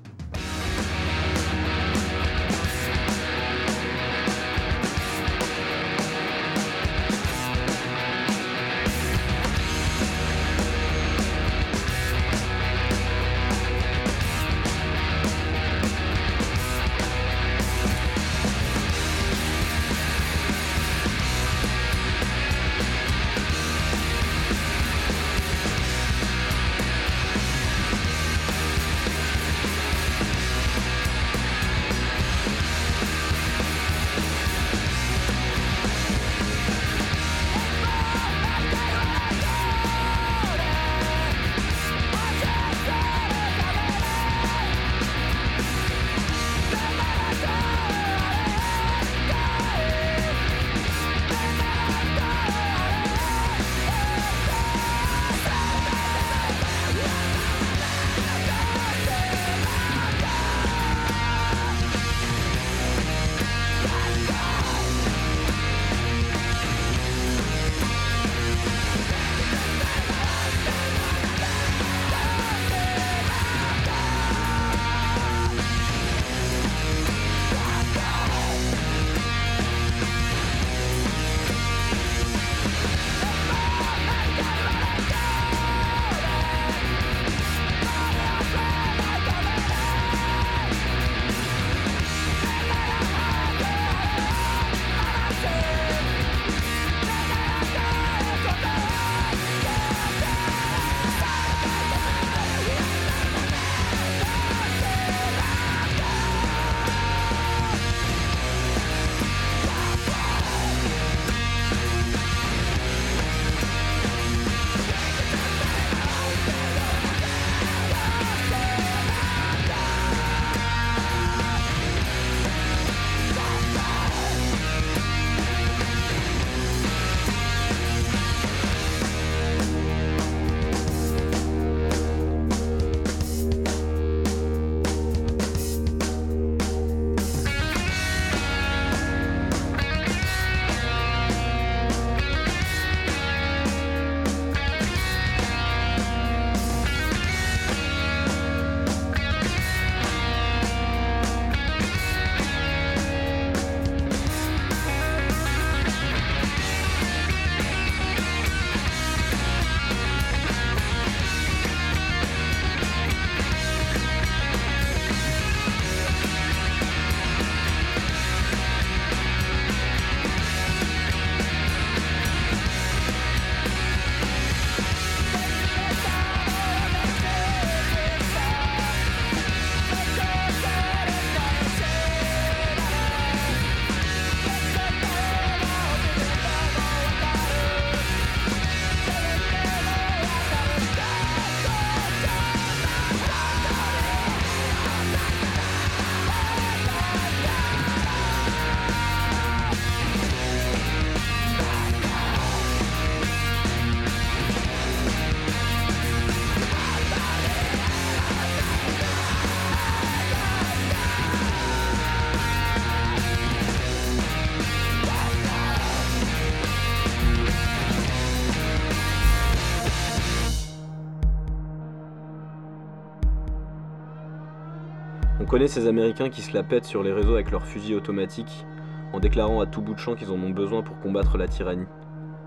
Connaît 225.56 225.70
ces 225.70 225.88
Américains 225.88 226.30
qui 226.30 226.42
se 226.42 226.54
la 226.54 226.64
pètent 226.64 226.84
sur 226.84 227.02
les 227.02 227.14
réseaux 227.14 227.36
avec 227.36 227.50
leurs 227.50 227.66
fusils 227.66 227.96
automatiques, 227.96 228.66
en 229.14 229.22
déclarant 229.22 229.62
à 229.62 229.66
tout 229.66 229.82
bout 229.82 229.94
de 229.94 230.00
champ 230.00 230.14
qu'ils 230.14 230.32
en 230.32 230.44
ont 230.44 230.50
besoin 230.50 230.82
pour 230.82 231.00
combattre 231.00 231.38
la 231.38 231.48
tyrannie. 231.48 231.86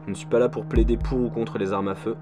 Je 0.04 0.10
ne 0.10 0.14
suis 0.14 0.26
pas 0.26 0.38
là 0.38 0.50
pour 0.50 0.66
plaider 0.66 0.98
pour 0.98 1.18
ou 1.18 1.30
contre 1.30 1.56
les 1.56 1.72
armes 1.72 1.88
à 1.88 1.94
feu, 1.94 2.18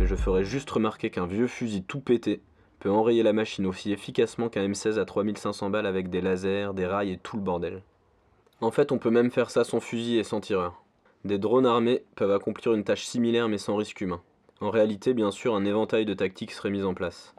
mais 0.00 0.06
je 0.08 0.16
ferai 0.16 0.42
juste 0.42 0.68
remarquer 0.68 1.10
qu'un 1.10 1.28
vieux 1.28 1.46
fusil 1.46 1.84
tout 1.84 2.00
pété 2.00 2.42
peut 2.80 2.90
enrayer 2.90 3.22
la 3.22 3.32
machine 3.32 3.66
aussi 3.66 3.92
efficacement 3.92 4.48
qu'un 4.48 4.66
M16 4.66 4.98
à 4.98 5.04
3500 5.04 5.70
balles 5.70 5.86
avec 5.86 6.10
des 6.10 6.20
lasers, 6.20 6.74
des 6.74 6.86
rails 6.86 7.12
et 7.12 7.18
tout 7.18 7.36
le 7.36 7.44
bordel. 7.44 7.84
En 8.60 8.72
fait, 8.72 8.90
on 8.90 8.98
peut 8.98 9.10
même 9.10 9.30
faire 9.30 9.50
ça 9.50 9.62
sans 9.62 9.78
fusil 9.78 10.18
et 10.18 10.24
sans 10.24 10.40
tireur. 10.40 10.82
Des 11.24 11.38
drones 11.38 11.66
armés 11.66 12.02
peuvent 12.16 12.32
accomplir 12.32 12.74
une 12.74 12.82
tâche 12.82 13.04
similaire 13.04 13.48
mais 13.48 13.58
sans 13.58 13.76
risque 13.76 14.00
humain. 14.00 14.22
En 14.60 14.70
réalité, 14.70 15.14
bien 15.14 15.30
sûr, 15.30 15.54
un 15.54 15.64
éventail 15.64 16.04
de 16.04 16.14
tactiques 16.14 16.50
serait 16.50 16.70
mis 16.70 16.82
en 16.82 16.94
place. 16.94 17.32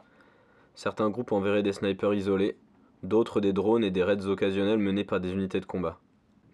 Certains 0.74 1.10
groupes 1.10 1.32
enverraient 1.32 1.62
des 1.62 1.74
snipers 1.74 2.14
isolés, 2.14 2.56
d'autres 3.02 3.40
des 3.40 3.52
drones 3.52 3.84
et 3.84 3.90
des 3.90 4.02
raids 4.02 4.26
occasionnels 4.26 4.78
menés 4.78 5.04
par 5.04 5.20
des 5.20 5.32
unités 5.32 5.60
de 5.60 5.66
combat. 5.66 5.98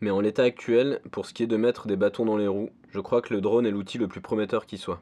Mais 0.00 0.10
en 0.10 0.20
l'état 0.20 0.42
actuel, 0.42 1.00
pour 1.10 1.26
ce 1.26 1.32
qui 1.32 1.42
est 1.42 1.48
de 1.48 1.56
mettre 1.56 1.86
des 1.86 1.96
bâtons 1.96 2.24
dans 2.24 2.36
les 2.36 2.48
roues, 2.48 2.70
je 2.90 3.00
crois 3.00 3.22
que 3.22 3.32
le 3.32 3.40
drone 3.40 3.66
est 3.66 3.70
l'outil 3.70 3.98
le 3.98 4.08
plus 4.08 4.20
prometteur 4.20 4.66
qui 4.66 4.78
soit. 4.78 5.00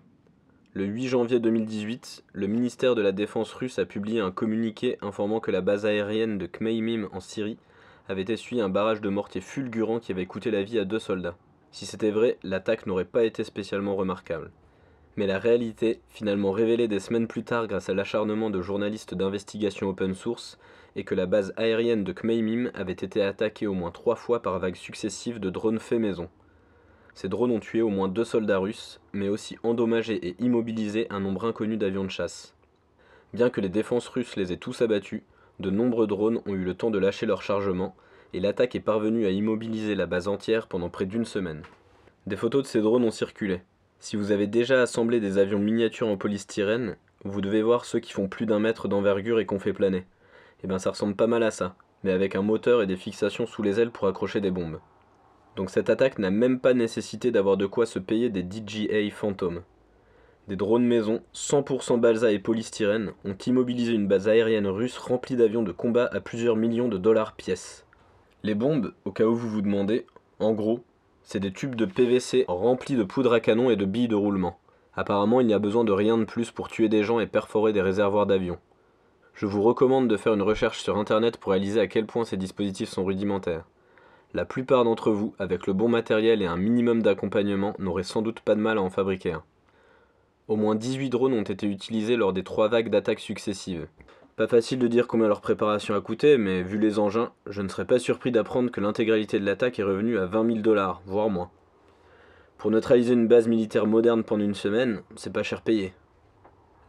Le 0.75 0.85
8 0.85 1.09
janvier 1.09 1.41
2018, 1.41 2.25
le 2.33 2.47
ministère 2.47 2.95
de 2.95 3.03
la 3.03 3.13
Défense 3.13 3.53
russe 3.53 3.79
a 3.79 3.85
publié 3.85 4.21
un 4.21 4.31
communiqué 4.31 4.97
informant 5.03 5.41
que 5.41 5.51
la 5.51 5.61
base 5.61 5.85
aérienne 5.85 6.39
de 6.39 6.47
Khmeimim 6.47 7.09
en 7.13 7.21
Syrie 7.21 7.59
avait 8.09 8.25
essuyé 8.29 8.63
un 8.63 8.69
barrage 8.69 9.01
de 9.01 9.09
mortiers 9.09 9.41
fulgurant 9.41 10.01
qui 10.01 10.13
avait 10.13 10.27
coûté 10.27 10.51
la 10.51 10.63
vie 10.63 10.79
à 10.79 10.85
deux 10.85 10.99
soldats. 10.99 11.37
Si 11.73 11.85
c'était 11.85 12.11
vrai, 12.11 12.39
l'attaque 12.43 12.87
n'aurait 12.87 13.05
pas 13.05 13.25
été 13.25 13.45
spécialement 13.45 13.97
remarquable. 13.97 14.51
Mais 15.17 15.27
la 15.27 15.39
réalité, 15.39 16.01
finalement 16.09 16.53
révélée 16.53 16.89
des 16.89 17.01
semaines 17.01 17.27
plus 17.27 17.45
tard 17.45 17.67
grâce 17.67 17.91
à 17.91 17.95
l'acharnement 17.95 18.49
de 18.49 18.63
journalistes 18.63 19.15
d'investigation 19.15 19.91
open 19.91 20.15
source, 20.15 20.59
est 20.97 21.05
que 21.05 21.15
la 21.15 21.27
base 21.27 21.53
aérienne 21.57 22.05
de 22.05 22.13
Khmeimim 22.13 22.71
avait 22.75 22.93
été 22.93 23.23
attaquée 23.23 23.67
au 23.67 23.75
moins 23.75 23.91
trois 23.91 24.17
fois 24.17 24.43
par 24.43 24.59
vagues 24.59 24.77
successives 24.77 25.41
de 25.41 25.51
drones 25.51 25.79
faits 25.79 26.01
maison. 26.01 26.29
Ces 27.15 27.29
drones 27.29 27.51
ont 27.51 27.61
tué 27.61 27.83
au 27.83 27.89
moins 27.89 28.09
deux 28.09 28.25
soldats 28.25 28.59
russes, 28.59 29.01
mais 29.13 29.29
aussi 29.29 29.57
endommagé 29.63 30.15
et 30.15 30.37
immobilisé 30.39 31.07
un 31.11 31.21
nombre 31.21 31.45
inconnu 31.45 31.77
d'avions 31.77 32.05
de 32.05 32.11
chasse. 32.11 32.55
Bien 33.35 33.51
que 33.51 33.61
les 33.61 33.69
défenses 33.69 34.09
russes 34.09 34.37
les 34.37 34.53
aient 34.53 34.57
tous 34.57 34.83
abattus, 34.83 35.23
de 35.61 35.71
nombreux 35.71 36.07
drones 36.07 36.41
ont 36.47 36.55
eu 36.55 36.65
le 36.65 36.75
temps 36.75 36.91
de 36.91 36.99
lâcher 36.99 37.27
leur 37.27 37.43
chargement, 37.43 37.95
et 38.33 38.41
l'attaque 38.41 38.75
est 38.75 38.81
parvenue 38.81 39.27
à 39.27 39.31
immobiliser 39.31 39.95
la 39.95 40.07
base 40.07 40.29
entière 40.29 40.67
pendant 40.67 40.89
près 40.89 41.07
d'une 41.07 41.25
semaine. 41.25 41.63
Des 42.27 42.37
photos 42.37 42.63
de 42.63 42.67
ces 42.67 42.81
drones 42.81 43.05
ont 43.05 43.11
circulé. 43.11 43.61
Si 43.99 44.17
vous 44.17 44.33
avez 44.33 44.47
déjà 44.47 44.83
assemblé 44.83 45.21
des 45.21 45.39
avions 45.39 45.59
miniatures 45.59 46.09
en 46.09 46.17
polystyrène, 46.17 46.97
vous 47.25 47.41
devez 47.41 47.63
voir 47.63 47.85
ceux 47.85 48.01
qui 48.01 48.13
font 48.13 48.29
plus 48.29 48.47
d'un 48.47 48.59
mètre 48.59 48.89
d'envergure 48.89 49.39
et 49.39 49.47
qu'on 49.47 49.61
fait 49.61 49.73
planer. 49.73 50.05
Et 50.65 50.67
bien 50.67 50.79
ça 50.79 50.91
ressemble 50.91 51.17
pas 51.17 51.27
mal 51.27 51.43
à 51.43 51.51
ça, 51.51 51.75
mais 52.05 52.13
avec 52.13 52.35
un 52.35 52.43
moteur 52.43 52.83
et 52.83 52.87
des 52.87 52.97
fixations 52.97 53.47
sous 53.47 53.63
les 53.63 53.81
ailes 53.81 53.91
pour 53.91 54.09
accrocher 54.09 54.41
des 54.41 54.51
bombes. 54.51 54.79
Donc 55.57 55.71
cette 55.71 55.91
attaque 55.91 56.19
n'a 56.19 56.31
même 56.31 56.61
pas 56.61 56.75
nécessité 56.75 57.31
d'avoir 57.31 57.57
de 57.57 57.67
quoi 57.67 57.87
se 57.87 57.99
payer 57.99 58.31
des 58.31 58.43
DJA 58.43 59.11
Phantom. 59.15 59.63
Des 60.49 60.57
drones 60.57 60.85
maison, 60.85 61.21
100% 61.35 62.01
balsa 62.01 62.33
et 62.33 62.39
polystyrène, 62.39 63.13
ont 63.25 63.37
immobilisé 63.47 63.93
une 63.93 64.09
base 64.09 64.29
aérienne 64.29 64.67
russe 64.67 64.99
remplie 64.99 65.37
d'avions 65.37 65.63
de 65.63 65.73
combat 65.73 66.09
à 66.13 66.21
plusieurs 66.21 66.57
millions 66.57 66.89
de 66.89 66.99
dollars 66.99 67.35
pièce. 67.37 67.87
Les 68.43 68.57
bombes, 68.57 68.93
au 69.05 69.13
cas 69.13 69.25
où 69.25 69.35
vous 69.37 69.49
vous 69.49 69.63
demandez, 69.63 70.05
en 70.41 70.53
gros, 70.53 70.81
c'est 71.23 71.39
des 71.39 71.53
tubes 71.53 71.77
de 71.77 71.85
PVC 71.85 72.45
remplis 72.49 72.97
de 72.97 73.05
poudre 73.05 73.33
à 73.33 73.41
canon 73.41 73.71
et 73.71 73.77
de 73.77 73.85
billes 73.85 74.09
de 74.09 74.17
roulement. 74.17 74.59
Apparemment, 74.95 75.41
il 75.41 75.47
n'y 75.47 75.55
a 75.55 75.61
besoin 75.61 75.85
de 75.85 75.93
rien 75.93 76.19
de 76.19 76.25
plus 76.25 76.51
pour 76.51 76.69
tuer 76.69 76.89
des 76.89 77.05
gens 77.05 77.21
et 77.21 77.29
perforer 77.29 77.73
des 77.73 77.81
réservoirs 77.81 78.27
d'avions. 78.27 78.59
Je 79.35 79.47
vous 79.47 79.63
recommande 79.63 80.09
de 80.09 80.17
faire 80.17 80.35
une 80.35 80.43
recherche 80.43 80.83
sur 80.83 80.99
internet 80.99 81.37
pour 81.37 81.53
réaliser 81.53 81.81
à 81.81 81.87
quel 81.87 82.07
point 82.07 82.25
ces 82.25 82.37
dispositifs 82.37 82.91
sont 82.91 83.05
rudimentaires. 83.05 83.65
La 84.35 84.45
plupart 84.45 84.85
d'entre 84.85 85.11
vous, 85.11 85.35
avec 85.39 85.67
le 85.67 85.73
bon 85.73 85.89
matériel 85.89 86.43
et 86.43 86.47
un 86.47 86.57
minimum 86.57 87.03
d'accompagnement, 87.03 87.75
n'auraient 87.79 88.03
sans 88.03 88.23
doute 88.23 88.41
pas 88.41 88.55
de 88.55 88.61
mal 88.61 88.79
à 88.79 88.83
en 88.83 88.91
fabriquer 88.91 89.33
un. 89.33 89.43
Au 90.49 90.57
moins 90.57 90.75
18 90.75 91.11
drones 91.11 91.35
ont 91.35 91.43
été 91.43 91.67
utilisés 91.67 92.17
lors 92.17 92.33
des 92.33 92.43
trois 92.43 92.69
vagues 92.69 92.91
d'attaques 92.91 93.21
successives. 93.21 93.89
Pas 94.37 94.47
facile 94.47 94.79
de 94.79 94.89
dire 94.89 95.07
combien 95.07 95.29
leur 95.29 95.41
préparation 95.41 95.95
a 95.95 96.01
coûté, 96.01 96.39
mais 96.39 96.63
vu 96.63 96.79
les 96.79 96.99
engins, 96.99 97.33
je 97.47 97.63
ne 97.63 97.69
serais 97.69 97.85
pas 97.85 97.99
surpris 97.99 98.33
d'apprendre 98.33 98.71
que 98.71 98.81
l'intégralité 98.81 99.39
de 99.39 99.45
l'attaque 99.45 99.79
est 99.79 99.83
revenue 99.83 100.19
à 100.19 100.27
20 100.27 100.47
000 100.47 100.59
dollars, 100.61 101.03
voire 101.07 101.29
moins. 101.29 101.51
Pour 102.59 102.71
neutraliser 102.71 103.13
une 103.13 103.29
base 103.29 103.49
militaire 103.49 103.87
moderne 103.87 104.25
pendant 104.25 104.45
une 104.45 104.55
semaine, 104.55 105.03
c'est 105.17 105.33
pas 105.33 105.43
cher 105.43 105.63
payé. 105.63 105.93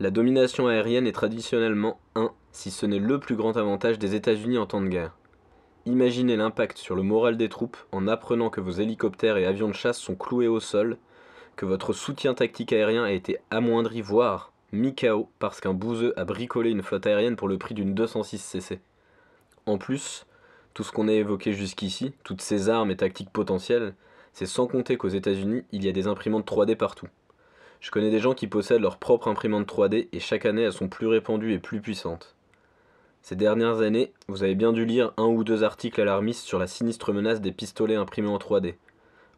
La 0.03 0.11
domination 0.11 0.67
aérienne 0.67 1.07
est 1.07 1.13
traditionnellement 1.13 1.97
un, 2.15 2.33
si 2.51 2.71
ce 2.71 2.85
n'est 2.85 2.99
le 2.99 3.21
plus 3.21 3.37
grand 3.37 3.55
avantage 3.55 3.99
des 3.99 4.15
États-Unis 4.15 4.57
en 4.57 4.65
temps 4.65 4.81
de 4.81 4.89
guerre. 4.89 5.15
Imaginez 5.85 6.35
l'impact 6.35 6.77
sur 6.77 6.97
le 6.97 7.03
moral 7.03 7.37
des 7.37 7.47
troupes 7.47 7.77
en 7.93 8.09
apprenant 8.09 8.49
que 8.49 8.59
vos 8.59 8.71
hélicoptères 8.71 9.37
et 9.37 9.45
avions 9.45 9.69
de 9.69 9.73
chasse 9.73 9.97
sont 9.97 10.15
cloués 10.15 10.49
au 10.49 10.59
sol, 10.59 10.97
que 11.55 11.65
votre 11.65 11.93
soutien 11.93 12.33
tactique 12.33 12.73
aérien 12.73 13.05
a 13.05 13.13
été 13.13 13.37
amoindri, 13.49 14.01
voire 14.01 14.51
mis 14.73 14.93
KO 14.93 15.29
parce 15.39 15.61
qu'un 15.61 15.73
bouseux 15.73 16.13
a 16.19 16.25
bricolé 16.25 16.71
une 16.71 16.83
flotte 16.83 17.07
aérienne 17.07 17.37
pour 17.37 17.47
le 17.47 17.57
prix 17.57 17.73
d'une 17.73 17.93
206 17.93 18.39
cc. 18.39 18.81
En 19.65 19.77
plus, 19.77 20.25
tout 20.73 20.83
ce 20.83 20.91
qu'on 20.91 21.07
a 21.07 21.13
évoqué 21.13 21.53
jusqu'ici, 21.53 22.11
toutes 22.25 22.41
ces 22.41 22.67
armes 22.67 22.91
et 22.91 22.97
tactiques 22.97 23.31
potentielles, 23.31 23.95
c'est 24.33 24.47
sans 24.47 24.67
compter 24.67 24.97
qu'aux 24.97 25.07
États-Unis, 25.07 25.63
il 25.71 25.85
y 25.85 25.87
a 25.87 25.93
des 25.93 26.07
imprimantes 26.07 26.45
3D 26.45 26.75
partout. 26.75 27.07
Je 27.83 27.91
connais 27.91 28.11
des 28.11 28.19
gens 28.19 28.33
qui 28.33 28.47
possèdent 28.47 28.81
leur 28.81 28.95
propre 28.95 29.27
imprimante 29.27 29.67
3D 29.67 30.07
et 30.13 30.19
chaque 30.21 30.45
année 30.45 30.61
elles 30.61 30.71
sont 30.71 30.87
plus 30.87 31.05
répandues 31.05 31.51
et 31.51 31.59
plus 31.59 31.81
puissantes. 31.81 32.33
Ces 33.21 33.35
dernières 33.35 33.81
années, 33.81 34.13
vous 34.29 34.43
avez 34.43 34.55
bien 34.55 34.71
dû 34.71 34.85
lire 34.85 35.11
un 35.17 35.25
ou 35.25 35.43
deux 35.43 35.65
articles 35.65 35.99
alarmistes 35.99 36.45
sur 36.45 36.59
la 36.59 36.67
sinistre 36.67 37.11
menace 37.11 37.41
des 37.41 37.51
pistolets 37.51 37.97
imprimés 37.97 38.29
en 38.29 38.37
3D. 38.37 38.75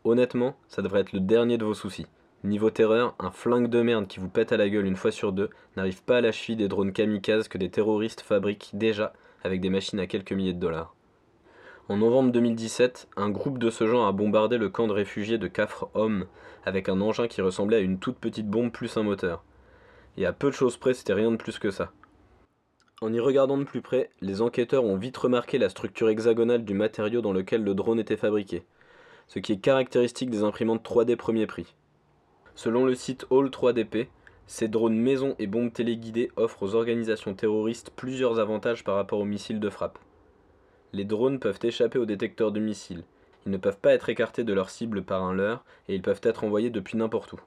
Honnêtement, 0.03 0.55
ça 0.67 0.83
devrait 0.83 1.01
être 1.01 1.13
le 1.13 1.21
dernier 1.21 1.57
de 1.57 1.65
vos 1.65 1.73
soucis. 1.73 2.05
Niveau 2.43 2.69
terreur, 2.69 3.15
un 3.17 3.31
flingue 3.31 3.67
de 3.67 3.81
merde 3.81 4.07
qui 4.07 4.19
vous 4.19 4.29
pète 4.29 4.51
à 4.51 4.57
la 4.57 4.69
gueule 4.69 4.85
une 4.85 4.95
fois 4.95 5.11
sur 5.11 5.31
deux 5.31 5.49
n'arrive 5.75 6.03
pas 6.03 6.17
à 6.17 6.21
la 6.21 6.31
cheville 6.31 6.55
des 6.55 6.67
drones 6.67 6.93
kamikazes 6.93 7.47
que 7.47 7.57
des 7.57 7.71
terroristes 7.71 8.21
fabriquent 8.21 8.69
déjà 8.73 9.13
avec 9.43 9.59
des 9.59 9.71
machines 9.71 9.99
à 9.99 10.05
quelques 10.05 10.33
milliers 10.33 10.53
de 10.53 10.59
dollars. 10.59 10.93
En 11.87 11.97
novembre 11.97 12.31
2017, 12.31 13.09
un 13.15 13.29
groupe 13.29 13.59
de 13.59 13.69
ce 13.69 13.85
genre 13.85 14.07
a 14.07 14.11
bombardé 14.11 14.57
le 14.57 14.69
camp 14.69 14.87
de 14.87 14.91
réfugiés 14.91 15.37
de 15.37 15.47
Kafr 15.47 15.87
Homme 15.93 16.25
avec 16.65 16.89
un 16.89 16.99
engin 16.99 17.27
qui 17.27 17.43
ressemblait 17.43 17.77
à 17.77 17.81
une 17.81 17.99
toute 17.99 18.17
petite 18.17 18.49
bombe 18.49 18.71
plus 18.71 18.97
un 18.97 19.03
moteur. 19.03 19.43
Et 20.17 20.25
à 20.25 20.33
peu 20.33 20.47
de 20.49 20.55
choses 20.55 20.77
près, 20.77 20.95
c'était 20.95 21.13
rien 21.13 21.29
de 21.29 21.35
plus 21.35 21.59
que 21.59 21.69
ça. 21.69 21.91
En 23.01 23.13
y 23.13 23.19
regardant 23.19 23.59
de 23.59 23.65
plus 23.65 23.83
près, 23.83 24.09
les 24.21 24.41
enquêteurs 24.41 24.83
ont 24.83 24.97
vite 24.97 25.15
remarqué 25.15 25.59
la 25.59 25.69
structure 25.69 26.09
hexagonale 26.09 26.65
du 26.65 26.73
matériau 26.73 27.21
dans 27.21 27.33
lequel 27.33 27.63
le 27.63 27.75
drone 27.75 27.99
était 27.99 28.17
fabriqué, 28.17 28.63
ce 29.27 29.37
qui 29.37 29.51
est 29.51 29.59
caractéristique 29.59 30.31
des 30.31 30.41
imprimantes 30.43 30.83
3D 30.83 31.15
premier 31.15 31.45
prix. 31.45 31.75
Selon 32.55 32.85
le 32.85 32.95
site 32.95 33.27
All 33.29 33.49
3DP, 33.49 34.07
ces 34.47 34.67
drones 34.67 34.97
maison 34.97 35.35
et 35.37 35.45
bombes 35.45 35.71
téléguidées 35.71 36.31
offrent 36.35 36.63
aux 36.63 36.73
organisations 36.73 37.35
terroristes 37.35 37.91
plusieurs 37.95 38.39
avantages 38.39 38.83
par 38.83 38.95
rapport 38.95 39.19
aux 39.19 39.25
missiles 39.25 39.59
de 39.59 39.69
frappe. 39.69 39.99
Les 40.93 41.05
drones 41.05 41.39
peuvent 41.39 41.59
échapper 41.63 41.99
aux 41.99 42.05
détecteurs 42.05 42.51
de 42.51 42.59
missiles, 42.59 43.03
ils 43.45 43.51
ne 43.51 43.57
peuvent 43.57 43.79
pas 43.79 43.93
être 43.93 44.09
écartés 44.09 44.43
de 44.43 44.53
leur 44.53 44.71
cible 44.71 45.03
par 45.03 45.23
un 45.23 45.33
leurre 45.33 45.63
et 45.87 45.93
ils 45.93 46.01
peuvent 46.01 46.21
être 46.23 46.43
envoyés 46.43 46.71
depuis 46.71 46.97
n'importe 46.97 47.33
où. 47.33 47.39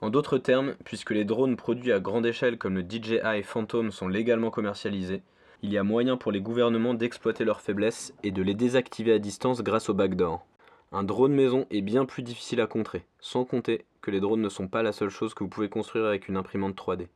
En 0.00 0.08
d'autres 0.08 0.38
termes, 0.38 0.74
puisque 0.84 1.10
les 1.10 1.24
drones 1.24 1.56
produits 1.56 1.92
à 1.92 2.00
grande 2.00 2.26
échelle 2.26 2.58
comme 2.58 2.76
le 2.76 2.82
DJI 2.88 3.42
Phantom 3.42 3.90
sont 3.90 4.08
légalement 4.08 4.50
commercialisés, 4.50 5.22
il 5.62 5.72
y 5.72 5.78
a 5.78 5.84
moyen 5.84 6.16
pour 6.16 6.32
les 6.32 6.40
gouvernements 6.40 6.94
d'exploiter 6.94 7.44
leurs 7.44 7.60
faiblesses 7.60 8.14
et 8.22 8.30
de 8.30 8.42
les 8.42 8.54
désactiver 8.54 9.12
à 9.12 9.18
distance 9.18 9.62
grâce 9.62 9.88
au 9.88 9.94
backdoor. 9.94 10.44
Un 10.92 11.04
drone 11.04 11.32
maison 11.32 11.66
est 11.70 11.82
bien 11.82 12.04
plus 12.04 12.22
difficile 12.22 12.60
à 12.60 12.66
contrer, 12.66 13.04
sans 13.18 13.44
compter 13.44 13.84
que 14.00 14.10
les 14.10 14.20
drones 14.20 14.42
ne 14.42 14.48
sont 14.48 14.68
pas 14.68 14.82
la 14.82 14.92
seule 14.92 15.08
chose 15.08 15.34
que 15.34 15.44
vous 15.44 15.50
pouvez 15.50 15.68
construire 15.68 16.04
avec 16.04 16.28
une 16.28 16.36
imprimante 16.36 16.76
3D. 16.76 17.06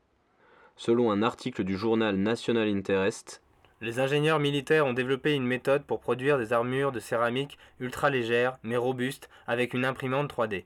Selon 0.76 1.10
un 1.10 1.22
article 1.22 1.64
du 1.64 1.76
journal 1.76 2.16
National 2.16 2.68
Interest, 2.68 3.42
Les 3.82 4.00
ingénieurs 4.00 4.38
militaires 4.38 4.86
ont 4.86 4.94
développé 4.94 5.34
une 5.34 5.46
méthode 5.46 5.84
pour 5.84 6.00
produire 6.00 6.38
des 6.38 6.54
armures 6.54 6.92
de 6.92 7.00
céramique 7.00 7.58
ultra 7.78 8.08
légères 8.08 8.56
mais 8.62 8.78
robustes 8.78 9.28
avec 9.46 9.74
une 9.74 9.84
imprimante 9.84 10.32
3D. 10.32 10.64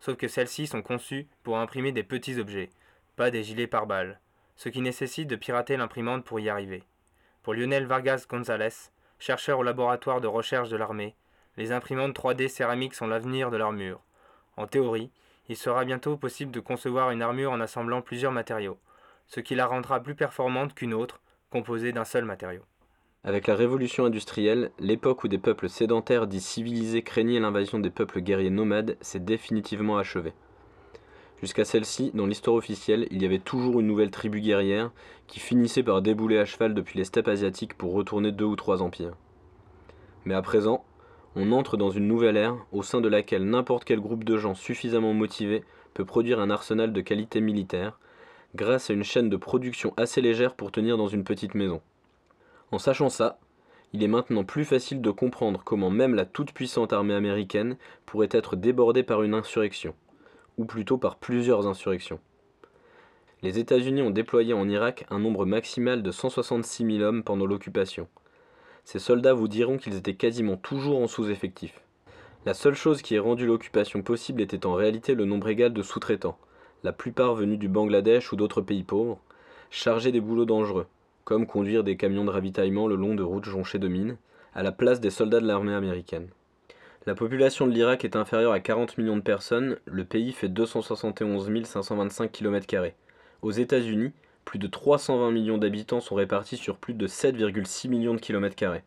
Sauf 0.00 0.16
que 0.16 0.26
celles-ci 0.26 0.66
sont 0.66 0.82
conçues 0.82 1.28
pour 1.44 1.58
imprimer 1.58 1.92
des 1.92 2.02
petits 2.02 2.40
objets, 2.40 2.70
pas 3.14 3.30
des 3.30 3.44
gilets 3.44 3.68
pare-balles, 3.68 4.18
ce 4.56 4.68
qui 4.68 4.80
nécessite 4.80 5.28
de 5.28 5.36
pirater 5.36 5.76
l'imprimante 5.76 6.24
pour 6.24 6.40
y 6.40 6.48
arriver. 6.48 6.82
Pour 7.44 7.54
Lionel 7.54 7.86
Vargas 7.86 8.26
González, 8.28 8.90
chercheur 9.20 9.60
au 9.60 9.62
laboratoire 9.62 10.20
de 10.20 10.26
recherche 10.26 10.70
de 10.70 10.76
l'armée, 10.76 11.14
les 11.56 11.70
imprimantes 11.70 12.16
3D 12.18 12.48
céramiques 12.48 12.94
sont 12.94 13.06
l'avenir 13.06 13.52
de 13.52 13.58
l'armure. 13.58 14.00
En 14.56 14.66
théorie, 14.66 15.12
il 15.48 15.56
sera 15.56 15.84
bientôt 15.84 16.16
possible 16.16 16.50
de 16.50 16.60
concevoir 16.60 17.12
une 17.12 17.22
armure 17.22 17.52
en 17.52 17.60
assemblant 17.60 18.02
plusieurs 18.02 18.32
matériaux, 18.32 18.80
ce 19.28 19.38
qui 19.38 19.54
la 19.54 19.66
rendra 19.66 20.00
plus 20.00 20.16
performante 20.16 20.74
qu'une 20.74 20.94
autre, 20.94 21.20
composée 21.50 21.92
d'un 21.92 22.04
seul 22.04 22.24
matériau. 22.24 22.62
Avec 23.22 23.46
la 23.46 23.54
révolution 23.54 24.06
industrielle, 24.06 24.70
l'époque 24.78 25.24
où 25.24 25.28
des 25.28 25.38
peuples 25.38 25.68
sédentaires 25.68 26.26
dits 26.26 26.40
civilisés 26.40 27.02
craignaient 27.02 27.40
l'invasion 27.40 27.78
des 27.78 27.90
peuples 27.90 28.20
guerriers 28.20 28.50
nomades 28.50 28.96
s'est 29.02 29.20
définitivement 29.20 29.98
achevée. 29.98 30.32
Jusqu'à 31.40 31.64
celle-ci, 31.64 32.12
dans 32.14 32.26
l'histoire 32.26 32.56
officielle, 32.56 33.06
il 33.10 33.22
y 33.22 33.26
avait 33.26 33.38
toujours 33.38 33.80
une 33.80 33.86
nouvelle 33.86 34.10
tribu 34.10 34.40
guerrière 34.40 34.90
qui 35.26 35.40
finissait 35.40 35.82
par 35.82 36.02
débouler 36.02 36.38
à 36.38 36.44
cheval 36.44 36.74
depuis 36.74 36.98
les 36.98 37.04
steppes 37.04 37.28
asiatiques 37.28 37.76
pour 37.76 37.92
retourner 37.92 38.32
deux 38.32 38.44
ou 38.44 38.56
trois 38.56 38.82
empires. 38.82 39.16
Mais 40.24 40.34
à 40.34 40.42
présent, 40.42 40.84
on 41.36 41.52
entre 41.52 41.76
dans 41.76 41.90
une 41.90 42.08
nouvelle 42.08 42.36
ère 42.36 42.56
au 42.72 42.82
sein 42.82 43.00
de 43.00 43.08
laquelle 43.08 43.48
n'importe 43.48 43.84
quel 43.84 44.00
groupe 44.00 44.24
de 44.24 44.36
gens 44.36 44.54
suffisamment 44.54 45.14
motivés 45.14 45.64
peut 45.94 46.04
produire 46.04 46.40
un 46.40 46.50
arsenal 46.50 46.92
de 46.92 47.00
qualité 47.00 47.40
militaire 47.40 47.98
grâce 48.54 48.90
à 48.90 48.92
une 48.92 49.04
chaîne 49.04 49.28
de 49.28 49.36
production 49.36 49.94
assez 49.96 50.20
légère 50.20 50.54
pour 50.54 50.72
tenir 50.72 50.96
dans 50.96 51.08
une 51.08 51.24
petite 51.24 51.54
maison. 51.54 51.80
En 52.72 52.78
sachant 52.78 53.08
ça, 53.08 53.38
il 53.92 54.02
est 54.02 54.08
maintenant 54.08 54.44
plus 54.44 54.64
facile 54.64 55.00
de 55.00 55.10
comprendre 55.10 55.62
comment 55.64 55.90
même 55.90 56.14
la 56.14 56.24
toute-puissante 56.24 56.92
armée 56.92 57.14
américaine 57.14 57.76
pourrait 58.06 58.28
être 58.30 58.56
débordée 58.56 59.02
par 59.02 59.22
une 59.22 59.34
insurrection, 59.34 59.94
ou 60.58 60.64
plutôt 60.64 60.96
par 60.96 61.16
plusieurs 61.16 61.66
insurrections. 61.66 62.20
Les 63.42 63.58
États-Unis 63.58 64.02
ont 64.02 64.10
déployé 64.10 64.52
en 64.52 64.68
Irak 64.68 65.06
un 65.10 65.18
nombre 65.18 65.46
maximal 65.46 66.02
de 66.02 66.10
166 66.10 66.98
000 66.98 67.02
hommes 67.02 67.24
pendant 67.24 67.46
l'occupation. 67.46 68.06
Ces 68.84 68.98
soldats 68.98 69.32
vous 69.32 69.48
diront 69.48 69.78
qu'ils 69.78 69.96
étaient 69.96 70.14
quasiment 70.14 70.56
toujours 70.56 71.00
en 71.00 71.06
sous-effectif. 71.06 71.80
La 72.46 72.54
seule 72.54 72.74
chose 72.74 73.02
qui 73.02 73.14
ait 73.14 73.18
rendu 73.18 73.46
l'occupation 73.46 74.02
possible 74.02 74.40
était 74.40 74.66
en 74.66 74.74
réalité 74.74 75.14
le 75.14 75.24
nombre 75.24 75.48
égal 75.48 75.72
de 75.72 75.82
sous-traitants, 75.82 76.38
la 76.84 76.92
plupart 76.92 77.34
venus 77.34 77.58
du 77.58 77.68
Bangladesh 77.68 78.32
ou 78.32 78.36
d'autres 78.36 78.60
pays 78.60 78.82
pauvres, 78.82 79.18
chargés 79.70 80.12
des 80.12 80.20
boulots 80.20 80.44
dangereux, 80.44 80.86
comme 81.24 81.46
conduire 81.46 81.84
des 81.84 81.96
camions 81.96 82.24
de 82.24 82.30
ravitaillement 82.30 82.86
le 82.86 82.96
long 82.96 83.14
de 83.14 83.22
routes 83.22 83.44
jonchées 83.44 83.78
de 83.78 83.88
mines, 83.88 84.16
à 84.54 84.62
la 84.62 84.72
place 84.72 85.00
des 85.00 85.10
soldats 85.10 85.40
de 85.40 85.46
l'armée 85.46 85.74
américaine. 85.74 86.28
La 87.06 87.14
population 87.14 87.66
de 87.66 87.72
l'Irak 87.72 88.04
est 88.04 88.16
inférieure 88.16 88.52
à 88.52 88.60
40 88.60 88.98
millions 88.98 89.16
de 89.16 89.22
personnes, 89.22 89.78
le 89.86 90.04
pays 90.04 90.32
fait 90.32 90.48
271 90.48 91.64
525 91.64 92.30
km. 92.30 92.92
Aux 93.42 93.52
États-Unis, 93.52 94.12
plus 94.44 94.58
de 94.58 94.66
320 94.66 95.30
millions 95.30 95.58
d'habitants 95.58 96.00
sont 96.00 96.14
répartis 96.14 96.56
sur 96.56 96.76
plus 96.76 96.92
de 96.92 97.06
7,6 97.06 97.88
millions 97.88 98.14
de 98.14 98.20
km. 98.20 98.82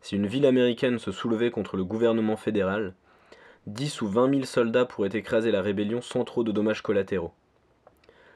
Si 0.00 0.16
une 0.16 0.26
ville 0.26 0.44
américaine 0.44 0.98
se 0.98 1.10
soulevait 1.10 1.50
contre 1.50 1.76
le 1.76 1.84
gouvernement 1.84 2.36
fédéral, 2.36 2.94
10 3.68 4.00
ou 4.00 4.08
20 4.08 4.30
000 4.30 4.44
soldats 4.44 4.86
pourraient 4.86 5.10
écraser 5.12 5.50
la 5.50 5.60
rébellion 5.60 6.00
sans 6.00 6.24
trop 6.24 6.42
de 6.42 6.52
dommages 6.52 6.82
collatéraux. 6.82 7.32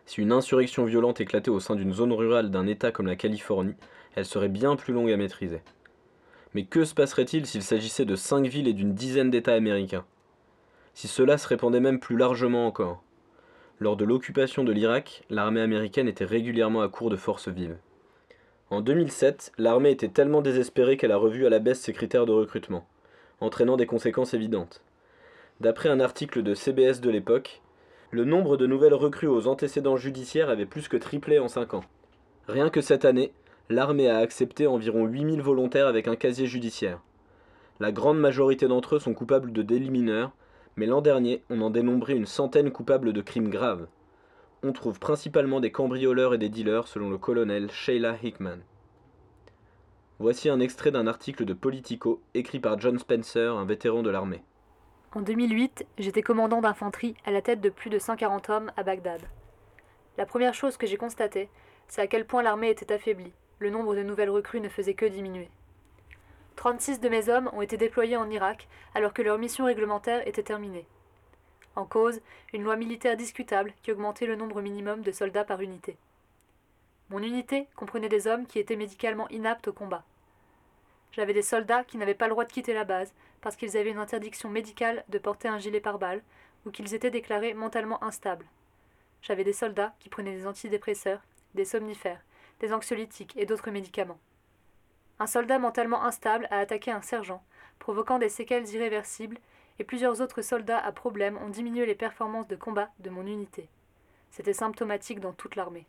Si 0.05 0.20
une 0.20 0.30
insurrection 0.30 0.85
violente 0.85 1.22
éclatait 1.22 1.51
au 1.51 1.59
sein 1.59 1.74
d'une 1.74 1.95
zone 1.95 2.12
rurale 2.12 2.51
d'un 2.51 2.66
État 2.66 2.93
comme 2.93 3.07
la 3.07 3.16
Californie, 3.16 3.76
elle 4.14 4.26
serait 4.26 4.51
bien 4.51 4.76
plus 4.76 4.93
longue 4.93 5.11
à 5.11 5.16
maîtriser. 5.16 5.62
Mais 6.53 6.64
que 6.64 6.85
se 6.85 6.93
passerait-il 6.93 7.47
s'il 7.47 7.62
s'agissait 7.62 8.05
de 8.05 8.14
cinq 8.14 8.47
villes 8.47 8.68
et 8.68 8.74
d'une 8.74 8.93
dizaine 8.93 9.30
d'États 9.30 9.55
américains? 9.55 10.05
Si 10.93 11.09
cela 11.09 11.39
se 11.39 11.49
répandait 11.49 11.80
même 11.80 11.99
plus 11.99 12.18
largement 12.18 12.66
encore 12.66 13.03
Lors 13.80 13.97
de 13.97 14.05
l'occupation 14.05 14.64
de 14.64 14.72
l'Irak, 14.72 15.22
l'armée 15.30 15.62
américaine 15.62 16.09
était 16.09 16.26
régulièrement 16.26 16.83
à 16.83 16.91
court 16.91 17.09
de 17.09 17.16
forces 17.16 17.49
vives. 17.49 17.78
En 18.68 18.83
2007, 18.83 19.53
l'armée 19.57 19.93
était 19.93 20.09
tellement 20.09 20.43
désespérée 20.43 20.99
qu'elle 20.99 21.12
a 21.12 21.16
revu 21.16 21.47
à 21.47 21.51
la 21.51 21.59
baisse 21.59 21.80
ses 21.80 21.95
critères 21.95 22.26
de 22.26 22.33
recrutement, 22.33 22.87
entraînant 23.41 23.78
des 23.78 23.87
conséquences 23.87 24.35
évidentes. 24.35 24.83
D'après 25.63 25.89
un 25.89 26.01
article 26.01 26.43
de 26.43 26.55
CBS 26.55 27.01
de 27.01 27.09
l'époque, 27.09 27.63
le 28.11 28.25
nombre 28.25 28.57
de 28.57 28.67
nouvelles 28.67 28.95
recrues 28.95 29.29
aux 29.29 29.47
antécédents 29.47 29.97
judiciaires 29.97 30.49
avait 30.49 30.67
plus 30.67 30.89
que 30.89 30.97
triplé 30.97 31.39
en 31.39 31.47
5 31.47 31.75
ans. 31.75 31.85
Rien 32.49 32.69
que 32.69 32.81
cette 32.81 33.05
année, 33.05 33.33
l'armée 33.69 34.11
a 34.11 34.19
accepté 34.19 34.67
environ 34.67 35.07
8000 35.07 35.41
volontaires 35.41 35.87
avec 35.87 36.09
un 36.09 36.17
casier 36.17 36.49
judiciaire. 36.49 37.01
La 37.79 37.93
grande 37.93 38.19
majorité 38.19 38.67
d'entre 38.67 38.97
eux 38.97 38.99
sont 38.99 39.15
coupables 39.15 39.53
de 39.53 39.63
délits 39.63 39.93
mineurs, 39.93 40.33
mais 40.75 40.87
l'an 40.87 41.01
dernier, 41.01 41.45
on 41.49 41.61
en 41.61 41.71
dénombrait 41.71 42.17
une 42.17 42.27
centaine 42.27 42.73
coupables 42.73 43.13
de 43.13 43.21
crimes 43.21 43.49
graves. 43.49 43.87
On 44.65 44.73
trouve 44.73 44.99
principalement 44.99 45.61
des 45.61 45.71
cambrioleurs 45.71 46.35
et 46.35 46.39
des 46.39 46.49
dealers 46.49 46.89
selon 46.89 47.09
le 47.09 47.19
colonel 47.19 47.71
Sheila 47.71 48.17
Hickman. 48.21 48.59
Voici 50.19 50.49
un 50.49 50.59
extrait 50.59 50.91
d'un 50.91 51.07
article 51.07 51.45
de 51.45 51.55
Politico 51.55 52.21
écrit 52.35 52.59
par 52.59 52.81
John 52.81 52.99
Spencer, 52.99 53.57
un 53.57 53.65
vétéran 53.65 54.03
de 54.03 54.11
l'armée. 54.11 54.43
En 55.15 55.21
2008, 55.21 55.85
j'étais 55.99 56.23
commandant 56.23 56.63
d'infanterie 56.63 57.15
à 57.27 57.31
la 57.33 57.43
tête 57.43 57.61
de 57.61 57.69
plus 57.69 57.91
de 57.91 57.99
140 57.99 58.49
hommes 58.49 58.73
à 58.79 58.83
Bagdad. 58.83 59.21
La 60.17 60.25
première 60.25 60.55
chose 60.55 60.79
que 60.79 60.87
j'ai 60.87 60.97
constatée, 60.97 61.51
c'est 61.87 62.01
à 62.01 62.07
quel 62.07 62.27
point 62.27 62.43
l'armée 62.43 62.71
était 62.71 62.95
affaiblie. 62.95 63.35
Le 63.59 63.69
nombre 63.69 63.95
de 63.95 64.03
nouvelles 64.03 64.31
recrues 64.31 64.63
ne 64.63 64.71
faisait 64.71 64.95
que 64.95 65.05
diminuer. 65.05 65.51
36 66.57 67.01
de 67.01 67.11
mes 67.11 67.29
hommes 67.29 67.51
ont 67.53 67.61
été 67.61 67.77
déployés 67.77 68.17
en 68.17 68.31
Irak 68.31 68.69
alors 68.95 69.13
que 69.13 69.21
leur 69.21 69.37
mission 69.37 69.67
réglementaire 69.67 70.27
était 70.27 70.43
terminée. 70.43 70.87
En 71.77 71.85
cause, 71.85 72.23
une 72.55 72.63
loi 72.63 72.77
militaire 72.77 73.19
discutable 73.19 73.75
qui 73.83 73.93
augmentait 73.93 74.27
le 74.27 74.37
nombre 74.37 74.63
minimum 74.63 75.03
de 75.03 75.13
soldats 75.13 75.45
par 75.45 75.61
unité. 75.61 75.99
Mon 77.11 77.19
unité 77.19 77.67
comprenait 77.77 78.09
des 78.09 78.29
hommes 78.29 78.47
qui 78.47 78.59
étaient 78.59 78.77
médicalement 78.77 79.29
inaptes 79.29 79.69
au 79.69 79.75
combat. 79.75 80.05
J'avais 81.13 81.35
des 81.35 81.43
soldats 81.43 81.85
qui 81.85 81.99
n'avaient 81.99 82.15
pas 82.15 82.27
le 82.27 82.33
droit 82.33 82.45
de 82.45 82.53
quitter 82.53 82.73
la 82.73 82.85
base 82.85 83.13
parce 83.41 83.57
qu'ils 83.57 83.77
avaient 83.77 83.91
une 83.91 83.99
interdiction 83.99 84.49
médicale 84.49 85.05
de 85.09 85.19
porter 85.19 85.49
un 85.49 85.59
gilet 85.59 85.81
pare-balles 85.81 86.23
ou 86.65 86.71
qu'ils 86.71 86.95
étaient 86.95 87.11
déclarés 87.11 87.55
mentalement 87.55 88.03
instables. 88.03 88.47
J'avais 89.21 89.45
des 89.45 89.53
soldats 89.53 89.95
qui 90.01 90.09
prenaient 90.09 90.37
des 90.37 90.47
antidépresseurs, 90.47 91.21
des 91.55 91.65
somnifères, 91.65 92.23
des 92.61 92.73
anxiolytiques 92.73 93.37
et 93.37 93.47
d'autres 93.47 93.71
médicaments. 93.71 94.19
Un 95.19 95.27
soldat 95.27 95.59
mentalement 95.59 96.05
instable 96.05 96.49
a 96.51 96.59
attaqué 96.59 96.91
un 96.91 97.03
sergent, 97.03 97.45
provoquant 97.79 98.19
des 98.19 98.29
séquelles 98.29 98.69
irréversibles, 98.71 99.39
et 99.79 99.85
plusieurs 99.85 100.21
autres 100.21 100.43
soldats 100.43 100.79
à 100.79 100.93
problème 100.93 101.39
ont 101.39 101.49
diminué 101.49 101.87
les 101.87 101.95
performances 101.95 102.49
de 102.49 102.57
combat 102.57 102.89
de 103.01 103.11
mon 103.11 103.27
unité. 103.27 103.69
C'était 104.31 104.53
symptomatique 104.53 105.21
dans 105.21 105.33
toute 105.33 105.57
l'armée. 105.57 105.87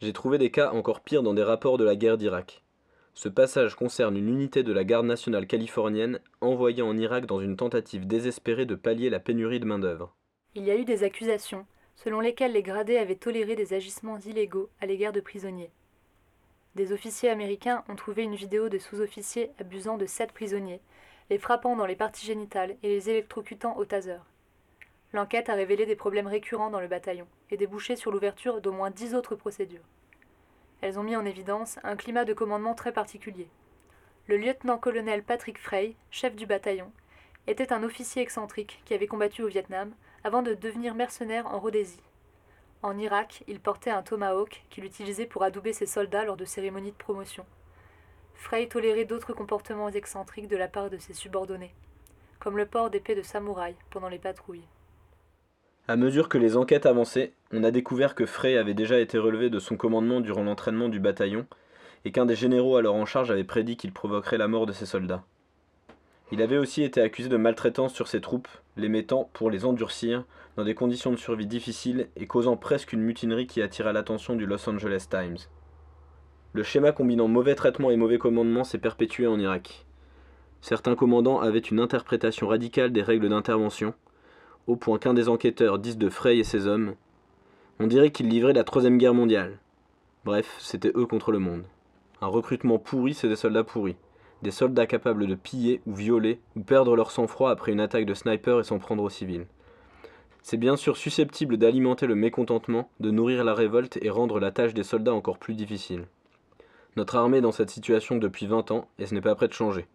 J'ai 0.00 0.12
trouvé 0.12 0.38
des 0.38 0.50
cas 0.50 0.70
encore 0.72 1.00
pires 1.00 1.22
dans 1.22 1.34
des 1.34 1.42
rapports 1.42 1.78
de 1.78 1.84
la 1.84 1.96
guerre 1.96 2.18
d'Irak. 2.18 2.62
Ce 3.14 3.28
passage 3.28 3.74
concerne 3.74 4.16
une 4.16 4.28
unité 4.28 4.62
de 4.62 4.72
la 4.72 4.84
garde 4.84 5.06
nationale 5.06 5.46
californienne 5.46 6.18
envoyée 6.40 6.82
en 6.82 6.96
Irak 6.96 7.26
dans 7.26 7.40
une 7.40 7.56
tentative 7.56 8.06
désespérée 8.06 8.64
de 8.64 8.74
pallier 8.74 9.10
la 9.10 9.20
pénurie 9.20 9.60
de 9.60 9.66
main-d'œuvre. 9.66 10.14
Il 10.54 10.64
y 10.64 10.70
a 10.70 10.76
eu 10.76 10.84
des 10.84 11.04
accusations 11.04 11.66
selon 11.94 12.20
lesquelles 12.20 12.52
les 12.52 12.62
gradés 12.62 12.96
avaient 12.96 13.16
toléré 13.16 13.54
des 13.54 13.74
agissements 13.74 14.18
illégaux 14.18 14.70
à 14.80 14.86
l'égard 14.86 15.12
de 15.12 15.20
prisonniers. 15.20 15.70
Des 16.74 16.92
officiers 16.92 17.28
américains 17.28 17.84
ont 17.88 17.96
trouvé 17.96 18.22
une 18.22 18.34
vidéo 18.34 18.70
de 18.70 18.78
sous-officiers 18.78 19.50
abusant 19.60 19.98
de 19.98 20.06
sept 20.06 20.32
prisonniers, 20.32 20.80
les 21.28 21.38
frappant 21.38 21.76
dans 21.76 21.86
les 21.86 21.96
parties 21.96 22.26
génitales 22.26 22.76
et 22.82 22.88
les 22.88 23.10
électrocutant 23.10 23.76
au 23.76 23.84
taser. 23.84 24.20
L'enquête 25.12 25.50
a 25.50 25.54
révélé 25.54 25.84
des 25.84 25.96
problèmes 25.96 26.26
récurrents 26.26 26.70
dans 26.70 26.80
le 26.80 26.88
bataillon 26.88 27.26
et 27.50 27.58
débouché 27.58 27.94
sur 27.94 28.10
l'ouverture 28.10 28.62
d'au 28.62 28.72
moins 28.72 28.90
dix 28.90 29.14
autres 29.14 29.36
procédures. 29.36 29.84
Elles 30.82 30.98
ont 30.98 31.04
mis 31.04 31.16
en 31.16 31.24
évidence 31.24 31.78
un 31.84 31.96
climat 31.96 32.24
de 32.24 32.34
commandement 32.34 32.74
très 32.74 32.92
particulier. 32.92 33.48
Le 34.26 34.36
lieutenant-colonel 34.36 35.22
Patrick 35.22 35.58
Frey, 35.58 35.94
chef 36.10 36.34
du 36.34 36.44
bataillon, 36.44 36.90
était 37.46 37.72
un 37.72 37.84
officier 37.84 38.20
excentrique 38.20 38.82
qui 38.84 38.92
avait 38.92 39.06
combattu 39.06 39.42
au 39.42 39.48
Vietnam 39.48 39.92
avant 40.24 40.42
de 40.42 40.54
devenir 40.54 40.94
mercenaire 40.94 41.46
en 41.46 41.60
Rhodésie. 41.60 42.02
En 42.82 42.98
Irak, 42.98 43.44
il 43.46 43.60
portait 43.60 43.90
un 43.90 44.02
tomahawk 44.02 44.64
qu'il 44.70 44.84
utilisait 44.84 45.26
pour 45.26 45.44
adouber 45.44 45.72
ses 45.72 45.86
soldats 45.86 46.24
lors 46.24 46.36
de 46.36 46.44
cérémonies 46.44 46.90
de 46.90 46.96
promotion. 46.96 47.46
Frey 48.34 48.66
tolérait 48.66 49.04
d'autres 49.04 49.32
comportements 49.32 49.88
excentriques 49.88 50.48
de 50.48 50.56
la 50.56 50.66
part 50.66 50.90
de 50.90 50.98
ses 50.98 51.14
subordonnés, 51.14 51.74
comme 52.40 52.56
le 52.56 52.66
port 52.66 52.90
d'épée 52.90 53.14
de 53.14 53.22
samouraï 53.22 53.76
pendant 53.90 54.08
les 54.08 54.18
patrouilles. 54.18 54.66
À 55.92 55.96
mesure 55.96 56.30
que 56.30 56.38
les 56.38 56.56
enquêtes 56.56 56.86
avançaient, 56.86 57.34
on 57.52 57.64
a 57.64 57.70
découvert 57.70 58.14
que 58.14 58.24
Frey 58.24 58.56
avait 58.56 58.72
déjà 58.72 58.98
été 58.98 59.18
relevé 59.18 59.50
de 59.50 59.58
son 59.58 59.76
commandement 59.76 60.22
durant 60.22 60.42
l'entraînement 60.42 60.88
du 60.88 61.00
bataillon 61.00 61.44
et 62.06 62.12
qu'un 62.12 62.24
des 62.24 62.34
généraux 62.34 62.78
alors 62.78 62.94
en 62.94 63.04
charge 63.04 63.30
avait 63.30 63.44
prédit 63.44 63.76
qu'il 63.76 63.92
provoquerait 63.92 64.38
la 64.38 64.48
mort 64.48 64.64
de 64.64 64.72
ses 64.72 64.86
soldats. 64.86 65.22
Il 66.30 66.40
avait 66.40 66.56
aussi 66.56 66.82
été 66.82 67.02
accusé 67.02 67.28
de 67.28 67.36
maltraitance 67.36 67.92
sur 67.92 68.08
ses 68.08 68.22
troupes, 68.22 68.48
les 68.78 68.88
mettant, 68.88 69.28
pour 69.34 69.50
les 69.50 69.66
endurcir, 69.66 70.24
dans 70.56 70.64
des 70.64 70.74
conditions 70.74 71.10
de 71.10 71.16
survie 71.16 71.46
difficiles 71.46 72.08
et 72.16 72.26
causant 72.26 72.56
presque 72.56 72.94
une 72.94 73.02
mutinerie 73.02 73.46
qui 73.46 73.60
attira 73.60 73.92
l'attention 73.92 74.34
du 74.34 74.46
Los 74.46 74.66
Angeles 74.66 75.08
Times. 75.10 75.36
Le 76.54 76.62
schéma 76.62 76.92
combinant 76.92 77.28
mauvais 77.28 77.54
traitement 77.54 77.90
et 77.90 77.96
mauvais 77.98 78.16
commandement 78.16 78.64
s'est 78.64 78.78
perpétué 78.78 79.26
en 79.26 79.38
Irak. 79.38 79.84
Certains 80.62 80.94
commandants 80.94 81.40
avaient 81.40 81.58
une 81.58 81.80
interprétation 81.80 82.48
radicale 82.48 82.92
des 82.92 83.02
règles 83.02 83.28
d'intervention, 83.28 83.92
au 84.66 84.76
point 84.76 84.98
qu'un 84.98 85.14
des 85.14 85.28
enquêteurs 85.28 85.78
dise 85.78 85.98
de 85.98 86.08
Frey 86.08 86.38
et 86.38 86.44
ses 86.44 86.66
hommes 86.66 86.94
On 87.80 87.86
dirait 87.86 88.10
qu'ils 88.10 88.28
livraient 88.28 88.52
la 88.52 88.64
Troisième 88.64 88.98
Guerre 88.98 89.14
mondiale. 89.14 89.58
Bref, 90.24 90.56
c'était 90.60 90.92
eux 90.94 91.06
contre 91.06 91.32
le 91.32 91.40
monde. 91.40 91.64
Un 92.20 92.28
recrutement 92.28 92.78
pourri, 92.78 93.14
c'est 93.14 93.28
des 93.28 93.36
soldats 93.36 93.64
pourris. 93.64 93.96
Des 94.42 94.52
soldats 94.52 94.86
capables 94.86 95.26
de 95.26 95.34
piller 95.34 95.80
ou 95.86 95.94
violer 95.94 96.40
ou 96.56 96.60
perdre 96.60 96.94
leur 96.94 97.10
sang-froid 97.10 97.50
après 97.50 97.72
une 97.72 97.80
attaque 97.80 98.06
de 98.06 98.14
sniper 98.14 98.60
et 98.60 98.64
s'en 98.64 98.78
prendre 98.78 99.02
aux 99.02 99.10
civils. 99.10 99.46
C'est 100.42 100.56
bien 100.56 100.76
sûr 100.76 100.96
susceptible 100.96 101.56
d'alimenter 101.56 102.06
le 102.06 102.16
mécontentement, 102.16 102.90
de 103.00 103.10
nourrir 103.10 103.44
la 103.44 103.54
révolte 103.54 103.98
et 104.02 104.10
rendre 104.10 104.40
la 104.40 104.50
tâche 104.50 104.74
des 104.74 104.82
soldats 104.82 105.14
encore 105.14 105.38
plus 105.38 105.54
difficile. 105.54 106.06
Notre 106.96 107.16
armée 107.16 107.38
est 107.38 107.42
dans 107.42 107.52
cette 107.52 107.70
situation 107.70 108.16
depuis 108.16 108.46
20 108.46 108.70
ans 108.70 108.88
et 108.98 109.06
ce 109.06 109.14
n'est 109.14 109.20
pas 109.20 109.34
prêt 109.34 109.48
de 109.48 109.52
changer. 109.52 109.86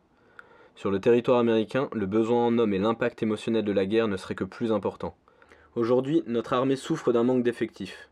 Sur 0.78 0.92
le 0.92 1.00
territoire 1.00 1.40
américain, 1.40 1.90
le 1.92 2.06
besoin 2.06 2.46
en 2.46 2.60
hommes 2.60 2.72
et 2.76 2.78
l'impact 2.78 3.24
émotionnel 3.24 3.66
de 3.66 3.72
la 3.72 3.88
guerre 3.88 4.08
ne 4.08 4.16
seraient 4.16 4.36
que 4.36 4.44
plus 4.44 4.72
importants. 4.72 5.18
Aujourd'hui, 5.76 6.22
notre 6.28 6.54
armée 6.54 6.76
souffre 6.76 7.12
d'un 7.12 7.24
manque 7.24 7.42
d'effectifs. 7.42 8.10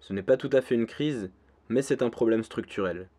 Ce 0.00 0.14
n'est 0.14 0.22
pas 0.22 0.38
tout 0.38 0.48
à 0.54 0.62
fait 0.62 0.74
une 0.74 0.86
crise, 0.86 1.30
mais 1.68 1.82
c'est 1.82 2.00
un 2.00 2.08
problème 2.08 2.42
structurel. 2.42 3.10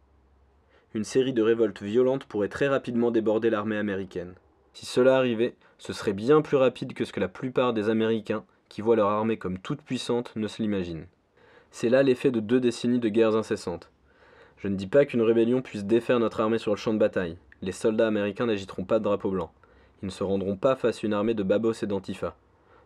Une 0.96 1.04
série 1.04 1.32
de 1.32 1.44
révoltes 1.44 1.84
violentes 1.84 2.26
pourrait 2.26 2.48
très 2.48 2.68
rapidement 2.68 3.12
déborder 3.12 3.52
l'armée 3.52 3.78
américaine. 3.78 4.34
Si 4.74 4.88
cela 4.88 5.16
arrivait, 5.16 5.54
ce 5.78 5.94
serait 5.94 6.14
bien 6.14 6.42
plus 6.42 6.58
rapide 6.58 6.96
que 6.96 7.06
ce 7.06 7.14
que 7.14 7.20
la 7.20 7.28
plupart 7.28 7.74
des 7.74 7.88
Américains, 7.88 8.46
qui 8.68 8.82
voient 8.82 8.96
leur 8.96 9.10
armée 9.10 9.38
comme 9.38 9.60
toute 9.60 9.84
puissante, 9.84 10.36
ne 10.36 10.48
se 10.48 10.60
l'imaginent. 10.60 11.06
C'est 11.70 11.90
là 11.90 12.02
l'effet 12.02 12.32
de 12.32 12.40
deux 12.40 12.60
décennies 12.60 12.98
de 12.98 13.10
guerres 13.10 13.36
incessantes. 13.36 13.92
Je 14.58 14.68
ne 14.68 14.76
dis 14.76 14.88
pas 14.88 15.06
qu'une 15.06 15.22
rébellion 15.22 15.62
puisse 15.62 15.86
défaire 15.86 16.20
notre 16.20 16.40
armée 16.40 16.58
sur 16.58 16.72
le 16.72 16.78
champ 16.78 16.96
de 16.96 17.00
bataille. 17.00 17.38
Les 17.64 17.72
soldats 17.72 18.08
américains 18.08 18.48
n'agiteront 18.48 18.86
pas 18.86 18.98
de 18.98 19.04
drapeau 19.04 19.30
blanc. 19.30 19.52
Ils 20.02 20.08
ne 20.08 20.12
se 20.12 20.24
rendront 20.24 20.56
pas 20.56 20.76
face 20.76 21.04
à 21.04 21.08
une 21.08 21.14
armée 21.14 21.36
de 21.36 21.44
babos 21.44 21.74
et 21.84 21.86
d'antifa. 21.86 22.36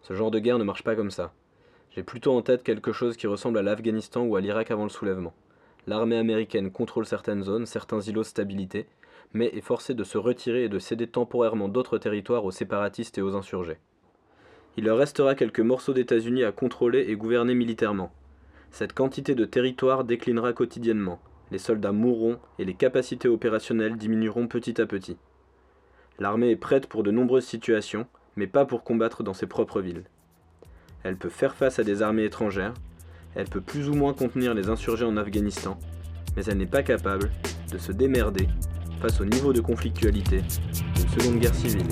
Ce 0.01 0.13
genre 0.13 0.31
de 0.31 0.39
guerre 0.39 0.59
ne 0.59 0.65
marche 0.65 0.83
pas 0.83 0.95
comme 0.95 1.11
ça. 1.11 1.33
J'ai 1.91 2.03
plutôt 2.03 2.35
en 2.35 2.41
tête 2.41 2.61
quelque 2.61 2.91
chose 2.91 3.15
qui 3.15 3.25
ressemble 3.25 3.57
à 3.57 3.61
l'Afghanistan 3.61 4.23
ou 4.23 4.35
à 4.35 4.41
l'Irak 4.41 4.71
avant 4.71 4.83
le 4.83 4.89
soulèvement. 4.89 5.33
L'armée 5.87 6.17
américaine 6.17 6.71
contrôle 6.71 7.05
certaines 7.05 7.43
zones, 7.43 7.65
certains 7.65 8.01
îlots 8.01 8.23
de 8.23 8.27
stabilité, 8.27 8.85
mais 9.33 9.47
est 9.47 9.61
forcée 9.61 9.93
de 9.93 10.03
se 10.03 10.17
retirer 10.17 10.65
et 10.65 10.69
de 10.69 10.79
céder 10.79 11.07
temporairement 11.07 11.69
d'autres 11.69 11.97
territoires 11.97 12.43
aux 12.43 12.51
séparatistes 12.51 13.17
et 13.17 13.21
aux 13.21 13.35
insurgés. 13.35 13.77
Il 14.77 14.83
leur 14.83 14.97
restera 14.97 15.35
quelques 15.35 15.61
morceaux 15.61 15.93
d'États-Unis 15.93 16.43
à 16.43 16.51
contrôler 16.51 17.05
et 17.07 17.15
gouverner 17.15 17.53
militairement. 17.53 18.11
Cette 18.71 18.93
quantité 18.93 19.35
de 19.35 19.45
territoire 19.45 20.03
déclinera 20.03 20.51
quotidiennement, 20.51 21.21
les 21.55 21.59
soldats 21.59 21.93
mourront 21.93 22.37
et 22.59 22.65
les 22.65 22.73
capacités 22.73 23.29
opérationnelles 23.29 23.95
diminueront 23.95 24.45
petit 24.45 24.81
à 24.81 24.85
petit. 24.85 25.15
L'armée 26.19 26.49
est 26.49 26.57
prête 26.57 26.87
pour 26.87 27.01
de 27.01 27.11
nombreuses 27.11 27.45
situations, 27.45 28.07
mais 28.35 28.45
pas 28.45 28.65
pour 28.65 28.83
combattre 28.83 29.23
dans 29.23 29.33
ses 29.33 29.47
propres 29.47 29.79
villes. 29.79 30.03
Elle 31.03 31.15
peut 31.15 31.29
faire 31.29 31.55
face 31.55 31.79
à 31.79 31.85
des 31.85 32.01
armées 32.01 32.25
étrangères, 32.25 32.73
elle 33.35 33.47
peut 33.47 33.61
plus 33.61 33.87
ou 33.87 33.93
moins 33.93 34.13
contenir 34.13 34.53
les 34.53 34.67
insurgés 34.67 35.05
en 35.05 35.15
Afghanistan, 35.15 35.79
mais 36.35 36.43
elle 36.43 36.57
n'est 36.57 36.65
pas 36.65 36.83
capable 36.83 37.31
de 37.71 37.77
se 37.77 37.93
démerder 37.93 38.49
face 38.99 39.21
au 39.21 39.25
niveau 39.25 39.53
de 39.53 39.61
conflictualité 39.61 40.41
d'une 40.41 41.07
seconde 41.07 41.39
guerre 41.39 41.55
civile. 41.55 41.87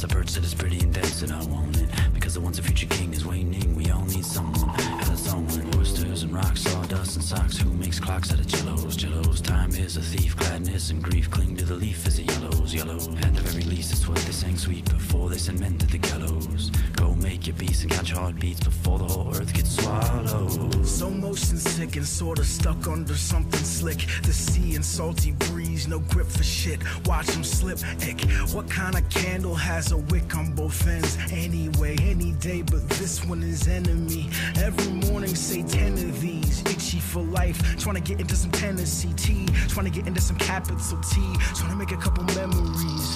The 0.00 0.08
birds 0.08 0.34
heard 0.34 0.42
that 0.42 0.44
it's 0.44 0.54
pretty 0.54 0.80
intense 0.80 1.22
and 1.22 1.32
I 1.32 1.42
want 1.46 1.80
it. 1.80 2.13
Because 2.24 2.36
the 2.36 2.40
once 2.40 2.58
a 2.58 2.62
future 2.62 2.86
king 2.86 3.12
is 3.12 3.26
waning, 3.26 3.74
we 3.74 3.90
all 3.90 4.06
need 4.06 4.24
someone. 4.24 4.70
And 4.80 5.12
a 5.12 5.14
someone, 5.14 5.74
oysters 5.76 6.22
and 6.22 6.32
rocks, 6.32 6.62
sawdust 6.62 7.16
and 7.16 7.22
socks. 7.22 7.58
Who 7.58 7.68
makes 7.74 8.00
clocks 8.00 8.32
out 8.32 8.40
of 8.40 8.46
jellos? 8.46 8.96
Jellos, 8.96 9.42
time 9.42 9.72
is 9.72 9.98
a 9.98 10.00
thief, 10.00 10.34
gladness 10.38 10.88
and 10.88 11.02
grief 11.02 11.30
cling 11.30 11.54
to 11.58 11.66
the 11.66 11.74
leaf 11.74 12.06
as 12.06 12.18
it 12.18 12.24
yellows, 12.32 12.72
yellow. 12.72 12.94
At 12.94 13.34
the 13.34 13.42
very 13.42 13.64
least, 13.64 13.92
it's 13.92 14.08
what 14.08 14.16
they 14.16 14.32
sang 14.32 14.56
sweet 14.56 14.86
before 14.86 15.28
they 15.28 15.36
send 15.36 15.60
men 15.60 15.76
to 15.76 15.86
the 15.86 15.98
gallows. 15.98 16.70
Go 16.96 17.14
make 17.16 17.46
your 17.46 17.56
peace 17.56 17.82
and 17.82 17.92
your 17.92 18.18
heartbeats 18.18 18.60
before 18.60 18.98
the 19.00 19.04
whole 19.04 19.28
earth 19.28 19.52
gets 19.52 19.76
swallowed. 19.76 20.86
So 20.86 21.10
motion 21.10 21.58
sick 21.58 21.96
and 21.96 22.06
sorta 22.06 22.44
stuck 22.44 22.88
under 22.88 23.16
something 23.16 23.60
slick. 23.60 24.06
The 24.22 24.32
sea 24.32 24.76
and 24.76 24.84
salty 24.84 25.32
breeze, 25.32 25.86
no 25.88 25.98
grip 25.98 26.28
for 26.28 26.42
shit. 26.42 26.80
Watch 27.04 27.26
them 27.26 27.44
slip. 27.44 27.80
Ick. 28.00 28.22
What 28.54 28.70
kind 28.70 28.94
of 28.94 29.06
candle 29.10 29.54
has 29.54 29.92
a 29.92 29.98
wick 29.98 30.34
on 30.34 30.52
both 30.52 30.88
ends? 30.88 31.18
Anyway, 31.30 31.96
any 32.14 32.32
day, 32.32 32.62
but 32.62 32.88
this 32.90 33.24
one 33.24 33.42
is 33.42 33.66
enemy. 33.66 34.28
Every 34.56 34.92
morning, 35.08 35.34
say 35.34 35.62
ten 35.62 35.92
of 35.94 36.20
these. 36.20 36.60
Itchy 36.66 37.00
for 37.00 37.22
life. 37.22 37.58
Trying 37.78 37.96
to 37.96 38.00
get 38.00 38.20
into 38.20 38.36
some 38.36 38.52
Tennessee 38.52 39.12
tea. 39.16 39.46
Trying 39.68 39.86
to 39.86 39.92
get 39.92 40.06
into 40.06 40.20
some 40.20 40.36
capital 40.36 40.76
T. 40.78 41.20
Trying 41.54 41.70
to 41.70 41.76
make 41.76 41.92
a 41.92 41.96
couple 41.96 42.24
memories. 42.36 43.06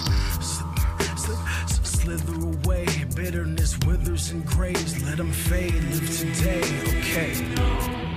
Slip, 0.41 0.79
slip, 1.17 1.87
slither 1.87 2.35
away. 2.35 2.87
Bitterness 3.15 3.79
withers 3.87 4.31
and 4.31 4.45
grays. 4.45 5.03
Let 5.05 5.19
them 5.19 5.33
fade. 5.33 5.75
Live 5.75 6.19
today, 6.19 6.63
okay. 6.99 8.08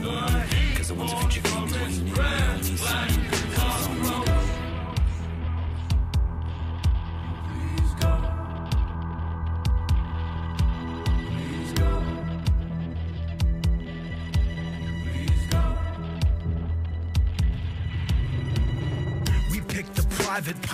Cause 0.00 0.88
the 0.88 0.94
ones 0.94 1.10
that 1.10 1.20
future 1.22 1.40
your 1.48 1.60
when 1.60 1.92
you 1.92 2.04
need 2.04 2.47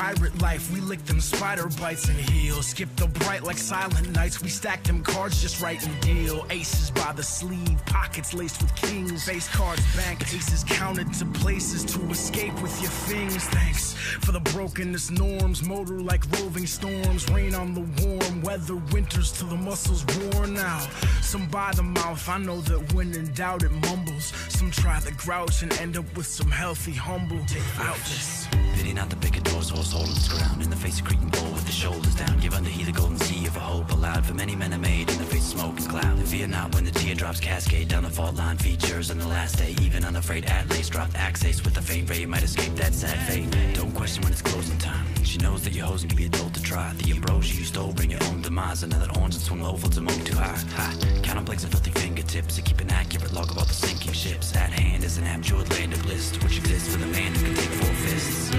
pirate 0.05 0.43
life. 0.43 0.71
We 0.71 0.81
lick 0.81 1.03
them 1.07 1.19
spider 1.19 1.67
bites 1.81 2.09
and 2.09 2.19
heels. 2.19 2.67
Skip 2.67 2.95
the 2.97 3.07
bright 3.07 3.43
like 3.43 3.57
silent 3.57 4.11
nights. 4.11 4.43
We 4.43 4.51
stack 4.51 4.85
them 4.85 5.03
cards 5.03 5.41
just 5.41 5.63
right 5.63 5.83
and 5.83 6.01
deal. 6.01 6.45
Aces 6.51 6.91
by 6.91 7.13
the 7.13 7.23
sleeve, 7.23 7.79
pockets 7.87 8.35
laced 8.35 8.61
with 8.61 8.75
kings. 8.75 9.25
Face 9.25 9.49
cards, 9.49 9.83
bank 9.97 10.21
aces 10.35 10.63
counted 10.65 11.11
to 11.15 11.25
places 11.41 11.85
to 11.87 12.01
escape 12.11 12.55
with 12.61 12.79
your 12.83 12.91
things. 12.91 13.45
Thanks 13.45 13.95
for 13.95 14.33
the 14.33 14.41
brokenness 14.41 15.11
norms. 15.11 15.63
Motor 15.63 16.01
like 16.01 16.23
roving 16.39 16.67
storms. 16.67 17.31
Rain 17.31 17.55
on 17.55 17.73
the 17.73 17.87
warm 18.05 18.43
weather. 18.43 18.77
Winters 18.93 19.33
till 19.33 19.49
the 19.49 19.57
muscles 19.57 20.05
worn 20.17 20.59
out. 20.59 20.89
Some 21.23 21.49
by 21.49 21.73
the 21.73 21.83
mouth. 21.83 22.29
I 22.29 22.37
know 22.39 22.61
that 22.63 22.93
when 22.93 23.15
in 23.15 23.33
doubt 23.33 23.63
it 23.63 23.73
mumbles. 23.87 24.35
Some 24.51 24.71
try 24.71 25.01
the 25.01 25.13
grouch 25.13 25.63
and 25.63 25.73
end 25.81 25.97
up 25.97 26.15
with 26.15 26.27
some 26.27 26.51
healthy 26.51 26.93
humble. 26.93 27.41
Ouch. 27.79 28.44
Pity 28.75 28.93
not 28.93 29.11
the 29.11 29.17
picadors, 29.17 29.71
horse 29.71 29.93
holding 29.93 30.13
its 30.13 30.29
ground. 30.29 30.63
In 30.63 30.71
the 30.71 30.77
face 30.77 31.01
of 31.01 31.07
creaking 31.07 31.29
bull 31.29 31.51
with 31.53 31.67
the 31.67 31.73
shoulders 31.73 32.15
down. 32.15 32.39
Give 32.41 32.55
unto 32.55 32.71
he 32.71 32.85
the 32.85 32.93
golden 32.93 33.19
sea 33.19 33.47
of 33.47 33.57
a 33.57 33.61
hope 33.61 33.91
allowed 33.91 34.25
For 34.27 34.35
many 34.35 34.55
men 34.57 34.73
are 34.73 34.79
made 34.79 35.11
in 35.11 35.19
the 35.19 35.25
face 35.25 35.53
of 35.53 35.59
smoke 35.59 35.79
and 35.79 35.89
cloud. 35.89 36.19
And 36.19 36.29
fear 36.29 36.47
not 36.47 36.75
when 36.75 36.85
the 36.85 36.91
teardrops 36.91 37.41
cascade 37.41 37.89
down 37.89 38.05
the 38.05 38.11
fault 38.11 38.37
line. 38.37 38.57
Features 38.59 39.11
on 39.11 39.19
the 39.19 39.29
last 39.29 39.59
day, 39.59 39.75
even 39.83 40.05
unafraid 40.05 40.45
at 40.47 40.65
Atlas 40.65 40.89
dropped 40.89 41.15
axes 41.15 41.65
with 41.65 41.77
a 41.77 41.83
faint 41.83 42.09
ray 42.11 42.27
Might 42.27 42.43
escape 42.43 42.75
that 42.77 42.95
sad 42.95 43.19
fate. 43.29 43.49
Don't 43.75 43.93
question 43.93 44.23
when 44.23 44.33
it's 44.33 44.43
closing 44.43 44.79
time. 44.79 45.07
She 45.25 45.39
knows 45.39 45.65
that 45.65 45.73
your 45.73 45.87
hosing 45.87 46.09
can 46.09 46.17
be 46.17 46.27
a 46.27 46.29
told 46.29 46.55
to 46.55 46.63
try. 46.63 46.93
The 46.99 47.11
ambrosia 47.11 47.59
you 47.59 47.65
stole, 47.65 47.93
bring 47.93 48.11
your 48.11 48.23
own 48.25 48.43
demise. 48.43 48.83
Another 48.83 49.09
orange 49.19 49.35
that 49.35 49.41
swung 49.41 49.63
low, 49.63 49.77
floats 49.77 49.97
a 49.97 50.25
too 50.25 50.37
high. 50.37 50.57
Ha. 50.77 50.95
Count 51.23 51.39
on 51.39 51.45
plagues 51.45 51.65
and 51.65 51.73
filthy 51.73 51.91
fingertips 51.91 52.57
To 52.57 52.63
keep 52.63 52.81
an 52.81 52.91
accurate 52.91 53.33
log 53.33 53.51
of 53.51 53.59
all 53.59 53.65
the 53.65 53.75
sinking 53.75 54.13
ships. 54.13 54.55
At 54.55 54.71
hand 54.71 55.05
is 55.05 55.19
an 55.19 55.25
abjured 55.25 55.69
land 55.71 55.93
of 55.93 56.03
bliss 56.03 56.33
Which 56.43 56.59
exists 56.59 56.93
for 56.93 57.01
the 57.01 57.07
man 57.07 57.35
who 57.35 57.47
can 57.47 57.55
take 57.55 57.71
four 57.71 57.95
fists 57.95 58.44
soon. 58.45 58.59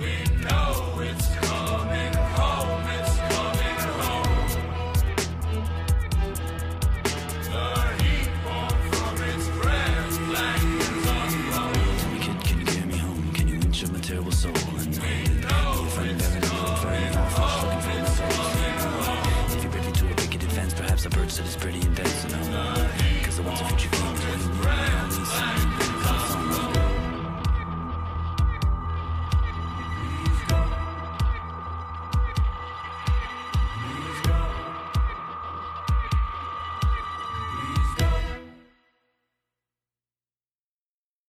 We 0.00 0.42
know. 0.42 0.85